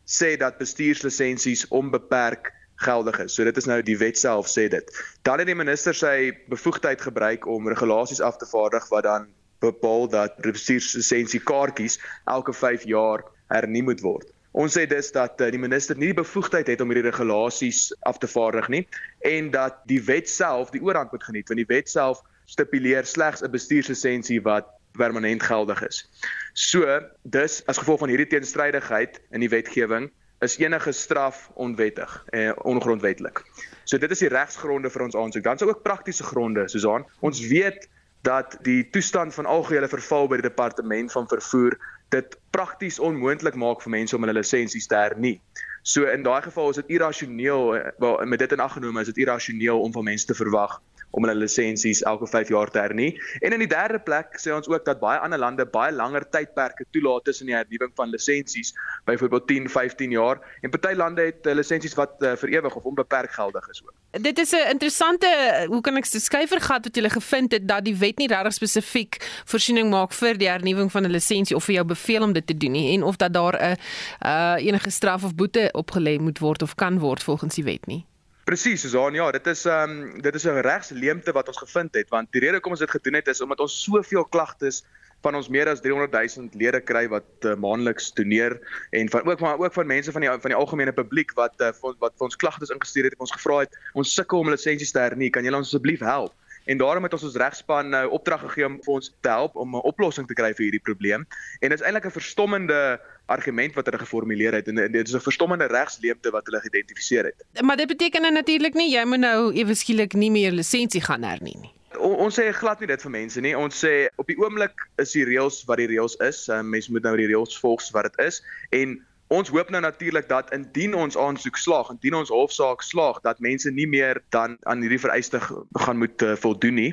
sê 0.05 0.33
dat 0.37 0.57
bestuurslisensies 0.57 1.67
onbeperk 1.69 2.49
geldig 2.81 3.19
is. 3.19 3.35
So 3.35 3.45
dit 3.45 3.57
is 3.57 3.69
nou 3.69 3.77
die 3.85 3.97
wet 4.01 4.17
self 4.17 4.49
sê 4.49 4.65
dit. 4.73 4.89
Dan 5.21 5.39
het 5.39 5.49
die 5.51 5.57
minister 5.57 5.93
sy 5.95 6.31
bevoegdheid 6.49 7.01
gebruik 7.01 7.45
om 7.45 7.69
regulasies 7.69 8.21
af 8.21 8.41
te 8.41 8.49
vaardig 8.49 8.89
wat 8.89 9.05
dan 9.05 9.29
bepaal 9.61 10.09
dat 10.09 10.41
bestuurslisensie 10.41 11.43
kaartjies 11.45 11.99
elke 12.25 12.53
5 12.53 12.87
jaar 12.89 13.21
hernu 13.53 13.83
moet 13.91 14.01
word. 14.01 14.33
Ons 14.51 14.73
sê 14.75 14.87
dus 14.89 15.13
dat 15.15 15.39
uh, 15.39 15.51
die 15.53 15.61
minister 15.61 15.95
nie 15.95 16.09
die 16.09 16.17
bevoegdheid 16.17 16.67
het 16.67 16.81
om 16.81 16.89
hierdie 16.91 17.05
regulasies 17.07 17.91
af 18.09 18.17
te 18.19 18.27
vaardig 18.27 18.67
nie 18.73 18.81
en 19.29 19.51
dat 19.53 19.79
die 19.87 20.01
wet 20.03 20.27
self 20.29 20.73
die 20.73 20.81
oorhand 20.83 21.13
moet 21.13 21.23
geniet 21.23 21.47
want 21.47 21.61
die 21.61 21.69
wet 21.69 21.87
self 21.89 22.25
stipuleer 22.45 23.05
slegs 23.05 23.41
'n 23.41 23.51
bestuurslisensie 23.51 24.41
wat 24.41 24.65
permanent 24.91 25.43
geldig 25.43 25.87
is. 25.87 26.09
So, 26.53 26.99
dus 27.23 27.65
as 27.65 27.77
gevolg 27.77 27.99
van 27.99 28.09
hierdie 28.09 28.27
teenstrydigheid 28.27 29.21
in 29.31 29.39
die 29.39 29.49
wetgewing 29.49 30.11
is 30.39 30.57
enige 30.57 30.91
straf 30.91 31.51
onwettig 31.53 32.23
en 32.29 32.47
eh, 32.47 32.65
ongrondwetlik. 32.65 33.43
So 33.83 33.97
dit 33.97 34.11
is 34.11 34.19
die 34.19 34.29
regsgronde 34.29 34.89
vir 34.89 35.03
ons 35.05 35.15
aansoek. 35.15 35.43
Dan 35.43 35.55
is 35.55 35.63
ook 35.63 35.83
praktiese 35.83 36.23
gronde, 36.23 36.67
Susan. 36.69 37.05
Ons 37.19 37.39
weet 37.47 37.89
dat 38.21 38.57
die 38.61 38.89
toestand 38.89 39.33
van 39.33 39.45
algehele 39.45 39.87
verval 39.87 40.27
by 40.27 40.39
die 40.41 40.49
departement 40.49 41.11
van 41.11 41.27
vervoer 41.27 41.77
dit 42.09 42.37
prakties 42.49 42.99
onmoontlik 42.99 43.55
maak 43.55 43.81
vir 43.81 43.93
mense 43.93 44.15
om 44.15 44.25
hulle 44.25 44.39
lisensies 44.39 44.87
te 44.89 44.97
hernie. 44.97 45.37
So 45.81 46.05
in 46.09 46.23
daai 46.23 46.41
geval 46.41 46.69
is 46.69 46.81
dit 46.81 46.97
irrasioneel, 46.97 47.75
eh, 47.75 47.91
wel 47.97 48.25
met 48.25 48.39
dit 48.39 48.51
in 48.51 48.59
ag 48.59 48.73
genome 48.73 49.01
is 49.01 49.13
dit 49.13 49.23
irrasioneel 49.23 49.81
om 49.81 49.93
van 49.93 50.03
mense 50.03 50.25
te 50.25 50.37
verwag 50.37 50.81
om 51.11 51.25
hulle 51.25 51.35
lisensies 51.39 52.01
elke 52.07 52.27
5 52.27 52.49
jaar 52.49 52.71
te 52.71 52.79
hernie. 52.79 53.11
En 53.39 53.53
in 53.55 53.63
die 53.63 53.69
derde 53.71 53.99
plek 53.99 54.37
sê 54.39 54.53
ons 54.55 54.67
ook 54.71 54.85
dat 54.85 54.99
baie 54.99 55.19
ander 55.19 55.39
lande 55.39 55.65
baie 55.65 55.91
langer 55.91 56.25
tydperke 56.29 56.85
toelaat 56.91 57.27
tussen 57.27 57.51
die 57.51 57.55
hernuwing 57.55 57.91
van 57.95 58.09
lisensies, 58.09 58.73
byvoorbeeld 59.05 59.47
10, 59.47 59.69
15 59.69 60.11
jaar, 60.11 60.41
en 60.61 60.69
party 60.69 60.93
lande 60.95 61.27
het 61.31 61.47
uh, 61.47 61.55
lisensies 61.57 61.95
wat 61.99 62.15
uh, 62.19 62.35
vir 62.39 62.55
ewig 62.57 62.75
of 62.75 62.87
onbeperk 62.87 63.31
geldig 63.31 63.67
is 63.69 63.83
ook. 63.83 63.93
Dit 64.21 64.39
is 64.39 64.51
'n 64.51 64.69
interessante, 64.69 65.27
hoe 65.67 65.81
kan 65.81 65.97
ek 65.97 66.05
sê, 66.05 66.19
skuivergat 66.19 66.83
wat 66.83 66.95
jy 66.95 67.09
gevind 67.09 67.51
het 67.51 67.67
dat 67.67 67.85
die 67.85 67.95
wet 67.95 68.17
nie 68.17 68.27
regtig 68.27 68.53
spesifiek 68.53 69.19
voorsiening 69.45 69.89
maak 69.89 70.13
vir 70.13 70.37
die 70.37 70.49
hernuwing 70.49 70.91
van 70.91 71.03
'n 71.03 71.11
lisensie 71.11 71.55
of 71.55 71.63
vir 71.63 71.75
jou 71.75 71.85
beveel 71.85 72.23
om 72.23 72.33
dit 72.33 72.47
te 72.47 72.57
doen 72.57 72.71
nie 72.71 72.93
en 72.93 73.03
of 73.03 73.15
dat 73.15 73.33
daar 73.33 73.55
'n 73.55 73.77
uh, 74.25 74.55
enige 74.59 74.89
straf 74.89 75.23
of 75.23 75.35
boete 75.35 75.71
opgelê 75.71 76.19
moet 76.19 76.39
word 76.39 76.61
of 76.61 76.75
kan 76.75 76.99
word 76.99 77.23
volgens 77.23 77.55
die 77.55 77.63
wet 77.63 77.85
nie. 77.87 78.05
Presies, 78.43 78.81
Susan, 78.81 79.13
ja, 79.13 79.27
dit 79.31 79.47
is 79.47 79.65
ehm 79.69 79.91
um, 79.91 80.21
dit 80.21 80.35
is 80.35 80.45
'n 80.49 80.61
regsleemte 80.65 81.31
wat 81.31 81.47
ons 81.47 81.57
gevind 81.57 81.93
het 81.93 82.09
want 82.09 82.31
die 82.31 82.41
rede 82.41 82.57
hoekom 82.57 82.71
ons 82.71 82.79
dit 82.79 82.89
gedoen 82.89 83.13
het 83.13 83.27
is 83.27 83.41
omdat 83.41 83.59
ons 83.59 83.83
soveel 83.83 84.25
klagtes 84.25 84.83
van 85.21 85.35
ons 85.35 85.49
meer 85.49 85.69
as 85.69 85.81
300 85.81 86.11
000 86.11 86.49
lede 86.57 86.81
kry 86.81 87.07
wat 87.07 87.29
uh, 87.45 87.53
maandeliks 87.55 88.11
doneer 88.17 88.57
en 88.89 89.09
van 89.09 89.29
ook 89.29 89.39
maar 89.39 89.57
ook 89.57 89.73
van 89.73 89.87
mense 89.87 90.11
van 90.11 90.21
die 90.21 90.29
van 90.29 90.51
die 90.51 90.57
algemene 90.57 90.91
publiek 90.91 91.33
wat 91.37 91.53
uh, 91.61 91.69
wat 91.99 92.13
vir 92.17 92.25
ons 92.29 92.35
klagtes 92.35 92.73
ingestuur 92.73 93.03
het 93.03 93.13
en 93.13 93.27
ons 93.27 93.37
gevra 93.37 93.59
het 93.59 93.77
ons 93.93 94.13
sukkel 94.13 94.39
om 94.39 94.49
lisensies 94.49 94.91
te 94.91 94.99
hernie, 94.99 95.29
kan 95.29 95.43
julle 95.43 95.57
ons 95.57 95.67
asseblief 95.67 95.99
help? 95.99 96.33
en 96.65 96.77
daarom 96.77 97.03
het 97.03 97.13
ons 97.13 97.23
ons 97.23 97.35
regspan 97.35 97.89
nou 97.89 98.03
opdrag 98.17 98.43
gegee 98.45 98.65
om 98.65 98.77
vir 98.85 98.93
ons 98.93 99.09
te 99.21 99.29
help 99.29 99.55
om 99.55 99.75
'n 99.75 99.87
oplossing 99.91 100.27
te 100.27 100.33
kry 100.33 100.53
vir 100.53 100.63
hierdie 100.63 100.87
probleem. 100.89 101.25
En 101.59 101.69
dit 101.69 101.79
is 101.79 101.85
eintlik 101.85 102.05
'n 102.05 102.19
verstommende 102.19 102.99
argument 103.25 103.73
wat 103.73 103.85
hulle 103.85 104.01
geformuleer 104.01 104.53
het 104.53 104.67
en 104.67 104.75
dit 104.75 105.07
is 105.07 105.13
'n 105.15 105.19
verstommende 105.19 105.67
regsleemte 105.67 106.31
wat 106.31 106.45
hulle 106.45 106.59
geïdentifiseer 106.59 107.25
het. 107.25 107.61
Maar 107.61 107.77
dit 107.77 107.87
beteken 107.87 108.21
nou 108.21 108.33
natuurlik 108.33 108.73
nie 108.73 108.91
jy 108.91 109.03
moet 109.05 109.19
nou 109.19 109.53
ewe 109.53 109.73
skielik 109.73 110.13
nie 110.13 110.31
meer 110.31 110.51
lisensie 110.51 111.01
gaan 111.01 111.23
hernie 111.23 111.57
nie. 111.61 111.73
O, 111.97 112.07
ons 112.23 112.39
sê 112.39 112.51
glad 112.55 112.79
nie 112.79 112.87
dit 112.87 113.01
vir 113.01 113.11
mense 113.11 113.41
nie. 113.41 113.57
Ons 113.57 113.85
sê 113.85 114.07
op 114.15 114.27
die 114.27 114.37
oomblik 114.37 114.87
is 114.97 115.11
die 115.11 115.25
reëls 115.25 115.63
wat 115.67 115.77
die 115.77 115.87
reëls 115.87 116.15
is. 116.15 116.47
Uh, 116.49 116.61
mense 116.61 116.91
moet 116.91 117.03
nou 117.03 117.17
die 117.17 117.27
reëls 117.27 117.59
volg 117.59 117.83
wat 117.91 118.03
dit 118.03 118.25
is 118.25 118.43
en 118.69 118.99
ons 119.31 119.49
hoop 119.49 119.69
nou 119.71 119.79
natuurlik 119.81 120.27
dat 120.27 120.51
indien 120.51 120.93
ons 120.97 121.17
aansoek 121.17 121.57
slaag, 121.57 121.89
indien 121.93 122.17
ons 122.19 122.31
hofsaak 122.33 122.83
slaag, 122.83 123.21
dat 123.23 123.39
mense 123.39 123.71
nie 123.71 123.87
meer 123.87 124.19
dan 124.35 124.57
aan 124.67 124.83
hierdie 124.83 124.99
vereiste 124.99 125.39
gaan 125.85 126.01
moet 126.01 126.23
uh, 126.25 126.35
voldoen 126.35 126.75
nie. 126.75 126.89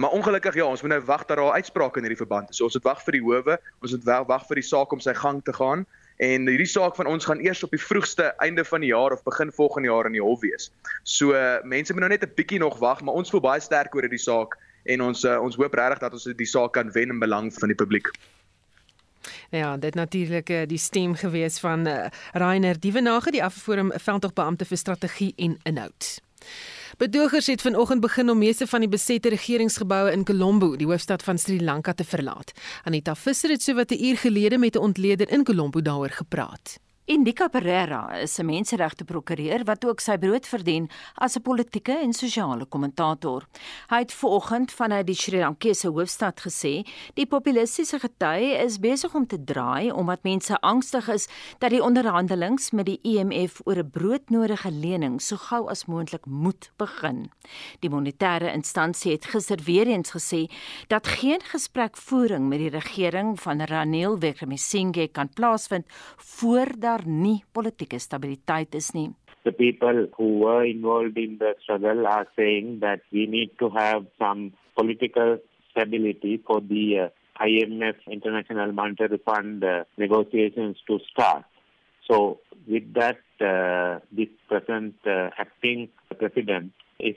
Maar 0.00 0.16
ongelukkig 0.16 0.56
ja, 0.56 0.64
ons 0.64 0.80
moet 0.82 0.94
nou 0.94 1.02
wag 1.10 1.26
dat 1.28 1.36
daar 1.36 1.58
uitspraak 1.58 1.98
in 2.00 2.08
hierdie 2.08 2.22
verband 2.22 2.50
is. 2.50 2.56
So 2.60 2.70
ons 2.70 2.78
moet 2.80 2.88
wag 2.88 3.04
vir 3.04 3.18
die 3.18 3.24
howe, 3.26 3.58
ons 3.84 3.96
moet 3.96 4.08
wag 4.32 4.48
vir 4.48 4.62
die 4.62 4.68
saak 4.70 4.96
om 4.96 5.04
sy 5.04 5.14
gang 5.20 5.44
te 5.44 5.52
gaan 5.56 5.84
en 6.22 6.48
hierdie 6.48 6.70
saak 6.70 6.96
van 6.96 7.08
ons 7.10 7.24
gaan 7.26 7.40
eers 7.42 7.62
op 7.66 7.72
die 7.74 7.80
vroegste 7.82 8.32
einde 8.44 8.64
van 8.64 8.84
die 8.84 8.92
jaar 8.92 9.12
of 9.12 9.24
begin 9.26 9.52
volgende 9.52 9.88
jaar 9.90 10.06
in 10.08 10.16
die 10.16 10.22
hof 10.22 10.40
wees. 10.44 10.70
So 11.02 11.36
uh, 11.36 11.58
mense 11.64 11.92
moet 11.92 12.06
nou 12.06 12.12
net 12.12 12.24
'n 12.24 12.36
bietjie 12.36 12.60
nog 12.62 12.78
wag, 12.78 13.02
maar 13.02 13.20
ons 13.20 13.30
voel 13.30 13.44
baie 13.44 13.60
sterk 13.60 13.94
oor 13.94 14.08
hierdie 14.08 14.22
saak 14.22 14.56
en 14.84 15.02
ons 15.02 15.24
uh, 15.24 15.40
ons 15.42 15.56
hoop 15.56 15.74
regtig 15.74 15.98
dat 15.98 16.12
ons 16.12 16.24
die 16.24 16.52
saak 16.56 16.72
kan 16.72 16.92
wen 16.92 17.10
in 17.10 17.20
belang 17.20 17.52
van 17.52 17.68
die 17.68 17.76
publiek. 17.76 18.08
Ja, 19.50 19.76
dit 19.76 19.94
natuurlik 19.94 20.50
eh, 20.50 20.66
die 20.66 20.78
stem 20.78 21.14
gewees 21.14 21.58
van 21.58 21.86
uh, 21.88 22.06
Rainer 22.32 22.80
Dievenage, 22.80 23.30
die 23.30 23.44
afvoerum 23.44 23.92
veldtogbeampte 23.94 24.64
vir 24.64 24.76
strategie 24.76 25.32
en 25.36 25.58
inhoud. 25.62 26.20
Bedogers 26.98 27.46
het 27.46 27.60
vanoggend 27.60 28.00
begin 28.00 28.30
om 28.30 28.38
meeste 28.38 28.66
van 28.66 28.80
die 28.80 28.88
besette 28.88 29.28
regeringsgeboue 29.28 30.12
in 30.12 30.24
Colombo, 30.24 30.76
die 30.76 30.86
hoofstad 30.86 31.22
van 31.22 31.38
Sri 31.38 31.62
Lanka 31.64 31.92
te 31.92 32.04
verlaat. 32.04 32.52
Anita 32.84 33.14
Visser 33.14 33.50
het 33.50 33.62
sowat 33.62 33.90
'n 33.90 34.04
uur 34.04 34.18
gelede 34.18 34.58
met 34.58 34.76
'n 34.76 34.78
ontleder 34.78 35.30
in 35.30 35.44
Colombo 35.44 35.82
daaroor 35.82 36.10
gepraat. 36.10 36.78
Indika 37.04 37.48
Pereira 37.48 38.14
is 38.22 38.38
'n 38.38 38.46
menseregte 38.46 39.04
prokureur 39.04 39.64
wat 39.64 39.84
ook 39.84 40.00
sy 40.00 40.16
brood 40.18 40.46
verdien 40.46 40.88
as 41.14 41.36
'n 41.36 41.42
politieke 41.42 41.98
en 41.98 42.12
sosiale 42.12 42.64
kommentator. 42.64 43.42
Hy 43.88 43.98
het 43.98 44.12
vanoggend 44.12 44.70
vanuit 44.72 45.06
die 45.06 45.14
Sri 45.14 45.38
Lankese 45.38 45.88
hoofstad 45.88 46.40
gesê, 46.40 46.86
die 47.14 47.26
populistiese 47.26 47.98
gety 47.98 48.54
is 48.64 48.78
besig 48.78 49.14
om 49.14 49.26
te 49.26 49.44
draai 49.44 49.90
omdat 49.90 50.22
mense 50.22 50.60
angstig 50.60 51.08
is 51.08 51.28
dat 51.58 51.70
die 51.70 51.82
onderhandelinge 51.82 52.68
met 52.72 52.86
die 52.86 53.00
IMF 53.02 53.60
oor 53.64 53.78
'n 53.78 53.90
broodnodige 53.90 54.70
lening 54.70 55.20
so 55.20 55.36
gou 55.36 55.68
as 55.68 55.86
moontlik 55.86 56.26
moet 56.26 56.70
begin. 56.76 57.30
Die 57.80 57.90
monetêre 57.90 58.52
instansie 58.52 59.12
het 59.12 59.24
gister 59.24 59.58
weer 59.64 59.86
eens 59.86 60.10
gesê 60.10 60.50
dat 60.86 61.06
geen 61.06 61.40
gesprekvoering 61.40 62.48
met 62.48 62.58
die 62.58 62.70
regering 62.70 63.40
van 63.40 63.60
Ranil 63.60 64.18
Wickremesinghe 64.18 65.08
kan 65.08 65.28
plaasvind 65.28 65.84
voordat 66.16 66.91
daar 66.92 67.06
nie 67.06 67.40
politieke 67.56 67.98
stabiliteit 68.02 68.74
is 68.74 68.92
nie. 68.96 69.10
The 69.44 69.52
people 69.52 70.06
who 70.16 70.28
were 70.44 70.64
involved 70.68 71.16
in 71.18 71.38
the 71.38 71.54
struggle 71.62 72.06
are 72.06 72.26
saying 72.36 72.78
that 72.80 73.00
we 73.10 73.26
need 73.26 73.56
to 73.58 73.70
have 73.70 74.06
some 74.18 74.52
political 74.76 75.38
stability 75.70 76.36
for 76.46 76.60
the 76.60 77.08
uh, 77.08 77.08
IMF 77.40 77.96
International 78.06 78.72
Monetary 78.72 79.18
Fund 79.24 79.64
uh, 79.64 79.84
negotiations 79.96 80.76
to 80.86 80.98
start. 81.10 81.44
So 82.08 82.38
with 82.68 82.94
that, 82.94 83.18
uh, 83.40 83.98
this 84.12 84.28
present 84.48 84.94
uh, 85.06 85.30
acting 85.38 85.88
president 86.18 86.72
is 87.00 87.16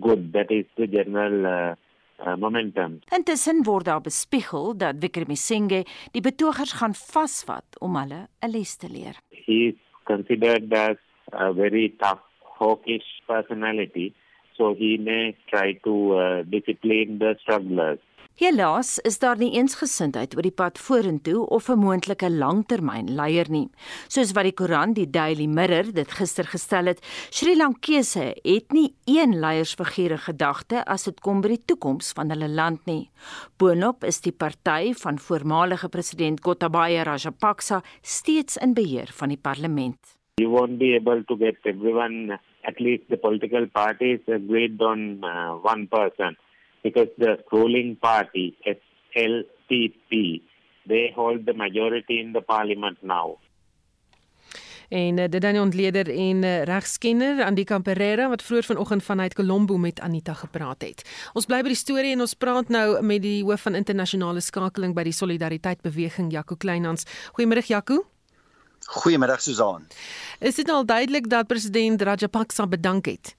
good. 0.00 0.32
That 0.32 0.50
is 0.50 0.66
the 0.76 0.86
general 0.86 1.76
uh, 2.20 2.34
momentum. 2.36 2.98
Intussen 3.16 3.62
word 3.64 3.84
daar 3.84 4.00
bespiegel 4.00 4.76
dat 4.76 5.00
Wickremesinghe 5.00 5.84
die 6.12 6.22
betogers 6.22 6.72
gaan 6.80 6.94
vasvat 6.94 7.78
om 7.80 7.96
hulle 7.96 8.26
'n 8.40 8.50
les 8.50 8.76
te 8.76 8.88
leer. 8.90 9.16
He 9.30 9.72
is 9.72 9.78
considered 10.04 10.72
as 10.72 10.96
a 11.32 11.52
very 11.52 11.94
tough 11.98 12.22
hawkish 12.58 13.22
personality, 13.26 14.12
so 14.56 14.74
he 14.74 14.96
may 14.98 15.36
try 15.50 15.78
to 15.82 16.18
uh, 16.18 16.42
discipline 16.46 17.18
the 17.18 17.34
strugglers. 17.40 17.98
Helaas 18.34 18.96
is 19.06 19.20
daar 19.22 19.38
nie 19.38 19.52
eensgesindheid 19.54 20.32
oor 20.34 20.42
die 20.42 20.56
pad 20.58 20.78
vorentoe 20.82 21.44
of 21.54 21.68
'n 21.70 21.78
moontlike 21.78 22.26
langtermyn 22.30 23.14
leier 23.14 23.46
nie. 23.48 23.68
Soos 24.08 24.32
wat 24.34 24.42
die 24.42 24.56
koerant 24.58 24.96
die 24.96 25.06
Daily 25.06 25.46
Mirror 25.46 25.92
dit 25.94 26.10
gister 26.10 26.42
gestel 26.42 26.86
het, 26.90 26.98
Sri 27.30 27.54
Lankese 27.54 28.34
het 28.42 28.72
nie 28.72 28.90
een 29.06 29.38
leiersfiguur 29.38 30.10
in 30.10 30.18
gedagte 30.18 30.82
as 30.84 31.04
dit 31.04 31.20
kom 31.20 31.42
by 31.42 31.48
die 31.48 31.62
toekoms 31.64 32.12
van 32.12 32.30
hulle 32.30 32.48
land 32.48 32.84
nie. 32.86 33.08
Boonop 33.56 34.02
is 34.02 34.20
die 34.20 34.32
party 34.32 34.94
van 34.94 35.18
voormalige 35.18 35.88
president 35.88 36.40
Gotabaya 36.42 37.04
Rajapaksa 37.04 37.82
steeds 38.02 38.56
in 38.56 38.74
beheer 38.74 39.12
van 39.12 39.28
die 39.28 39.38
parlement. 39.42 40.18
You 40.40 40.50
won't 40.50 40.78
be 40.78 40.96
able 40.96 41.22
to 41.22 41.36
get 41.36 41.54
everyone 41.62 42.40
at 42.64 42.80
least 42.80 43.04
the 43.08 43.16
political 43.16 43.68
parties 43.68 44.18
agreed 44.26 44.82
on 44.82 45.22
uh, 45.22 45.54
one 45.62 45.86
person 45.86 46.36
because 46.84 47.08
the 47.18 47.38
ruling 47.50 47.96
party, 47.96 48.56
SLTP, 49.16 50.42
they 50.86 51.12
hold 51.16 51.46
the 51.46 51.54
majority 51.54 52.20
in 52.20 52.32
the 52.32 52.42
parliament 52.42 52.98
now. 53.02 53.38
En 54.88 55.18
uh, 55.18 55.24
dit 55.28 55.40
dan 55.40 55.56
die 55.56 55.60
ontleder 55.60 56.10
en 56.12 56.42
uh, 56.42 56.62
regskenner 56.68 57.44
Andika 57.44 57.78
Pereira 57.78 58.28
wat 58.28 58.42
vroeër 58.42 58.64
vanoggend 58.64 59.02
vanuit 59.02 59.34
Colombo 59.34 59.78
met 59.80 60.00
Anita 60.00 60.34
gepraat 60.34 60.82
het. 60.84 61.02
Ons 61.32 61.48
bly 61.48 61.62
by 61.64 61.72
die 61.72 61.78
storie 61.78 62.12
en 62.12 62.20
ons 62.20 62.36
praat 62.36 62.68
nou 62.68 63.00
met 63.02 63.22
die 63.24 63.40
hoof 63.42 63.64
van 63.64 63.80
internasionale 63.80 64.44
skakeling 64.44 64.92
by 64.94 65.06
die 65.08 65.16
Solidariteit 65.16 65.80
Beweging 65.82 66.28
Jaco 66.32 66.54
Kleinhans. 66.60 67.08
Goeiemôre 67.32 67.64
Jaco. 67.66 68.04
Goeiemôre 69.00 69.40
Susan. 69.40 69.88
Is 70.40 70.60
dit 70.60 70.68
al 70.68 70.84
duidelik 70.84 71.30
dat 71.32 71.48
president 71.48 72.02
Rajapaksa 72.02 72.68
bedank 72.68 73.08
het? 73.08 73.34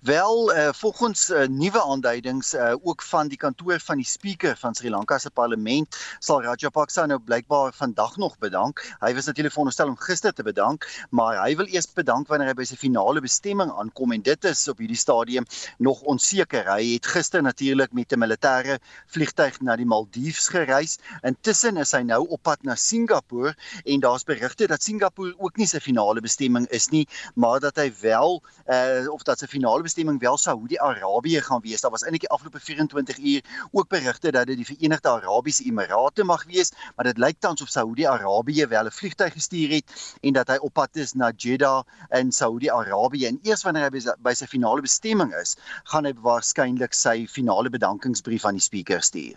Wel, 0.00 0.56
uh, 0.56 0.68
volgens 0.72 1.30
uh, 1.30 1.46
nuwe 1.46 1.82
aanduidings 1.82 2.54
uh, 2.54 2.74
ook 2.82 3.02
van 3.02 3.28
die 3.28 3.36
kantoor 3.36 3.80
van 3.80 3.96
die 3.96 4.06
spreker 4.06 4.56
van 4.56 4.74
Sri 4.74 4.90
Lanka 4.90 5.18
se 5.18 5.30
parlement 5.30 5.96
sal 6.18 6.42
Rajapaksa 6.42 7.06
nou 7.06 7.18
blykbaar 7.18 7.72
vandag 7.72 8.16
nog 8.16 8.38
bedank. 8.38 8.82
Hy 9.00 9.12
was 9.14 9.26
natuurlik 9.26 9.52
veronderstel 9.52 9.88
om 9.88 9.96
gister 9.96 10.32
te 10.32 10.42
bedank, 10.42 10.86
maar 11.10 11.38
hy 11.42 11.56
wil 11.56 11.70
eers 11.70 11.88
bedank 11.94 12.28
wanneer 12.28 12.50
hy 12.52 12.56
by 12.58 12.66
sy 12.68 12.76
finale 12.80 13.22
bestemming 13.24 13.70
aankom 13.70 14.12
en 14.16 14.24
dit 14.26 14.48
is 14.50 14.64
op 14.68 14.82
hierdie 14.82 14.98
stadium 14.98 15.46
nog 15.78 16.00
onseker. 16.00 16.66
Hy 16.68 16.94
het 16.94 17.06
gister 17.06 17.42
natuurlik 17.42 17.92
met 17.92 18.12
'n 18.12 18.20
militêre 18.20 18.78
vliegtyg 19.06 19.60
na 19.60 19.76
die 19.76 19.86
Maldives 19.86 20.48
gereis. 20.48 20.98
Intussen 21.22 21.76
is 21.76 21.92
hy 21.92 22.02
nou 22.02 22.26
op 22.28 22.42
pad 22.42 22.62
na 22.62 22.74
Singapore 22.74 23.54
en 23.84 24.00
daar's 24.00 24.24
berigte 24.24 24.66
dat 24.66 24.82
Singapore 24.82 25.34
ook 25.38 25.56
nie 25.56 25.66
sy 25.66 25.80
finale 25.80 26.20
bestemming 26.20 26.66
is 26.70 26.88
nie, 26.88 27.06
maar 27.34 27.60
dat 27.60 27.76
hy 27.76 27.92
wel 28.00 28.42
uh, 28.66 29.12
of 29.12 29.22
dat 29.22 29.38
sy 29.38 29.46
finale 29.46 29.67
bestemming 29.82 30.20
wel 30.20 30.36
Saudi-Arabië 30.36 31.40
gaan 31.40 31.60
wees. 31.60 31.80
Daar 31.80 31.90
was 31.90 32.02
eintlik 32.02 32.20
die 32.20 32.30
afgelope 32.30 32.60
24 32.60 33.18
uur 33.18 33.68
ook 33.70 33.88
berigte 33.88 34.30
dat 34.32 34.46
dit 34.46 34.56
die 34.56 34.66
Verenigde 34.66 35.08
Arabiese 35.08 35.64
Emirate 35.64 36.24
mag 36.24 36.44
wees, 36.44 36.72
maar 36.96 37.04
dit 37.04 37.18
lyk 37.18 37.36
tans 37.38 37.62
of 37.62 37.68
Saudi-Arabië 37.68 38.66
wel 38.66 38.84
'n 38.84 38.90
vliegtuig 38.90 39.32
gestuur 39.32 39.68
het 39.70 40.16
en 40.20 40.32
dat 40.32 40.48
hy 40.48 40.56
op 40.56 40.72
pad 40.72 40.96
is 40.96 41.12
na 41.12 41.32
Jeddah 41.36 41.82
in 42.08 42.32
Saudi-Arabië. 42.32 43.26
En 43.26 43.38
eers 43.42 43.62
wanneer 43.62 43.90
hy 43.90 44.14
by 44.18 44.34
sy 44.34 44.46
finale 44.46 44.80
bestemming 44.80 45.34
is, 45.34 45.56
gaan 45.84 46.04
hy 46.04 46.12
waarskynlik 46.14 46.94
sy 46.94 47.26
finale 47.26 47.70
bedankingsbrief 47.70 48.44
aan 48.44 48.54
die 48.54 48.62
spreker 48.62 49.02
stuur. 49.02 49.36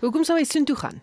Hoekom 0.00 0.24
sou 0.24 0.38
hy 0.38 0.44
soontoe 0.44 0.76
gaan? 0.76 1.00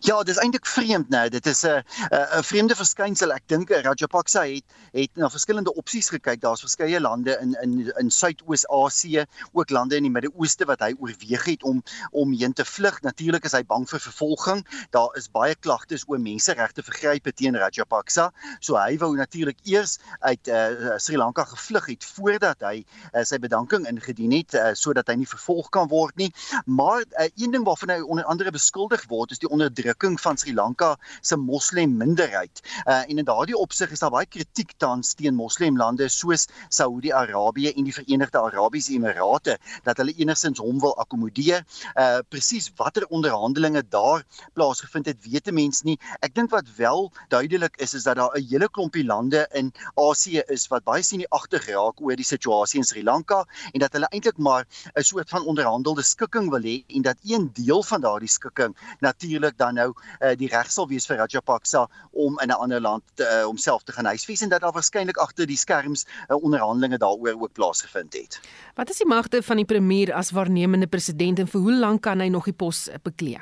Ja, 0.00 0.22
dis 0.24 0.38
eintlik 0.40 0.64
vreemd 0.64 1.10
nou. 1.12 1.28
Dit 1.28 1.46
is 1.46 1.60
'n 1.64 1.82
'n 2.10 2.42
vreemde 2.42 2.74
verskynsel. 2.74 3.32
Ek 3.32 3.42
dink 3.46 3.68
Rajapaksa 3.70 4.44
het 4.46 4.64
het 4.92 5.10
na 5.14 5.28
verskillende 5.28 5.74
opsies 5.74 6.08
gekyk. 6.08 6.40
Daar's 6.40 6.60
verskeie 6.60 7.00
lande 7.00 7.36
in 7.40 7.52
in 7.62 7.92
in 7.98 8.10
Suidoos-Asië, 8.10 9.24
ook 9.52 9.70
lande 9.70 9.96
in 9.96 10.02
die 10.02 10.10
Midde-Ooste 10.10 10.64
wat 10.64 10.80
hy 10.80 10.94
oorweeg 10.98 11.44
het 11.44 11.62
om 11.62 11.82
om 12.10 12.32
heen 12.32 12.52
te 12.52 12.64
vlug. 12.64 13.00
Natuurlik 13.02 13.44
is 13.44 13.52
hy 13.52 13.62
bang 13.64 13.88
vir 13.88 14.00
vervolging. 14.00 14.66
Daar 14.90 15.16
is 15.16 15.30
baie 15.30 15.54
klagtes 15.54 16.04
oor 16.06 16.20
menseregte 16.20 16.82
vergrype 16.82 17.32
teen 17.32 17.56
Rajapaksa. 17.56 18.32
So 18.60 18.76
hy 18.76 18.96
wou 18.96 19.16
natuurlik 19.16 19.58
eers 19.64 19.98
uit 20.20 20.48
uh, 20.48 20.96
Sri 20.96 21.16
Lanka 21.16 21.44
gevlug 21.44 21.86
het 21.86 22.04
voordat 22.04 22.56
hy 22.60 22.84
uh, 23.14 23.22
sy 23.22 23.38
bedanking 23.38 23.86
ingedien 23.86 24.32
het 24.32 24.54
uh, 24.54 24.70
sodat 24.72 25.08
hy 25.08 25.14
nie 25.14 25.28
vervolg 25.28 25.68
kan 25.68 25.88
word 25.88 26.16
nie. 26.16 26.32
Maar 26.64 27.04
uh, 27.04 27.28
een 27.36 27.50
ding 27.50 27.64
waarvan 27.64 27.88
hy 27.90 28.00
onder 28.00 28.24
andere 28.24 28.50
beskuldig 28.50 29.04
word 29.08 29.30
is 29.30 29.38
die 29.38 29.48
onderdrukking 29.48 29.89
onderdrukking 29.90 30.20
van 30.20 30.36
Sri 30.36 30.54
Lanka 30.54 30.96
se 31.20 31.36
moslim 31.36 31.96
minderheid. 31.96 32.60
Uh 32.86 33.02
en 33.10 33.18
in 33.18 33.24
daardie 33.24 33.56
opsig 33.56 33.90
is 33.90 33.98
daar 33.98 34.10
baie 34.10 34.26
kritiek 34.26 34.72
tans 34.78 35.14
teen 35.14 35.34
moslimlande 35.34 36.08
soos 36.08 36.46
Saudi-Arabië 36.68 37.72
en 37.76 37.84
die 37.84 37.92
Verenigde 37.92 38.38
Arabiese 38.38 38.92
Emirate 38.92 39.58
dat 39.84 39.96
hulle 39.98 40.14
enigstens 40.16 40.58
hom 40.58 40.78
wil 40.80 40.94
akkommodeer. 40.96 41.64
Uh 41.96 42.20
presies 42.28 42.70
watter 42.76 43.06
onderhandelinge 43.08 43.82
daar 43.88 44.24
plaasgevind 44.54 45.06
het, 45.06 45.16
weet 45.24 45.48
'n 45.48 45.54
mens 45.54 45.82
nie. 45.82 45.98
Ek 46.20 46.34
dink 46.34 46.50
wat 46.50 46.66
wel 46.76 47.10
duidelik 47.28 47.76
is 47.76 47.94
is 47.94 48.02
dat 48.02 48.16
daar 48.16 48.36
'n 48.36 48.46
hele 48.48 48.68
klompie 48.68 49.04
lande 49.04 49.48
in 49.52 49.72
Asië 49.94 50.42
is 50.46 50.68
wat 50.68 50.84
baie 50.84 51.02
sien 51.02 51.18
die 51.18 51.30
agter 51.30 51.60
geraak 51.60 52.00
oor 52.00 52.16
die 52.16 52.24
situasie 52.24 52.78
in 52.78 52.84
Sri 52.84 53.02
Lanka 53.02 53.44
en 53.72 53.80
dat 53.80 53.92
hulle 53.92 54.08
eintlik 54.10 54.38
maar 54.38 54.66
'n 54.94 55.02
soort 55.02 55.28
van 55.28 55.46
onderhandelde 55.46 56.02
skikking 56.02 56.50
wil 56.50 56.62
hê 56.62 56.84
en 56.86 57.02
dat 57.02 57.16
een 57.24 57.50
deel 57.52 57.82
van 57.82 58.00
daardie 58.00 58.28
skikking 58.28 58.76
natuurlik 59.00 59.56
dan 59.58 59.79
nou 59.80 59.90
uh, 59.92 60.34
die 60.38 60.50
reg 60.52 60.70
sal 60.72 60.88
wees 60.90 61.08
vir 61.10 61.20
Rajapaksa 61.22 61.86
om 62.12 62.38
in 62.44 62.52
'n 62.52 62.60
ander 62.66 62.80
land 62.80 63.04
uh, 63.20 63.44
homself 63.44 63.82
te 63.84 63.92
gaan 63.96 64.10
huisves 64.12 64.42
en 64.44 64.52
dat 64.52 64.60
daar 64.64 64.76
waarskynlik 64.76 65.18
agter 65.18 65.46
die 65.46 65.58
skerms 65.58 66.06
uh, 66.06 66.36
onderhandelinge 66.36 66.98
daaroor 66.98 67.40
ook 67.40 67.52
plaasgevind 67.52 68.14
het. 68.14 68.40
Wat 68.74 68.90
is 68.90 68.98
die 69.02 69.06
magte 69.06 69.42
van 69.42 69.56
die 69.56 69.68
premier 69.68 70.12
as 70.14 70.30
waarnemende 70.30 70.86
president 70.86 71.38
en 71.38 71.48
vir 71.48 71.60
hoe 71.60 71.74
lank 71.74 72.02
kan 72.02 72.20
hy 72.20 72.28
nog 72.28 72.44
die 72.44 72.56
pos 72.56 72.88
beklee? 73.02 73.40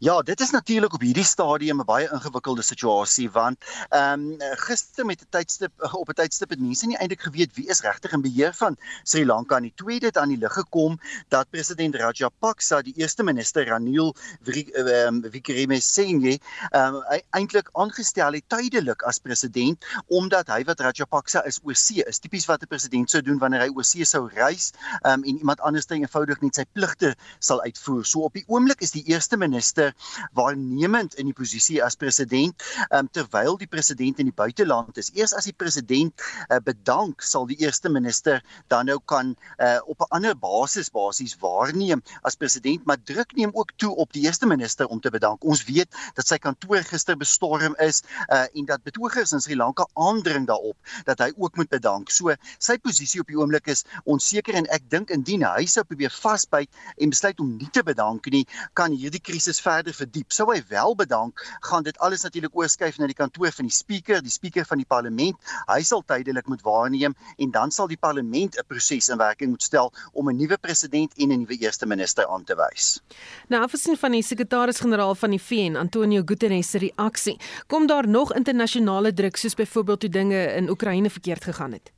Ja, 0.00 0.22
dit 0.22 0.40
is 0.40 0.50
natuurlik 0.50 0.94
op 0.94 1.00
hierdie 1.00 1.24
stadium 1.24 1.80
'n 1.80 1.84
baie 1.84 2.08
ingewikkelde 2.12 2.62
situasie 2.62 3.30
want 3.30 3.58
ehm 3.88 4.20
um, 4.20 4.56
gister 4.66 5.04
met 5.06 5.20
'n 5.22 5.26
tydstip 5.30 5.72
op 5.92 6.08
'n 6.08 6.18
tydstip 6.20 6.50
het 6.50 6.60
mense 6.60 6.86
nie 6.86 6.96
eintlik 6.96 7.20
geweet 7.20 7.54
wie 7.54 7.68
is 7.68 7.80
regtig 7.80 8.12
in 8.12 8.22
beheer 8.22 8.54
van 8.54 8.76
Sri 9.02 9.26
Lanka 9.26 9.58
nie. 9.58 9.72
Tweede 9.74 10.06
het 10.06 10.18
aan 10.18 10.28
die 10.28 10.38
lig 10.38 10.52
gekom 10.52 10.98
dat 11.28 11.50
president 11.50 11.94
Rajapaksa 11.94 12.82
die 12.82 12.94
eerste 12.96 13.22
minister 13.22 13.66
Ranil 13.66 14.14
ehm, 14.44 15.20
Wickremesinghe 15.20 16.38
ehm 16.70 16.94
um, 16.94 17.02
eintlik 17.30 17.68
aangestel 17.72 18.32
het 18.32 18.48
tydelik 18.48 19.02
as 19.02 19.18
president 19.18 19.84
omdat 20.06 20.48
hy 20.48 20.64
wat 20.64 20.80
Rajapaksa 20.80 21.44
is 21.44 21.60
see 21.72 22.04
is. 22.04 22.18
Tipies 22.18 22.46
wat 22.46 22.62
'n 22.62 22.66
president 22.66 23.10
sou 23.10 23.22
doen 23.22 23.38
wanneer 23.38 23.60
hy 23.60 23.82
see 23.82 24.04
sou 24.04 24.28
reis 24.28 24.72
ehm 25.02 25.12
um, 25.12 25.24
en 25.24 25.38
iemand 25.38 25.60
anders 25.60 25.86
dan 25.86 25.98
eenvoudig 25.98 26.40
net 26.40 26.54
sy 26.54 26.64
pligte 26.72 27.14
sal 27.38 27.62
uitvoer. 27.62 28.04
So 28.04 28.20
op 28.20 28.32
die 28.32 28.44
oomblik 28.46 28.80
is 28.80 28.90
die 28.90 29.04
eerste 29.04 29.36
minister 29.36 29.65
minister 29.66 29.94
waarnemend 30.32 31.14
in 31.18 31.26
die 31.26 31.34
posisie 31.34 31.80
as 31.82 31.96
president 31.98 32.62
um, 32.94 33.08
terwyl 33.10 33.56
die 33.58 33.66
president 33.66 34.20
in 34.22 34.28
die 34.30 34.34
buiteland 34.36 34.96
is. 35.00 35.10
Eers 35.14 35.34
as 35.34 35.48
die 35.48 35.54
president 35.56 36.14
uh, 36.50 36.60
bedank 36.62 37.22
sal 37.22 37.46
die 37.50 37.58
eerste 37.64 37.90
minister 37.90 38.42
dan 38.70 38.86
nou 38.86 39.00
kan 39.04 39.34
uh, 39.58 39.80
op 39.86 40.00
'n 40.00 40.10
ander 40.16 40.36
basis 40.38 40.90
basies 40.90 41.36
waarneem 41.40 42.02
as 42.22 42.36
president, 42.36 42.84
maar 42.86 42.98
druk 43.02 43.34
neem 43.34 43.50
ook 43.54 43.72
toe 43.76 43.94
op 43.96 44.12
die 44.12 44.22
eerste 44.26 44.46
minister 44.46 44.86
om 44.86 45.00
te 45.00 45.10
bedank. 45.10 45.44
Ons 45.44 45.64
weet 45.64 45.90
dat 46.14 46.26
sy 46.26 46.38
kantoor 46.38 46.84
gister 46.86 47.16
bestorm 47.16 47.74
is 47.78 48.02
uh, 48.30 48.46
en 48.54 48.64
dat 48.64 48.82
betogers 48.82 49.32
in 49.32 49.40
Sri 49.40 49.56
Lanka 49.56 49.86
aandring 49.94 50.46
daarop 50.46 50.76
dat 51.04 51.18
hy 51.18 51.32
ook 51.36 51.56
moet 51.56 51.68
bedank. 51.68 52.10
So 52.10 52.34
sy 52.58 52.78
posisie 52.78 53.20
op 53.20 53.26
die 53.26 53.38
oomblik 53.38 53.66
is 53.66 53.84
onseker 54.04 54.54
en 54.54 54.66
ek 54.70 54.86
dink 54.90 55.10
indien 55.10 55.42
hy 55.42 55.66
sou 55.66 55.84
probeer 55.84 56.10
vasbyt 56.14 56.70
en 56.96 57.10
besluit 57.10 57.40
om 57.40 57.56
nie 57.56 57.70
te 57.72 57.82
bedank 57.82 58.26
nie, 58.30 58.46
kan 58.74 58.92
hierdie 58.92 59.22
krisis 59.22 59.55
krisis 59.56 59.60
verder 59.62 59.94
verdiep. 59.94 60.32
Sou 60.32 60.46
hy 60.50 60.62
wel 60.68 60.94
bedank, 60.96 61.40
gaan 61.60 61.84
dit 61.84 61.96
alles 61.98 62.22
natuurlik 62.22 62.54
oorskuif 62.54 62.98
na 62.98 63.06
die 63.06 63.16
kantoor 63.16 63.52
van 63.52 63.66
die 63.66 63.74
spreker, 63.74 64.22
die 64.22 64.30
spreker 64.30 64.66
van 64.66 64.78
die 64.78 64.86
parlement. 64.86 65.36
Hy 65.68 65.82
sal 65.82 66.02
tydelik 66.06 66.46
moet 66.48 66.62
waarneem 66.62 67.14
en 67.38 67.50
dan 67.50 67.70
sal 67.70 67.88
die 67.88 67.96
parlement 67.96 68.56
'n 68.56 68.66
proses 68.66 69.08
in 69.08 69.18
werking 69.18 69.50
moet 69.50 69.62
stel 69.62 69.92
om 70.12 70.28
'n 70.28 70.36
nuwe 70.36 70.58
president 70.58 71.12
en 71.16 71.32
'n 71.32 71.40
nuwe 71.40 71.56
eerste 71.58 71.86
minister 71.86 72.26
aan 72.26 72.44
te 72.44 72.54
wys. 72.54 73.00
Nou 73.48 73.62
afgesien 73.62 73.96
van 73.96 74.12
die 74.12 74.22
sekretaris-generaal 74.22 75.14
van 75.14 75.30
die 75.30 75.40
VN, 75.40 75.76
Antonio 75.76 76.22
Guterres 76.24 76.70
se 76.70 76.78
reaksie, 76.78 77.38
kom 77.66 77.86
daar 77.86 78.08
nog 78.08 78.34
internasionale 78.34 79.12
druk 79.12 79.36
soos 79.36 79.54
byvoorbeeld 79.54 80.00
toe 80.00 80.10
dinge 80.10 80.54
in 80.54 80.70
Oekraïne 80.70 81.10
verkeerd 81.10 81.44
gegaan 81.44 81.72
het? 81.72 81.95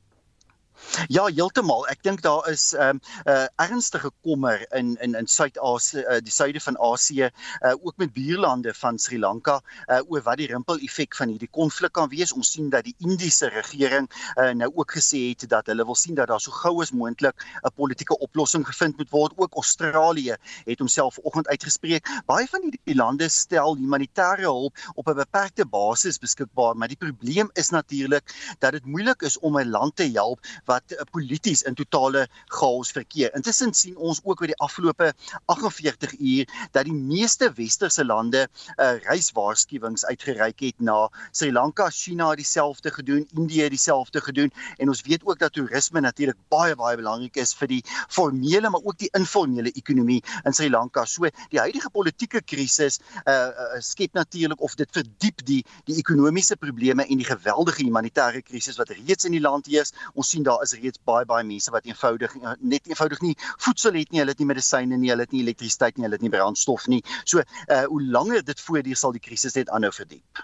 Ja, 1.08 1.26
heeltemal. 1.26 1.86
Ek 1.88 2.02
dink 2.02 2.22
daar 2.22 2.48
is 2.50 2.72
'n 2.74 2.80
um, 2.80 3.00
ehm, 3.24 3.36
uh, 3.36 3.46
ernstige 3.56 4.10
kommer 4.22 4.66
in 4.72 4.96
in 5.00 5.14
in 5.14 5.26
Suid-Asië, 5.26 5.98
uh, 5.98 6.18
die 6.22 6.32
suide 6.32 6.60
van 6.60 6.78
Asië, 6.78 7.30
uh, 7.60 7.74
ook 7.82 7.96
met 7.96 8.12
buurlande 8.12 8.74
van 8.74 8.98
Sri 8.98 9.18
Lanka, 9.18 9.60
uh, 9.86 10.00
oor 10.08 10.22
wat 10.22 10.36
die 10.36 10.46
rimpel-effek 10.46 11.14
van 11.14 11.28
hierdie 11.28 11.50
konflik 11.50 11.92
kan 11.92 12.08
wees. 12.08 12.32
Ons 12.32 12.52
sien 12.52 12.70
dat 12.70 12.84
die 12.84 12.94
Indiese 12.98 13.48
regering 13.48 14.10
uh, 14.36 14.50
nou 14.50 14.70
ook 14.74 14.92
gesê 14.92 15.28
het 15.28 15.48
dat 15.48 15.66
hulle 15.66 15.84
wil 15.84 15.94
sien 15.94 16.14
dat 16.14 16.28
daar 16.28 16.40
so 16.40 16.50
gou 16.50 16.82
as 16.82 16.90
moontlik 16.90 17.34
'n 17.62 17.72
politieke 17.74 18.18
oplossing 18.18 18.66
gevind 18.66 18.96
moet 18.96 19.10
word. 19.10 19.32
Ook 19.36 19.54
Australië 19.54 20.36
het 20.64 20.78
homself 20.78 21.14
vanoggend 21.14 21.48
uitgespreek. 21.48 22.06
Baie 22.26 22.46
van 22.46 22.62
hierdie 22.62 22.94
lande 22.94 23.28
stel 23.28 23.76
humanitêre 23.76 24.42
hulp 24.42 24.76
op 24.94 25.08
'n 25.08 25.14
beperkte 25.14 25.66
basis 25.66 26.18
beskikbaar, 26.18 26.76
maar 26.76 26.88
die 26.88 26.96
probleem 26.96 27.50
is 27.52 27.68
natuurlik 27.68 28.56
dat 28.58 28.72
dit 28.72 28.84
moeilik 28.84 29.22
is 29.22 29.38
om 29.38 29.58
'n 29.58 29.70
land 29.70 29.96
te 29.96 30.10
help 30.12 30.40
wat 30.68 30.94
polities 31.12 31.64
in 31.68 31.76
totale 31.78 32.26
chaos 32.52 32.92
verkeer. 32.94 33.32
Intussen 33.36 33.72
sien 33.74 33.96
ons 33.96 34.20
ook 34.24 34.42
oor 34.42 34.50
die 34.50 34.58
afgelope 34.64 35.12
48 35.46 36.14
uur 36.18 36.48
dat 36.76 36.88
die 36.88 36.94
meeste 36.94 37.50
westerse 37.56 38.04
lande 38.04 38.44
uh, 38.46 38.94
reiswaarskuwings 39.08 40.04
uitgereik 40.08 40.60
het 40.64 40.80
na 40.84 41.08
Sri 41.32 41.50
Lanka, 41.52 41.88
China 41.90 42.34
dieselfde 42.38 42.92
gedoen, 42.94 43.26
Indië 43.36 43.68
dieselfde 43.72 44.20
gedoen 44.20 44.52
en 44.76 44.92
ons 44.92 45.02
weet 45.06 45.24
ook 45.24 45.38
dat 45.38 45.52
toerisme 45.56 46.00
natuurlik 46.04 46.38
baie 46.52 46.76
baie 46.78 46.96
belangrik 47.00 47.36
is 47.40 47.54
vir 47.58 47.72
die 47.72 47.82
formele 48.08 48.70
maar 48.70 48.84
ook 48.84 48.98
die 49.00 49.10
informele 49.16 49.72
ekonomie 49.72 50.20
in 50.44 50.56
Sri 50.56 50.70
Lanka. 50.70 51.04
So 51.06 51.28
die 51.52 51.60
huidige 51.60 51.90
politieke 51.94 52.42
krisis 52.44 53.00
uh, 53.24 53.32
uh, 53.32 53.80
skep 53.84 54.14
natuurlik 54.18 54.60
of 54.62 54.76
dit 54.78 54.90
verdiep 54.92 55.44
die 55.48 55.62
die 55.88 55.98
ekonomiese 56.00 56.56
probleme 56.56 57.06
en 57.06 57.20
die 57.20 57.28
geweldige 57.28 57.84
humanitêre 57.84 58.42
krisis 58.44 58.78
wat 58.80 58.92
reeds 58.94 59.28
in 59.28 59.36
die 59.36 59.42
land 59.42 59.68
heers. 59.70 59.94
Ons 60.14 60.32
sien 60.34 60.44
daar 60.46 60.57
daar 60.58 60.66
is 60.66 60.74
reeds 60.82 60.98
baie 61.04 61.26
baie 61.26 61.44
mense 61.46 61.70
wat 61.70 61.86
eenvoudig 61.86 62.34
eh, 62.36 62.52
net 62.60 62.86
eenvoudig 62.90 63.20
nie 63.22 63.34
voedsel 63.58 63.94
het 63.94 64.10
nie, 64.10 64.20
hulle 64.22 64.34
het 64.34 64.42
nie 64.42 64.50
medisyne 64.50 64.98
nie, 64.98 65.10
hulle 65.12 65.26
het 65.26 65.34
nie 65.34 65.42
elektrisiteit 65.46 65.96
nie, 65.96 66.06
hulle 66.06 66.18
het 66.18 66.26
nie 66.26 66.32
brandstof 66.34 66.86
nie. 66.90 67.02
So, 67.24 67.42
uh 67.68 67.84
hoe 67.88 68.02
langer 68.02 68.44
dit 68.44 68.60
voortduur 68.60 68.96
sal 68.98 69.14
die 69.14 69.22
krisis 69.22 69.54
net 69.54 69.70
aanhou 69.70 69.92
verdiep. 69.94 70.42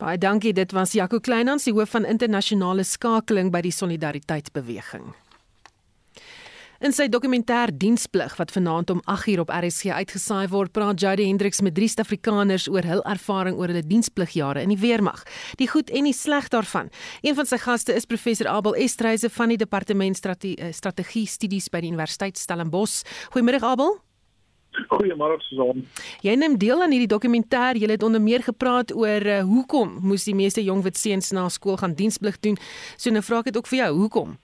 Baie 0.00 0.18
dankie, 0.18 0.52
dit 0.56 0.72
was 0.72 0.94
Jaco 0.96 1.20
Kleinhans, 1.20 1.68
die 1.68 1.74
hoof 1.76 1.92
van 1.94 2.08
internasionale 2.08 2.84
skakeling 2.84 3.52
by 3.52 3.60
die 3.66 3.74
Solidariteitsbeweging. 3.74 5.10
In 6.80 6.94
sy 6.96 7.10
dokumentêr 7.12 7.68
Diensplig 7.76 8.38
wat 8.38 8.54
vanaand 8.56 8.88
om 8.94 9.02
8uur 9.04 9.42
op 9.42 9.50
RSG 9.52 9.92
uitgesaai 10.00 10.46
word, 10.48 10.72
praat 10.72 11.02
Jody 11.02 11.26
Hendriks 11.28 11.60
met 11.60 11.74
drie 11.76 11.90
Suid-Afrikaners 11.92 12.70
oor 12.72 12.88
hul 12.88 13.02
ervaring 13.04 13.58
oor 13.60 13.68
hulle 13.68 13.82
dienspligjare 13.84 14.62
in 14.64 14.72
die 14.72 14.78
weermag, 14.80 15.20
die 15.60 15.68
goed 15.68 15.92
en 15.92 16.08
die 16.08 16.16
sleg 16.16 16.48
daarvan. 16.48 16.88
Een 17.20 17.36
van 17.36 17.50
sy 17.50 17.60
gaste 17.60 17.92
is 17.92 18.08
professor 18.08 18.48
Abel 18.48 18.80
Estreise 18.80 19.28
van 19.28 19.52
die 19.52 19.60
Departement 19.60 20.16
Strate 20.16 20.54
eh, 20.56 20.72
Strategie 20.72 21.26
Studies 21.28 21.68
by 21.68 21.84
die 21.84 21.92
Universiteit 21.92 22.40
Stellenbosch. 22.40 23.04
Goeiemôre 23.36 23.60
Abel. 23.60 23.98
Goeiemôre 24.88 25.36
Susan. 25.50 25.84
Jy 26.24 26.40
neem 26.40 26.56
deel 26.56 26.80
aan 26.80 26.96
hierdie 26.96 27.12
dokumentêr. 27.12 27.76
Jy 27.76 27.92
het 27.92 28.08
onder 28.08 28.24
meer 28.24 28.40
gepraat 28.48 28.96
oor 28.96 29.20
uh, 29.28 29.42
hoekom 29.44 29.98
moes 30.00 30.24
die 30.24 30.38
meeste 30.38 30.64
jong 30.64 30.80
wit 30.88 30.96
seuns 30.96 31.28
na 31.36 31.50
skool 31.52 31.76
gaan 31.76 31.92
diensplig 31.92 32.40
doen. 32.40 32.56
So 32.96 33.12
nou 33.12 33.20
vra 33.20 33.44
ek 33.44 33.52
dit 33.52 33.60
ook 33.60 33.68
vir 33.68 33.84
jou, 33.84 33.96
hoekom? 34.06 34.38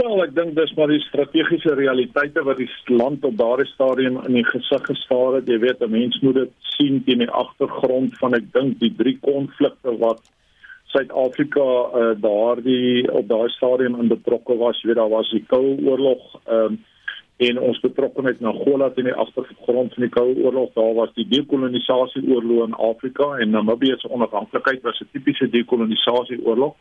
Wel, 0.00 0.22
ek 0.24 0.30
dink 0.32 0.54
dis 0.56 0.70
maar 0.78 0.88
die 0.88 1.02
strategiese 1.04 1.74
realiteite 1.76 2.40
wat 2.46 2.56
die 2.56 2.68
land 2.88 3.24
op 3.28 3.34
daardie 3.36 3.68
stadium 3.68 4.14
in 4.24 4.38
die 4.38 4.46
gesig 4.48 4.86
gestaar 4.86 5.34
het. 5.36 5.48
Jy 5.50 5.58
weet, 5.60 5.82
'n 5.84 5.90
mens 5.92 6.16
moet 6.24 6.38
dit 6.38 6.52
sien 6.72 7.02
teen 7.04 7.20
die 7.20 7.34
agtergrond 7.42 8.16
van 8.22 8.34
ek 8.38 8.46
dink 8.54 8.78
die 8.80 8.94
drie 8.96 9.18
konflikte 9.20 9.92
wat 10.00 10.22
Suid-Afrika 10.92 11.66
uh, 12.00 12.14
daardie 12.16 13.12
op 13.12 13.28
daardie 13.28 13.56
stadium 13.56 14.00
in 14.00 14.08
betrokke 14.08 14.56
was. 14.56 14.80
Jy 14.80 14.88
weet, 14.88 15.00
daar 15.02 15.12
was 15.12 15.30
die 15.30 15.44
Koue 15.52 15.76
Oorlog 15.84 16.22
ehm 16.46 16.64
um, 16.64 16.78
en 17.40 17.58
ons 17.58 17.80
betrokkeheid 17.80 18.40
na 18.40 18.50
Angola 18.52 18.90
teen 18.90 19.08
die 19.08 19.16
agtergrond 19.16 19.94
van 19.94 20.02
die 20.04 20.12
Koue 20.12 20.36
Oorlog. 20.44 20.72
Daar 20.74 20.94
was 20.94 21.12
die 21.14 21.28
dekolonisasie 21.28 22.24
oorlog 22.28 22.66
in 22.66 22.74
Afrika 22.74 23.36
en 23.36 23.50
Namibië 23.50 23.94
se 23.96 24.08
onafhanklikheid 24.08 24.82
was 24.82 25.00
'n 25.00 25.08
tipiese 25.12 25.48
dekolonisasie 25.48 26.40
oorlog. 26.44 26.76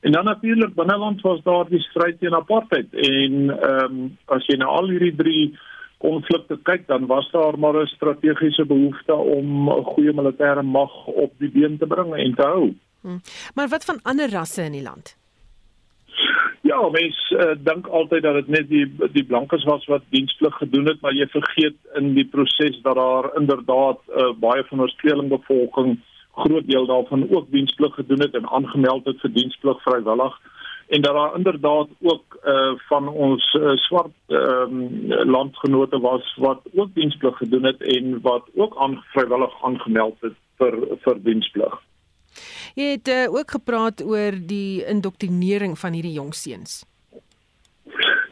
En 0.00 0.12
dan 0.12 0.24
natuurlik 0.24 0.74
binneland 0.74 1.20
was 1.20 1.42
daar 1.42 1.68
die 1.68 1.80
stryd 1.80 2.20
teen 2.20 2.34
apartheid 2.34 2.94
en 2.94 3.50
ehm 3.50 3.84
um, 3.84 4.18
as 4.24 4.46
jy 4.46 4.56
na 4.56 4.64
al 4.64 4.88
hierdie 4.88 5.16
drie 5.16 5.58
konflikte 5.98 6.58
kyk 6.62 6.86
dan 6.86 7.06
was 7.06 7.30
daar 7.30 7.58
maar 7.58 7.82
'n 7.82 7.86
strategiese 7.86 8.66
behoefte 8.66 9.14
om 9.14 9.70
'n 9.70 9.84
goeie 9.84 10.12
militêre 10.12 10.62
mag 10.62 11.06
op 11.06 11.32
die 11.38 11.50
been 11.50 11.78
te 11.78 11.86
bring 11.86 12.14
en 12.14 12.34
te 12.34 12.42
hou. 12.42 12.74
Hmm. 13.00 13.20
Maar 13.54 13.68
wat 13.68 13.84
van 13.84 13.98
ander 14.02 14.30
rasse 14.30 14.62
in 14.62 14.72
die 14.72 14.82
land? 14.82 15.16
Ja, 16.62 16.88
mens 16.88 17.30
uh, 17.30 17.50
dink 17.58 17.86
altyd 17.86 18.22
dat 18.22 18.34
dit 18.34 18.48
net 18.48 18.68
die 18.68 18.86
die 19.12 19.24
blankes 19.24 19.64
was 19.64 19.86
wat 19.86 20.02
diensplig 20.08 20.54
gedoen 20.54 20.86
het, 20.86 21.00
maar 21.00 21.14
jy 21.14 21.26
vergeet 21.26 21.76
in 21.94 22.14
die 22.14 22.26
proses 22.26 22.80
dat 22.82 22.94
daar 22.94 23.30
inderdaad 23.36 24.00
uh, 24.08 24.32
baie 24.36 24.64
van 24.64 24.80
ons 24.80 24.94
tweelingbevolking 24.94 25.98
groot 26.44 26.66
deel 26.66 26.86
daarvan 26.86 27.26
ook 27.30 27.50
diensplig 27.50 27.94
gedoen 27.94 28.20
het 28.20 28.34
en 28.34 28.48
aangemeld 28.48 29.04
het 29.04 29.20
vir 29.20 29.32
diensplig 29.32 29.82
vrywillig 29.82 30.38
en 30.88 31.02
dat 31.02 31.14
daar 31.14 31.36
inderdaad 31.36 31.88
ook 32.00 32.38
uh 32.44 32.72
van 32.88 33.08
ons 33.08 33.54
uh, 33.54 33.76
swart 33.76 34.14
ehm 34.26 34.72
um, 34.72 35.06
landgenote 35.30 36.00
was 36.00 36.34
wat 36.36 36.60
ook 36.74 36.94
diensplig 36.94 37.36
gedoen 37.36 37.64
het 37.64 37.82
en 37.82 38.20
wat 38.20 38.44
ook 38.54 38.76
aan 38.76 39.04
vrywillig 39.12 39.64
aangemeld 39.64 40.16
het 40.20 40.36
vir 40.56 40.98
vir 41.04 41.22
diensplig. 41.22 41.80
Jy 42.74 42.90
het 42.90 43.08
uh, 43.08 43.34
ook 43.34 43.50
gepraat 43.50 44.04
oor 44.04 44.32
die 44.46 44.84
indoktrinering 44.84 45.78
van 45.78 45.92
hierdie 45.92 46.12
jong 46.12 46.34
seuns. 46.34 46.84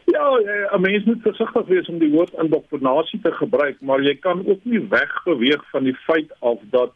Ja, 0.05 0.25
'n 0.73 0.81
mens 0.81 1.03
moet 1.05 1.21
versigtig 1.21 1.65
wees 1.65 1.87
om 1.87 1.99
die 1.99 2.11
woord 2.11 2.33
indoktrinasie 2.33 3.19
te 3.21 3.31
gebruik, 3.31 3.81
maar 3.81 4.01
jy 4.01 4.15
kan 4.15 4.47
ook 4.47 4.59
nie 4.63 4.87
wegbeweeg 4.89 5.69
van 5.69 5.83
die 5.83 5.95
feit 5.95 6.31
af 6.39 6.57
dat 6.71 6.93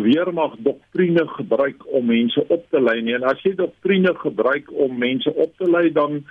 weermag 0.00 0.54
doktrine 0.58 1.28
gebruik 1.28 1.84
om 1.86 2.06
mense 2.06 2.44
op 2.48 2.64
te 2.70 2.80
lei 2.80 3.02
nie. 3.02 3.14
En 3.14 3.26
as 3.28 3.42
jy 3.44 3.54
doktrine 3.54 4.14
gebruik 4.14 4.70
om 4.72 4.98
mense 4.98 5.34
op 5.34 5.52
te 5.56 5.68
lei, 5.70 5.90
dan 5.92 6.22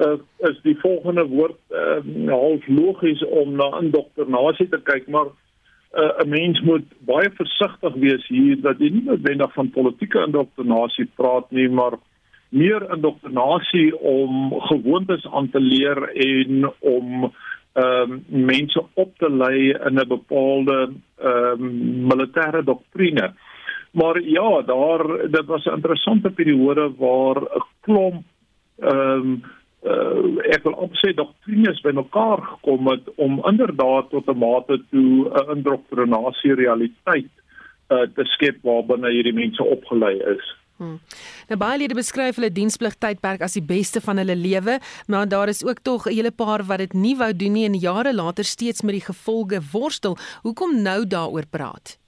uh, 0.00 0.16
is 0.48 0.60
die 0.62 0.76
volgende 0.80 1.26
woord 1.28 1.58
uh, 1.70 2.00
half 2.28 2.66
logies 2.66 3.24
om 3.28 3.56
na 3.56 3.68
indoktrinasie 3.80 4.68
te 4.68 4.80
kyk, 4.84 5.08
maar 5.08 5.28
uh, 5.28 6.24
'n 6.24 6.28
mens 6.28 6.60
moet 6.60 6.86
baie 6.98 7.30
versigtig 7.34 7.94
wees 7.94 8.26
hier 8.28 8.60
dat 8.60 8.78
jy 8.78 8.90
nie 8.90 9.04
noodwendig 9.04 9.52
van 9.52 9.70
politieke 9.70 10.24
indoktrinasie 10.26 11.08
praat 11.16 11.50
nie, 11.50 11.68
maar 11.68 11.98
meer 12.48 12.86
indoktrinasie 12.94 13.98
om 13.98 14.60
gewoontes 14.60 15.26
aan 15.26 15.50
te 15.50 15.60
leer 15.60 16.02
en 16.08 16.72
om 16.78 17.32
ehm 17.72 18.12
um, 18.12 18.24
mense 18.28 18.84
op 18.94 19.18
te 19.18 19.30
lei 19.30 19.70
in 19.70 19.98
'n 19.98 20.08
bepaalde 20.08 20.92
ehm 21.18 21.62
um, 21.62 22.06
militêre 22.12 22.64
doktrine. 22.64 23.32
Maar 23.90 24.20
ja, 24.20 24.62
daar 24.62 25.30
dit 25.30 25.46
was 25.46 25.64
'n 25.64 25.74
interessante 25.74 26.30
periode 26.30 26.92
waar 26.96 27.42
'n 27.42 27.64
klomp 27.80 28.24
ehm 28.78 29.20
um, 29.20 29.42
uh, 29.82 30.52
ek 30.52 30.62
wil 30.62 30.76
opsê 30.86 31.14
doktrines 31.14 31.80
bymekaar 31.80 32.42
gekom 32.42 32.88
het 32.92 33.14
om 33.16 33.40
inderdaad 33.46 34.10
tot 34.10 34.28
'n 34.28 34.38
mate 34.38 34.82
toe 34.90 35.30
'n 35.30 35.56
indoktrinasie 35.56 36.54
realiteit 36.54 37.32
uh, 37.88 38.06
te 38.14 38.24
skep 38.24 38.56
waarbinne 38.62 39.10
hierdie 39.10 39.32
mense 39.32 39.64
opgelei 39.64 40.16
is. 40.36 40.59
Hmm. 40.80 40.96
Nou 41.50 41.58
baie 41.60 41.76
lede 41.76 41.92
beskryf 41.92 42.38
hulle 42.40 42.48
dienspligtydperk 42.56 43.42
as 43.44 43.52
die 43.58 43.64
beste 43.68 44.00
van 44.00 44.16
hulle 44.16 44.32
lewe, 44.32 44.78
maar 45.12 45.26
daar 45.28 45.52
is 45.52 45.60
ook 45.66 45.82
tog 45.84 46.06
'n 46.08 46.14
hele 46.16 46.30
paar 46.32 46.64
wat 46.64 46.78
dit 46.78 46.92
nie 46.92 47.16
wou 47.16 47.32
doen 47.36 47.52
nie 47.52 47.64
en 47.64 47.74
jare 47.74 48.14
later 48.14 48.44
steeds 48.44 48.82
met 48.82 48.94
die 48.96 49.04
gevolge 49.12 49.60
worstel. 49.72 50.16
Hoekom 50.42 50.82
nou 50.82 51.06
daaroor 51.06 51.46
praat? 51.50 51.98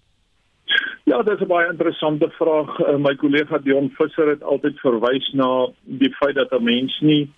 Ja, 1.05 1.23
dit 1.23 1.35
is 1.35 1.45
'n 1.45 1.47
baie 1.47 1.69
interessante 1.69 2.31
vraag. 2.31 2.79
Uh, 2.81 2.97
my 2.97 3.15
kollega 3.15 3.59
Dion 3.59 3.91
Visser 3.91 4.29
het 4.29 4.43
altyd 4.43 4.81
verwys 4.81 5.33
na 5.33 5.69
die 5.85 6.15
feit 6.15 6.35
dat 6.35 6.53
'n 6.53 6.65
mens 6.65 7.01
nie 7.01 7.29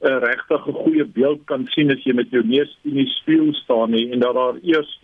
'n 0.00 0.06
uh, 0.06 0.18
regtig 0.18 0.66
'n 0.66 0.72
goeie 0.72 1.04
beeld 1.04 1.40
kan 1.44 1.66
sien 1.66 1.90
as 1.90 2.04
jy 2.04 2.12
met 2.12 2.30
jou 2.30 2.42
neus 2.44 2.78
in 2.82 2.94
die 2.94 3.08
spieël 3.08 3.54
staan 3.54 3.90
nie 3.90 4.12
en 4.12 4.20
dat 4.20 4.34
daar 4.34 4.54
eers 4.62 5.00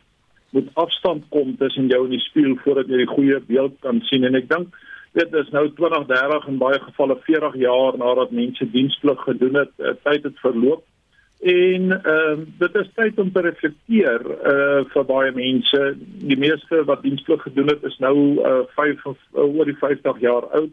moet 0.50 0.68
afstand 0.74 1.24
kom 1.28 1.56
tussen 1.56 1.86
jou 1.86 2.04
en 2.04 2.10
die 2.10 2.20
spieël 2.20 2.56
voordat 2.56 2.88
jy 2.88 2.96
die 2.96 3.14
goeie 3.14 3.40
beeld 3.40 3.74
kan 3.80 4.00
sien 4.00 4.24
en 4.24 4.34
ek 4.34 4.48
dink 4.48 4.76
dit 5.12 5.34
is 5.34 5.50
nou 5.50 5.64
20 5.74 6.06
30 6.06 6.46
in 6.46 6.58
baie 6.58 6.78
gevalle 6.80 7.16
40 7.26 7.56
jaar 7.56 7.98
nadat 7.98 8.30
mense 8.30 8.70
diensplig 8.70 9.22
gedoen 9.26 9.54
het. 9.54 9.72
Uh, 9.78 9.94
tyd 10.02 10.22
het 10.22 10.38
verloop. 10.44 10.84
En 11.40 11.92
ehm 12.02 12.40
uh, 12.40 12.46
dit 12.58 12.74
is 12.74 12.90
tyd 12.94 13.18
om 13.18 13.32
te 13.32 13.40
reflekteer 13.40 14.20
uh 14.52 14.84
vir 14.92 15.04
baie 15.08 15.32
mense. 15.32 15.96
Die 16.32 16.38
meeste 16.38 16.84
wat 16.84 17.02
diensplig 17.02 17.42
gedoen 17.42 17.72
het 17.72 17.82
is 17.82 17.98
nou 17.98 18.16
uh 18.44 18.60
5 18.76 19.06
of 19.06 19.18
uh, 19.34 19.48
oor 19.48 19.64
die 19.64 19.78
50 19.80 20.20
jaar 20.20 20.46
oud. 20.60 20.70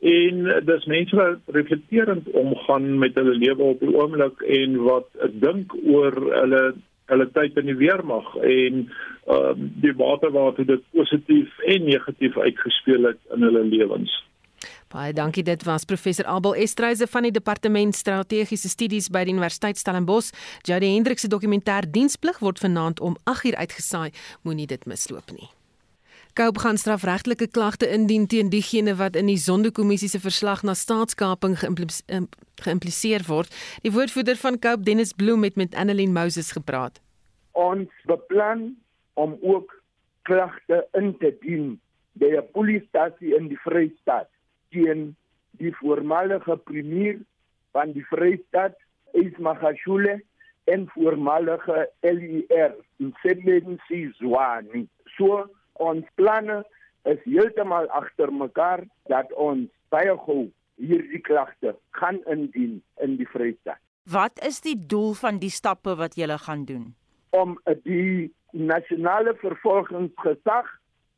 En 0.00 0.44
dis 0.64 0.84
mense 0.84 1.16
wat 1.16 1.54
reflekterend 1.54 2.30
omgaan 2.30 2.98
met 2.98 3.14
hulle 3.14 3.34
lewe 3.36 3.62
op 3.62 3.80
die 3.80 3.94
oomblik 3.94 4.40
en 4.40 4.76
wat 4.82 5.08
dink 5.30 5.74
oor 5.84 6.16
hulle 6.16 6.62
hulle 7.10 7.28
tyd 7.34 7.58
in 7.60 7.70
die 7.70 7.78
weermag 7.78 8.34
en 8.40 8.82
ehm 9.30 9.50
um, 9.50 9.68
die 9.82 9.92
mate 9.94 10.30
waartoe 10.34 10.64
dit 10.66 10.82
positief 10.96 11.58
en 11.74 11.84
negatief 11.86 12.38
uitgespeel 12.38 13.12
het 13.12 13.20
in 13.34 13.44
hulle 13.46 13.62
lewens. 13.68 14.16
Baie 14.90 15.12
dankie 15.14 15.44
dit 15.46 15.62
was 15.68 15.84
professor 15.86 16.26
Abel 16.26 16.56
Estreise 16.64 17.06
van 17.06 17.28
die 17.28 17.30
departement 17.36 17.94
strategiese 17.94 18.68
studies 18.72 19.06
by 19.12 19.22
die 19.22 19.36
Universiteit 19.36 19.78
Stellenbosch. 19.78 20.32
Jody 20.66 20.90
Hendrik 20.96 21.22
se 21.22 21.30
dokumentêr 21.30 21.86
Diensplig 21.86 22.42
word 22.42 22.58
vanaand 22.58 23.00
om 23.00 23.16
8uur 23.30 23.60
uitgesaai. 23.62 24.10
Moenie 24.42 24.66
dit 24.66 24.90
misloop 24.90 25.30
nie. 25.36 25.50
Koup 26.32 26.58
gaan 26.58 26.78
strafregtelike 26.78 27.48
klagte 27.50 27.88
indien 27.90 28.26
teen 28.26 28.50
diegene 28.50 28.94
wat 28.96 29.16
in 29.16 29.26
die 29.26 29.38
Sondekommissie 29.38 30.08
se 30.08 30.20
verslag 30.20 30.62
na 30.62 30.74
staatskaping 30.74 31.56
geïmpliseer 31.58 33.24
word. 33.26 33.54
Die 33.82 33.92
woordvoerder 33.92 34.36
van 34.36 34.58
Koup 34.58 34.84
Dennis 34.84 35.12
Bloem 35.12 35.42
het 35.42 35.56
met 35.56 35.74
Annelien 35.74 36.12
Moses 36.12 36.52
gepraat. 36.52 37.00
Ons 37.52 37.90
beplan 38.06 38.76
om 39.14 39.36
ook 39.40 39.74
klagte 40.22 40.86
in 40.98 41.16
te 41.18 41.34
dien 41.40 41.80
by 42.12 42.30
'n 42.36 42.50
polisiestasie 42.52 43.34
in 43.36 43.48
die 43.48 43.60
Vrystaat 43.64 44.28
teen 44.70 45.16
die 45.58 45.74
voormalige 45.76 46.56
premier 46.56 47.18
van 47.72 47.92
die 47.92 48.06
Vrystaat, 48.06 48.74
Ismagashule 49.12 50.22
en 50.64 50.88
voormalige 50.88 51.90
LER, 52.00 52.74
Msebenzi 52.96 54.12
Zwane. 54.18 54.86
So 55.16 55.50
ons 55.72 56.06
planne 56.14 56.62
is 57.08 57.20
heeltemal 57.24 57.88
agter 57.96 58.32
mekaar 58.32 58.84
dat 59.08 59.32
ons 59.32 59.68
baie 59.88 60.16
gou 60.26 60.48
hierdie 60.80 61.20
klagte 61.20 61.74
gaan 61.90 62.20
indien 62.26 62.80
in 63.04 63.16
die 63.20 63.28
Vrystaat. 63.28 63.80
Wat 64.10 64.40
is 64.46 64.60
die 64.64 64.76
doel 64.76 65.14
van 65.14 65.38
die 65.38 65.52
stappe 65.52 65.94
wat 65.96 66.16
julle 66.16 66.38
gaan 66.38 66.64
doen? 66.64 66.94
Om 67.36 67.58
die 67.84 68.32
nasionale 68.50 69.34
vervolgingsgesag 69.38 70.68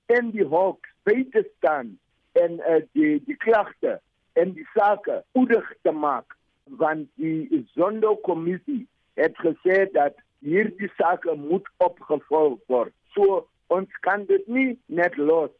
en 0.06 0.30
die 0.34 0.44
hoek 0.44 0.86
by 1.06 1.22
te 1.32 1.44
staan 1.56 1.94
en 2.38 2.58
uh, 2.60 2.80
die 2.96 3.20
die 3.26 3.36
klagte 3.36 3.98
en 4.40 4.52
die 4.56 4.66
sake 4.74 5.22
oedig 5.38 5.68
te 5.82 5.92
maak 5.92 6.36
want 6.80 7.08
die 7.20 7.62
sonderkommissie 7.74 8.84
het 9.20 9.36
gesê 9.44 9.84
dat 9.92 10.16
hierdie 10.42 10.90
sake 10.96 11.34
moet 11.36 11.66
opgevolg 11.84 12.58
word. 12.72 12.94
So 13.14 13.46
ons 13.74 14.00
kan 14.06 14.26
dit 14.28 14.48
nie 14.48 14.70
net 14.86 15.16
los 15.16 15.52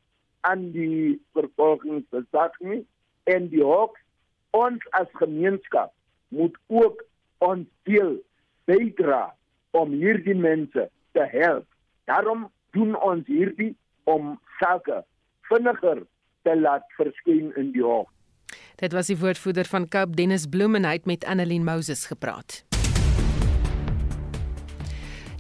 aan 0.49 0.71
die 0.75 1.19
vervolgingsgesag 1.37 2.57
nie 2.61 2.83
en 3.31 3.49
die 3.53 3.65
hoek 3.65 3.99
ons 4.57 4.85
as 4.99 5.11
gemeenskap 5.21 5.93
moet 6.37 6.57
ook 6.69 7.05
ons 7.45 7.69
deel 7.89 8.17
bydra 8.71 9.25
om 9.77 9.95
hierdie 9.97 10.37
mense 10.37 10.89
te 11.17 11.29
help. 11.33 11.67
Daarom 12.11 12.49
doen 12.77 12.97
ons 13.01 13.27
hierdie 13.27 13.73
om 14.05 14.35
sake 14.61 15.03
vinniger 15.51 16.03
te 16.47 16.57
laat 16.59 16.85
verskyn 16.99 17.53
in 17.61 17.73
die 17.77 17.85
hof. 17.85 18.11
Dit 18.81 18.93
was 18.97 19.09
die 19.13 19.19
woordvoerder 19.21 19.69
van 19.69 19.89
Kaap 19.89 20.17
Dennis 20.19 20.49
Bloem 20.51 20.81
en 20.81 20.89
hy 20.89 20.99
het 20.99 21.09
met 21.09 21.25
Annelien 21.29 21.65
Moses 21.65 22.07
gepraat. 22.11 22.63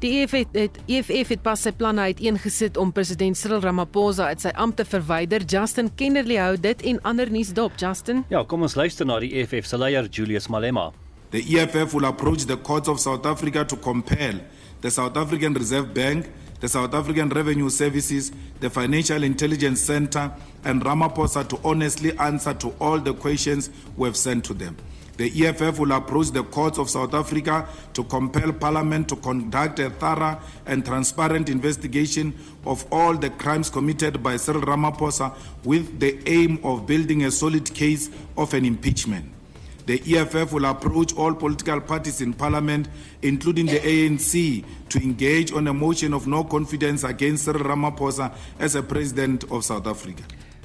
Die 0.02 0.10
EFF 0.18 0.32
het 0.52 0.78
EFF 0.90 1.28
het 1.30 1.42
pas 1.46 1.60
sy 1.62 1.70
planne 1.78 2.02
uiteengesit 2.10 2.74
om 2.80 2.90
president 2.90 3.38
Cyril 3.38 3.60
Ramaphosa 3.62 4.32
uit 4.32 4.40
sy 4.42 4.50
ampt 4.58 4.80
te 4.80 4.86
verwyder. 4.88 5.44
Justin 5.46 5.92
Kennerly 5.94 6.40
hou 6.42 6.56
dit 6.58 6.80
en 6.90 6.98
ander 7.06 7.30
nuus 7.30 7.52
dop. 7.54 7.76
Justin. 7.78 8.24
Ja, 8.32 8.40
kom 8.42 8.66
ons 8.66 8.74
luister 8.74 9.06
na 9.06 9.20
die 9.22 9.30
EFF 9.38 9.68
se 9.70 9.78
leier 9.78 10.08
Julius 10.10 10.50
Malema. 10.50 10.88
The 11.30 11.38
EFF 11.38 11.94
will 11.94 12.08
approach 12.10 12.48
the 12.50 12.58
courts 12.58 12.90
of 12.90 12.98
South 12.98 13.28
Africa 13.30 13.62
to 13.64 13.78
compel 13.78 14.42
the 14.82 14.90
South 14.90 15.16
African 15.16 15.54
Reserve 15.54 15.94
Bank, 15.94 16.26
the 16.58 16.68
South 16.68 16.98
African 16.98 17.30
Revenue 17.30 17.70
Services, 17.70 18.32
the 18.58 18.70
Financial 18.70 19.22
Intelligence 19.22 19.86
Center 19.86 20.32
and 20.64 20.82
Ramaphosa 20.82 21.46
to 21.46 21.60
honestly 21.62 22.10
answer 22.18 22.54
to 22.54 22.74
all 22.80 22.98
the 22.98 23.14
questions 23.14 23.70
we've 23.96 24.16
sent 24.16 24.44
to 24.50 24.54
them. 24.54 24.76
The 25.16 25.46
EFF 25.46 25.78
will 25.78 25.92
approach 25.92 26.30
the 26.30 26.42
courts 26.42 26.78
of 26.78 26.88
South 26.88 27.12
Africa 27.12 27.68
to 27.92 28.04
compel 28.04 28.52
Parliament 28.52 29.08
to 29.10 29.16
conduct 29.16 29.78
a 29.78 29.90
thorough 29.90 30.40
and 30.66 30.84
transparent 30.84 31.48
investigation 31.50 32.34
of 32.64 32.86
all 32.90 33.14
the 33.14 33.30
crimes 33.30 33.68
committed 33.68 34.22
by 34.22 34.36
Cyril 34.38 34.62
Ramaphosa 34.62 35.34
with 35.64 36.00
the 36.00 36.18
aim 36.26 36.58
of 36.64 36.86
building 36.86 37.24
a 37.24 37.30
solid 37.30 37.72
case 37.74 38.08
of 38.36 38.54
an 38.54 38.64
impeachment. 38.64 39.26
The 39.84 40.00
EFF 40.16 40.52
will 40.52 40.64
approach 40.64 41.14
all 41.14 41.34
political 41.34 41.80
parties 41.80 42.20
in 42.20 42.32
Parliament, 42.32 42.88
including 43.20 43.66
the 43.66 43.80
ANC, 43.80 44.64
to 44.88 44.98
engage 44.98 45.52
on 45.52 45.66
a 45.66 45.74
motion 45.74 46.14
of 46.14 46.26
no 46.26 46.44
confidence 46.44 47.02
against 47.02 47.44
Cyril 47.44 47.64
Ramaphosa 47.64 48.32
as 48.60 48.76
a 48.76 48.82
President 48.82 49.44
of 49.50 49.64
South 49.64 49.86
Africa. 49.86 50.22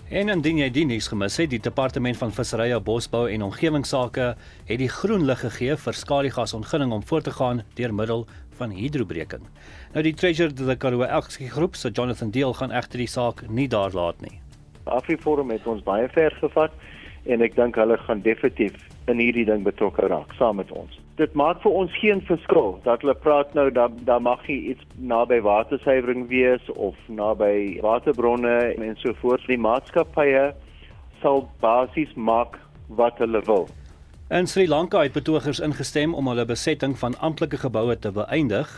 En 0.07 0.29
indien 0.31 0.61
jy 0.61 0.69
die 0.71 0.85
nuus 0.87 1.09
gemis 1.11 1.35
het, 1.35 1.49
die 1.51 1.59
departement 1.59 2.15
van 2.15 2.29
visserye, 2.31 2.77
bosbou 2.79 3.25
en 3.27 3.41
omgewingsake 3.43 4.27
het 4.69 4.79
die 4.79 4.87
groen 4.87 5.25
lig 5.27 5.41
gegee 5.43 5.75
vir 5.83 5.97
skaliegasontginning 5.99 6.93
om 6.95 7.03
voort 7.09 7.25
te 7.27 7.33
gaan 7.35 7.59
deur 7.75 7.91
middel 7.91 8.23
van 8.55 8.71
hidrobreking. 8.71 9.43
Nou 9.91 10.05
die 10.07 10.13
Treasure 10.15 10.55
de 10.55 10.63
la 10.63 10.77
Karoo 10.79 11.03
Aksie 11.03 11.49
groep 11.51 11.75
se 11.75 11.91
Jonathan 11.91 12.31
Deel 12.31 12.55
gaan 12.55 12.71
egter 12.71 13.03
die 13.03 13.09
saak 13.11 13.43
nie 13.49 13.67
daar 13.67 13.91
laat 13.91 14.21
nie. 14.23 14.39
Afriforum 14.85 15.51
het 15.51 15.67
ons 15.67 15.83
baie 15.83 16.07
ver 16.15 16.31
gevat 16.39 16.71
en 17.27 17.43
ek 17.43 17.59
dink 17.59 17.75
hulle 17.75 17.99
gaan 18.07 18.23
definitief 18.23 18.79
in 19.11 19.19
hierdie 19.19 19.45
ding 19.51 19.67
betrokke 19.67 20.07
raak 20.07 20.31
saam 20.39 20.63
met 20.63 20.71
ons. 20.71 21.01
Dit 21.17 21.33
maak 21.33 21.63
vir 21.63 21.73
ons 21.73 21.93
geen 21.97 22.19
verskil 22.27 22.75
dat 22.83 23.01
hulle 23.01 23.15
praat 23.17 23.53
nou 23.57 23.71
dat 23.73 23.93
daar 24.05 24.21
mag 24.21 24.43
nie 24.45 24.59
iets 24.73 24.83
naby 25.01 25.39
watersuiwering 25.41 26.27
wees 26.29 26.67
of 26.75 26.97
naby 27.09 27.79
waterbronne 27.81 28.57
en 28.77 28.97
so 29.01 29.15
voort. 29.21 29.41
Die 29.49 29.57
maatskappye 29.57 30.51
sal 31.23 31.47
basies 31.63 32.13
maak 32.13 32.59
wat 32.99 33.17
hulle 33.17 33.41
wil. 33.49 33.65
In 34.29 34.45
Sri 34.45 34.67
Lanka 34.69 35.01
het 35.01 35.15
betogers 35.17 35.59
ingestem 35.63 36.13
om 36.13 36.29
hulle 36.29 36.45
besetting 36.45 36.93
van 37.01 37.17
amptelike 37.17 37.57
geboue 37.63 37.97
te 37.97 38.11
beëindig. 38.13 38.69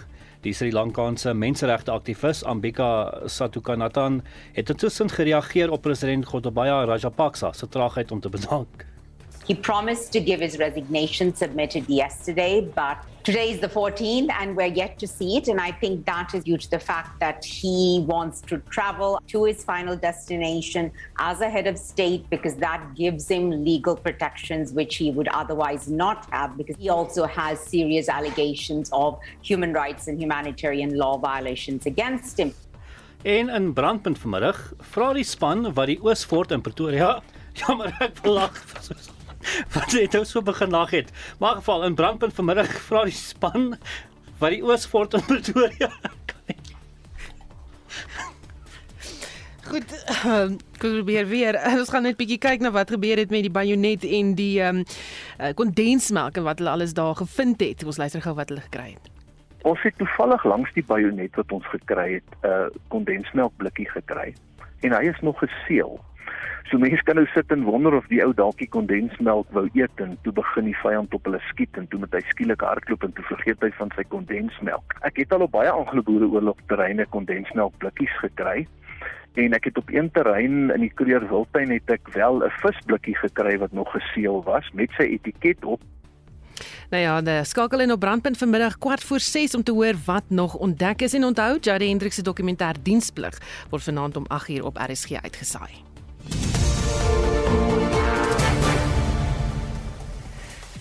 Die 0.47 0.53
Sri 0.55 0.71
Lankaanse 0.71 1.33
menseregte 1.35 1.91
aktivis 1.91 2.45
Ambika 2.47 3.19
Satukanathan 3.27 4.21
het 4.55 4.71
intussen 4.71 5.11
gereageer 5.11 5.75
op 5.75 5.81
president 5.81 6.25
Gotabaya 6.25 6.85
Rajapaksa 6.87 7.51
se 7.51 7.67
traagheid 7.67 8.11
om 8.11 8.23
te 8.23 8.29
bedank. 8.29 8.87
He 9.49 9.55
promised 9.55 10.11
to 10.13 10.19
give 10.19 10.41
his 10.41 10.59
resignation 10.59 11.33
submitted 11.33 11.89
yesterday, 11.89 12.61
but 12.61 13.03
today 13.23 13.49
is 13.49 13.59
the 13.59 13.67
14th 13.67 14.29
and 14.39 14.55
we're 14.55 14.67
yet 14.67 14.99
to 14.99 15.07
see 15.07 15.37
it. 15.37 15.47
And 15.47 15.59
I 15.59 15.71
think 15.71 16.05
that 16.05 16.35
is 16.35 16.43
due 16.43 16.59
to 16.59 16.69
the 16.69 16.77
fact 16.77 17.19
that 17.19 17.43
he 17.43 18.05
wants 18.07 18.41
to 18.41 18.59
travel 18.69 19.19
to 19.29 19.45
his 19.45 19.63
final 19.63 19.95
destination 19.95 20.91
as 21.17 21.41
a 21.41 21.49
head 21.49 21.65
of 21.65 21.79
state 21.79 22.29
because 22.29 22.57
that 22.57 22.93
gives 22.93 23.27
him 23.27 23.65
legal 23.65 23.95
protections 23.95 24.71
which 24.71 24.97
he 24.97 25.09
would 25.09 25.27
otherwise 25.29 25.89
not 25.89 26.27
have 26.29 26.55
because 26.55 26.75
he 26.77 26.89
also 26.89 27.25
has 27.25 27.59
serious 27.59 28.07
allegations 28.07 28.91
of 28.93 29.17
human 29.41 29.73
rights 29.73 30.07
and 30.07 30.21
humanitarian 30.21 30.95
law 30.95 31.17
violations 31.17 31.87
against 31.87 32.39
him. 32.39 32.53
En 33.23 33.49
in 33.49 33.73
brandpunt 33.73 34.19
vanmiddag 34.19 34.73
vra 34.93 35.13
die 35.13 35.23
span 35.23 35.73
wat 35.73 35.89
die 35.89 35.99
Oosfort 36.01 36.51
in 36.51 36.61
Pretoria 36.61 37.23
jammer 37.65 37.97
ek 37.99 38.21
lag 38.23 38.53
wat 39.75 39.91
het 39.91 40.11
nou 40.17 40.25
so 40.25 40.41
begin 40.41 40.69
lag 40.69 40.89
het. 40.91 41.11
Maar 41.39 41.51
in 41.51 41.63
geval 41.63 41.83
in 41.83 41.95
brandpunt 41.95 42.33
vanmiddag 42.33 42.71
vra 42.87 43.03
die 43.03 43.15
span 43.15 43.77
wat 44.39 44.49
die 44.55 44.63
Oosfort 44.63 45.13
in 45.13 45.25
Pretoria 45.25 45.91
Goed, 49.69 49.91
um, 50.25 50.57
probeer 50.77 51.27
weer. 51.27 51.53
Ons 51.77 51.91
gaan 51.93 52.07
net 52.07 52.17
bietjie 52.17 52.39
kyk 52.41 52.63
na 52.63 52.71
wat 52.73 52.89
gebeur 52.89 53.19
het 53.21 53.29
met 53.29 53.45
die 53.45 53.53
bajonet 53.53 54.05
en 54.07 54.33
die 54.37 54.57
ehm 54.63 54.81
um, 54.81 55.53
kondensmelk 55.55 56.39
en 56.41 56.43
wat 56.47 56.57
hulle 56.59 56.73
alles 56.73 56.95
daar 56.97 57.15
gevind 57.15 57.61
het. 57.61 57.85
Ons 57.85 57.99
luister 58.01 58.23
gou 58.25 58.33
wat 58.35 58.49
hulle 58.49 58.65
gekry 58.65 58.87
het. 58.95 59.11
Ons 59.69 59.81
het 59.85 59.93
toevallig 60.01 60.43
langs 60.43 60.73
die 60.73 60.83
bajonet 60.83 61.37
wat 61.37 61.51
ons 61.51 61.67
gekry 61.69 62.13
het, 62.17 62.29
'n 62.41 62.47
uh, 62.47 62.67
kondensmelk 62.87 63.53
blikkie 63.61 63.89
gekry. 63.89 64.33
En 64.81 64.91
hy 64.91 65.03
is 65.11 65.19
nog 65.21 65.39
geseël. 65.39 65.99
So 66.69 66.77
mense 66.77 67.01
kan 67.01 67.17
nou 67.17 67.25
sit 67.33 67.49
en 67.49 67.63
wonder 67.65 67.95
of 67.97 68.05
die 68.11 68.19
ou 68.21 68.29
dalk 68.37 68.59
die 68.61 68.69
kondensmelk 68.69 69.47
wou 69.57 69.63
eet 69.73 70.01
en 70.03 70.11
toe 70.21 70.33
begin 70.37 70.67
die 70.69 70.77
vyand 70.77 71.15
op 71.17 71.25
hulle 71.25 71.39
skiet 71.47 71.79
en 71.81 71.87
toe 71.89 71.97
moet 72.03 72.13
hy 72.13 72.21
skielik 72.29 72.61
hardloop 72.61 73.07
en 73.07 73.15
toe 73.17 73.25
vergeet 73.25 73.65
hy 73.65 73.71
van 73.79 73.89
sy 73.95 74.05
kondensmelk. 74.11 74.93
Ek 75.07 75.17
het 75.17 75.33
al 75.33 75.47
op 75.47 75.55
baie 75.55 75.71
aangeboorde 75.73 76.29
oorlogterreine 76.29 77.07
kondensmelk 77.09 77.73
blikkies 77.81 78.13
gekry 78.21 78.67
en 79.41 79.57
ek 79.57 79.71
het 79.71 79.81
op 79.81 79.89
een 79.89 80.11
terrein 80.13 80.69
in 80.75 80.85
die 80.85 80.91
Kruger 80.93 81.25
Wildtuin 81.31 81.73
het 81.73 81.89
ek 81.89 82.13
wel 82.13 82.45
'n 82.45 82.53
visblikkie 82.61 83.17
gekry 83.17 83.57
wat 83.57 83.73
nog 83.73 83.89
geseël 83.97 84.43
was 84.43 84.69
met 84.73 84.93
sy 84.97 85.09
etiket 85.17 85.65
op. 85.65 85.81
Nou 86.89 87.01
ja, 87.01 87.21
die 87.21 87.43
skakel 87.43 87.79
in 87.79 87.91
op 87.91 87.99
brandpunt 87.99 88.37
vanmiddag 88.37 88.77
kwart 88.77 89.03
voor 89.03 89.19
6 89.19 89.55
om 89.55 89.63
te 89.63 89.71
hoor 89.71 89.95
wat 90.05 90.23
nog 90.27 90.53
ontdek 90.55 91.01
is 91.01 91.13
en 91.13 91.23
onthou 91.23 91.57
Jade 91.61 91.85
Hendrik 91.85 92.13
se 92.13 92.21
dokumentêr 92.21 92.77
Diensplig 92.81 93.37
word 93.69 93.83
vanaand 93.83 94.17
om 94.17 94.25
8uur 94.25 94.63
op 94.63 94.77
RSG 94.77 95.11
uitgesaai. 95.21 95.88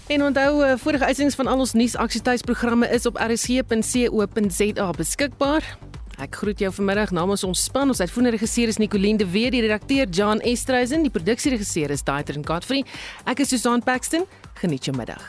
En 0.08 0.24
onthou, 0.24 0.64
uh, 0.64 0.72
vorige 0.76 1.04
uitsendings 1.04 1.36
van 1.36 1.46
al 1.46 1.58
ons 1.58 1.72
nuusaksietuisprogramme 1.72 2.88
is 2.88 3.06
op 3.06 3.16
rsc.co.za 3.20 4.90
beskikbaar. 4.90 5.76
Ek 6.18 6.34
groet 6.40 6.58
jou 6.58 6.72
vanmiddag 6.74 7.12
namens 7.14 7.44
ons 7.44 7.60
span. 7.68 7.92
Ons 7.92 8.00
uitvoerende 8.00 8.34
regisseur 8.34 8.72
is 8.72 8.80
Nicoline 8.80 9.20
de 9.20 9.28
Weer, 9.30 9.52
die 9.54 9.60
redakteur 9.60 10.08
John 10.08 10.40
Estreisen, 10.40 11.04
die 11.06 11.12
produksieregisseur 11.14 11.94
is 11.94 12.02
Daiter 12.02 12.40
en 12.40 12.46
Godfrey. 12.46 12.82
Ek 13.28 13.44
is 13.44 13.54
Susan 13.54 13.84
Paxton. 13.84 14.26
Geniet 14.58 14.90
jou 14.90 14.96
middag. 14.96 15.22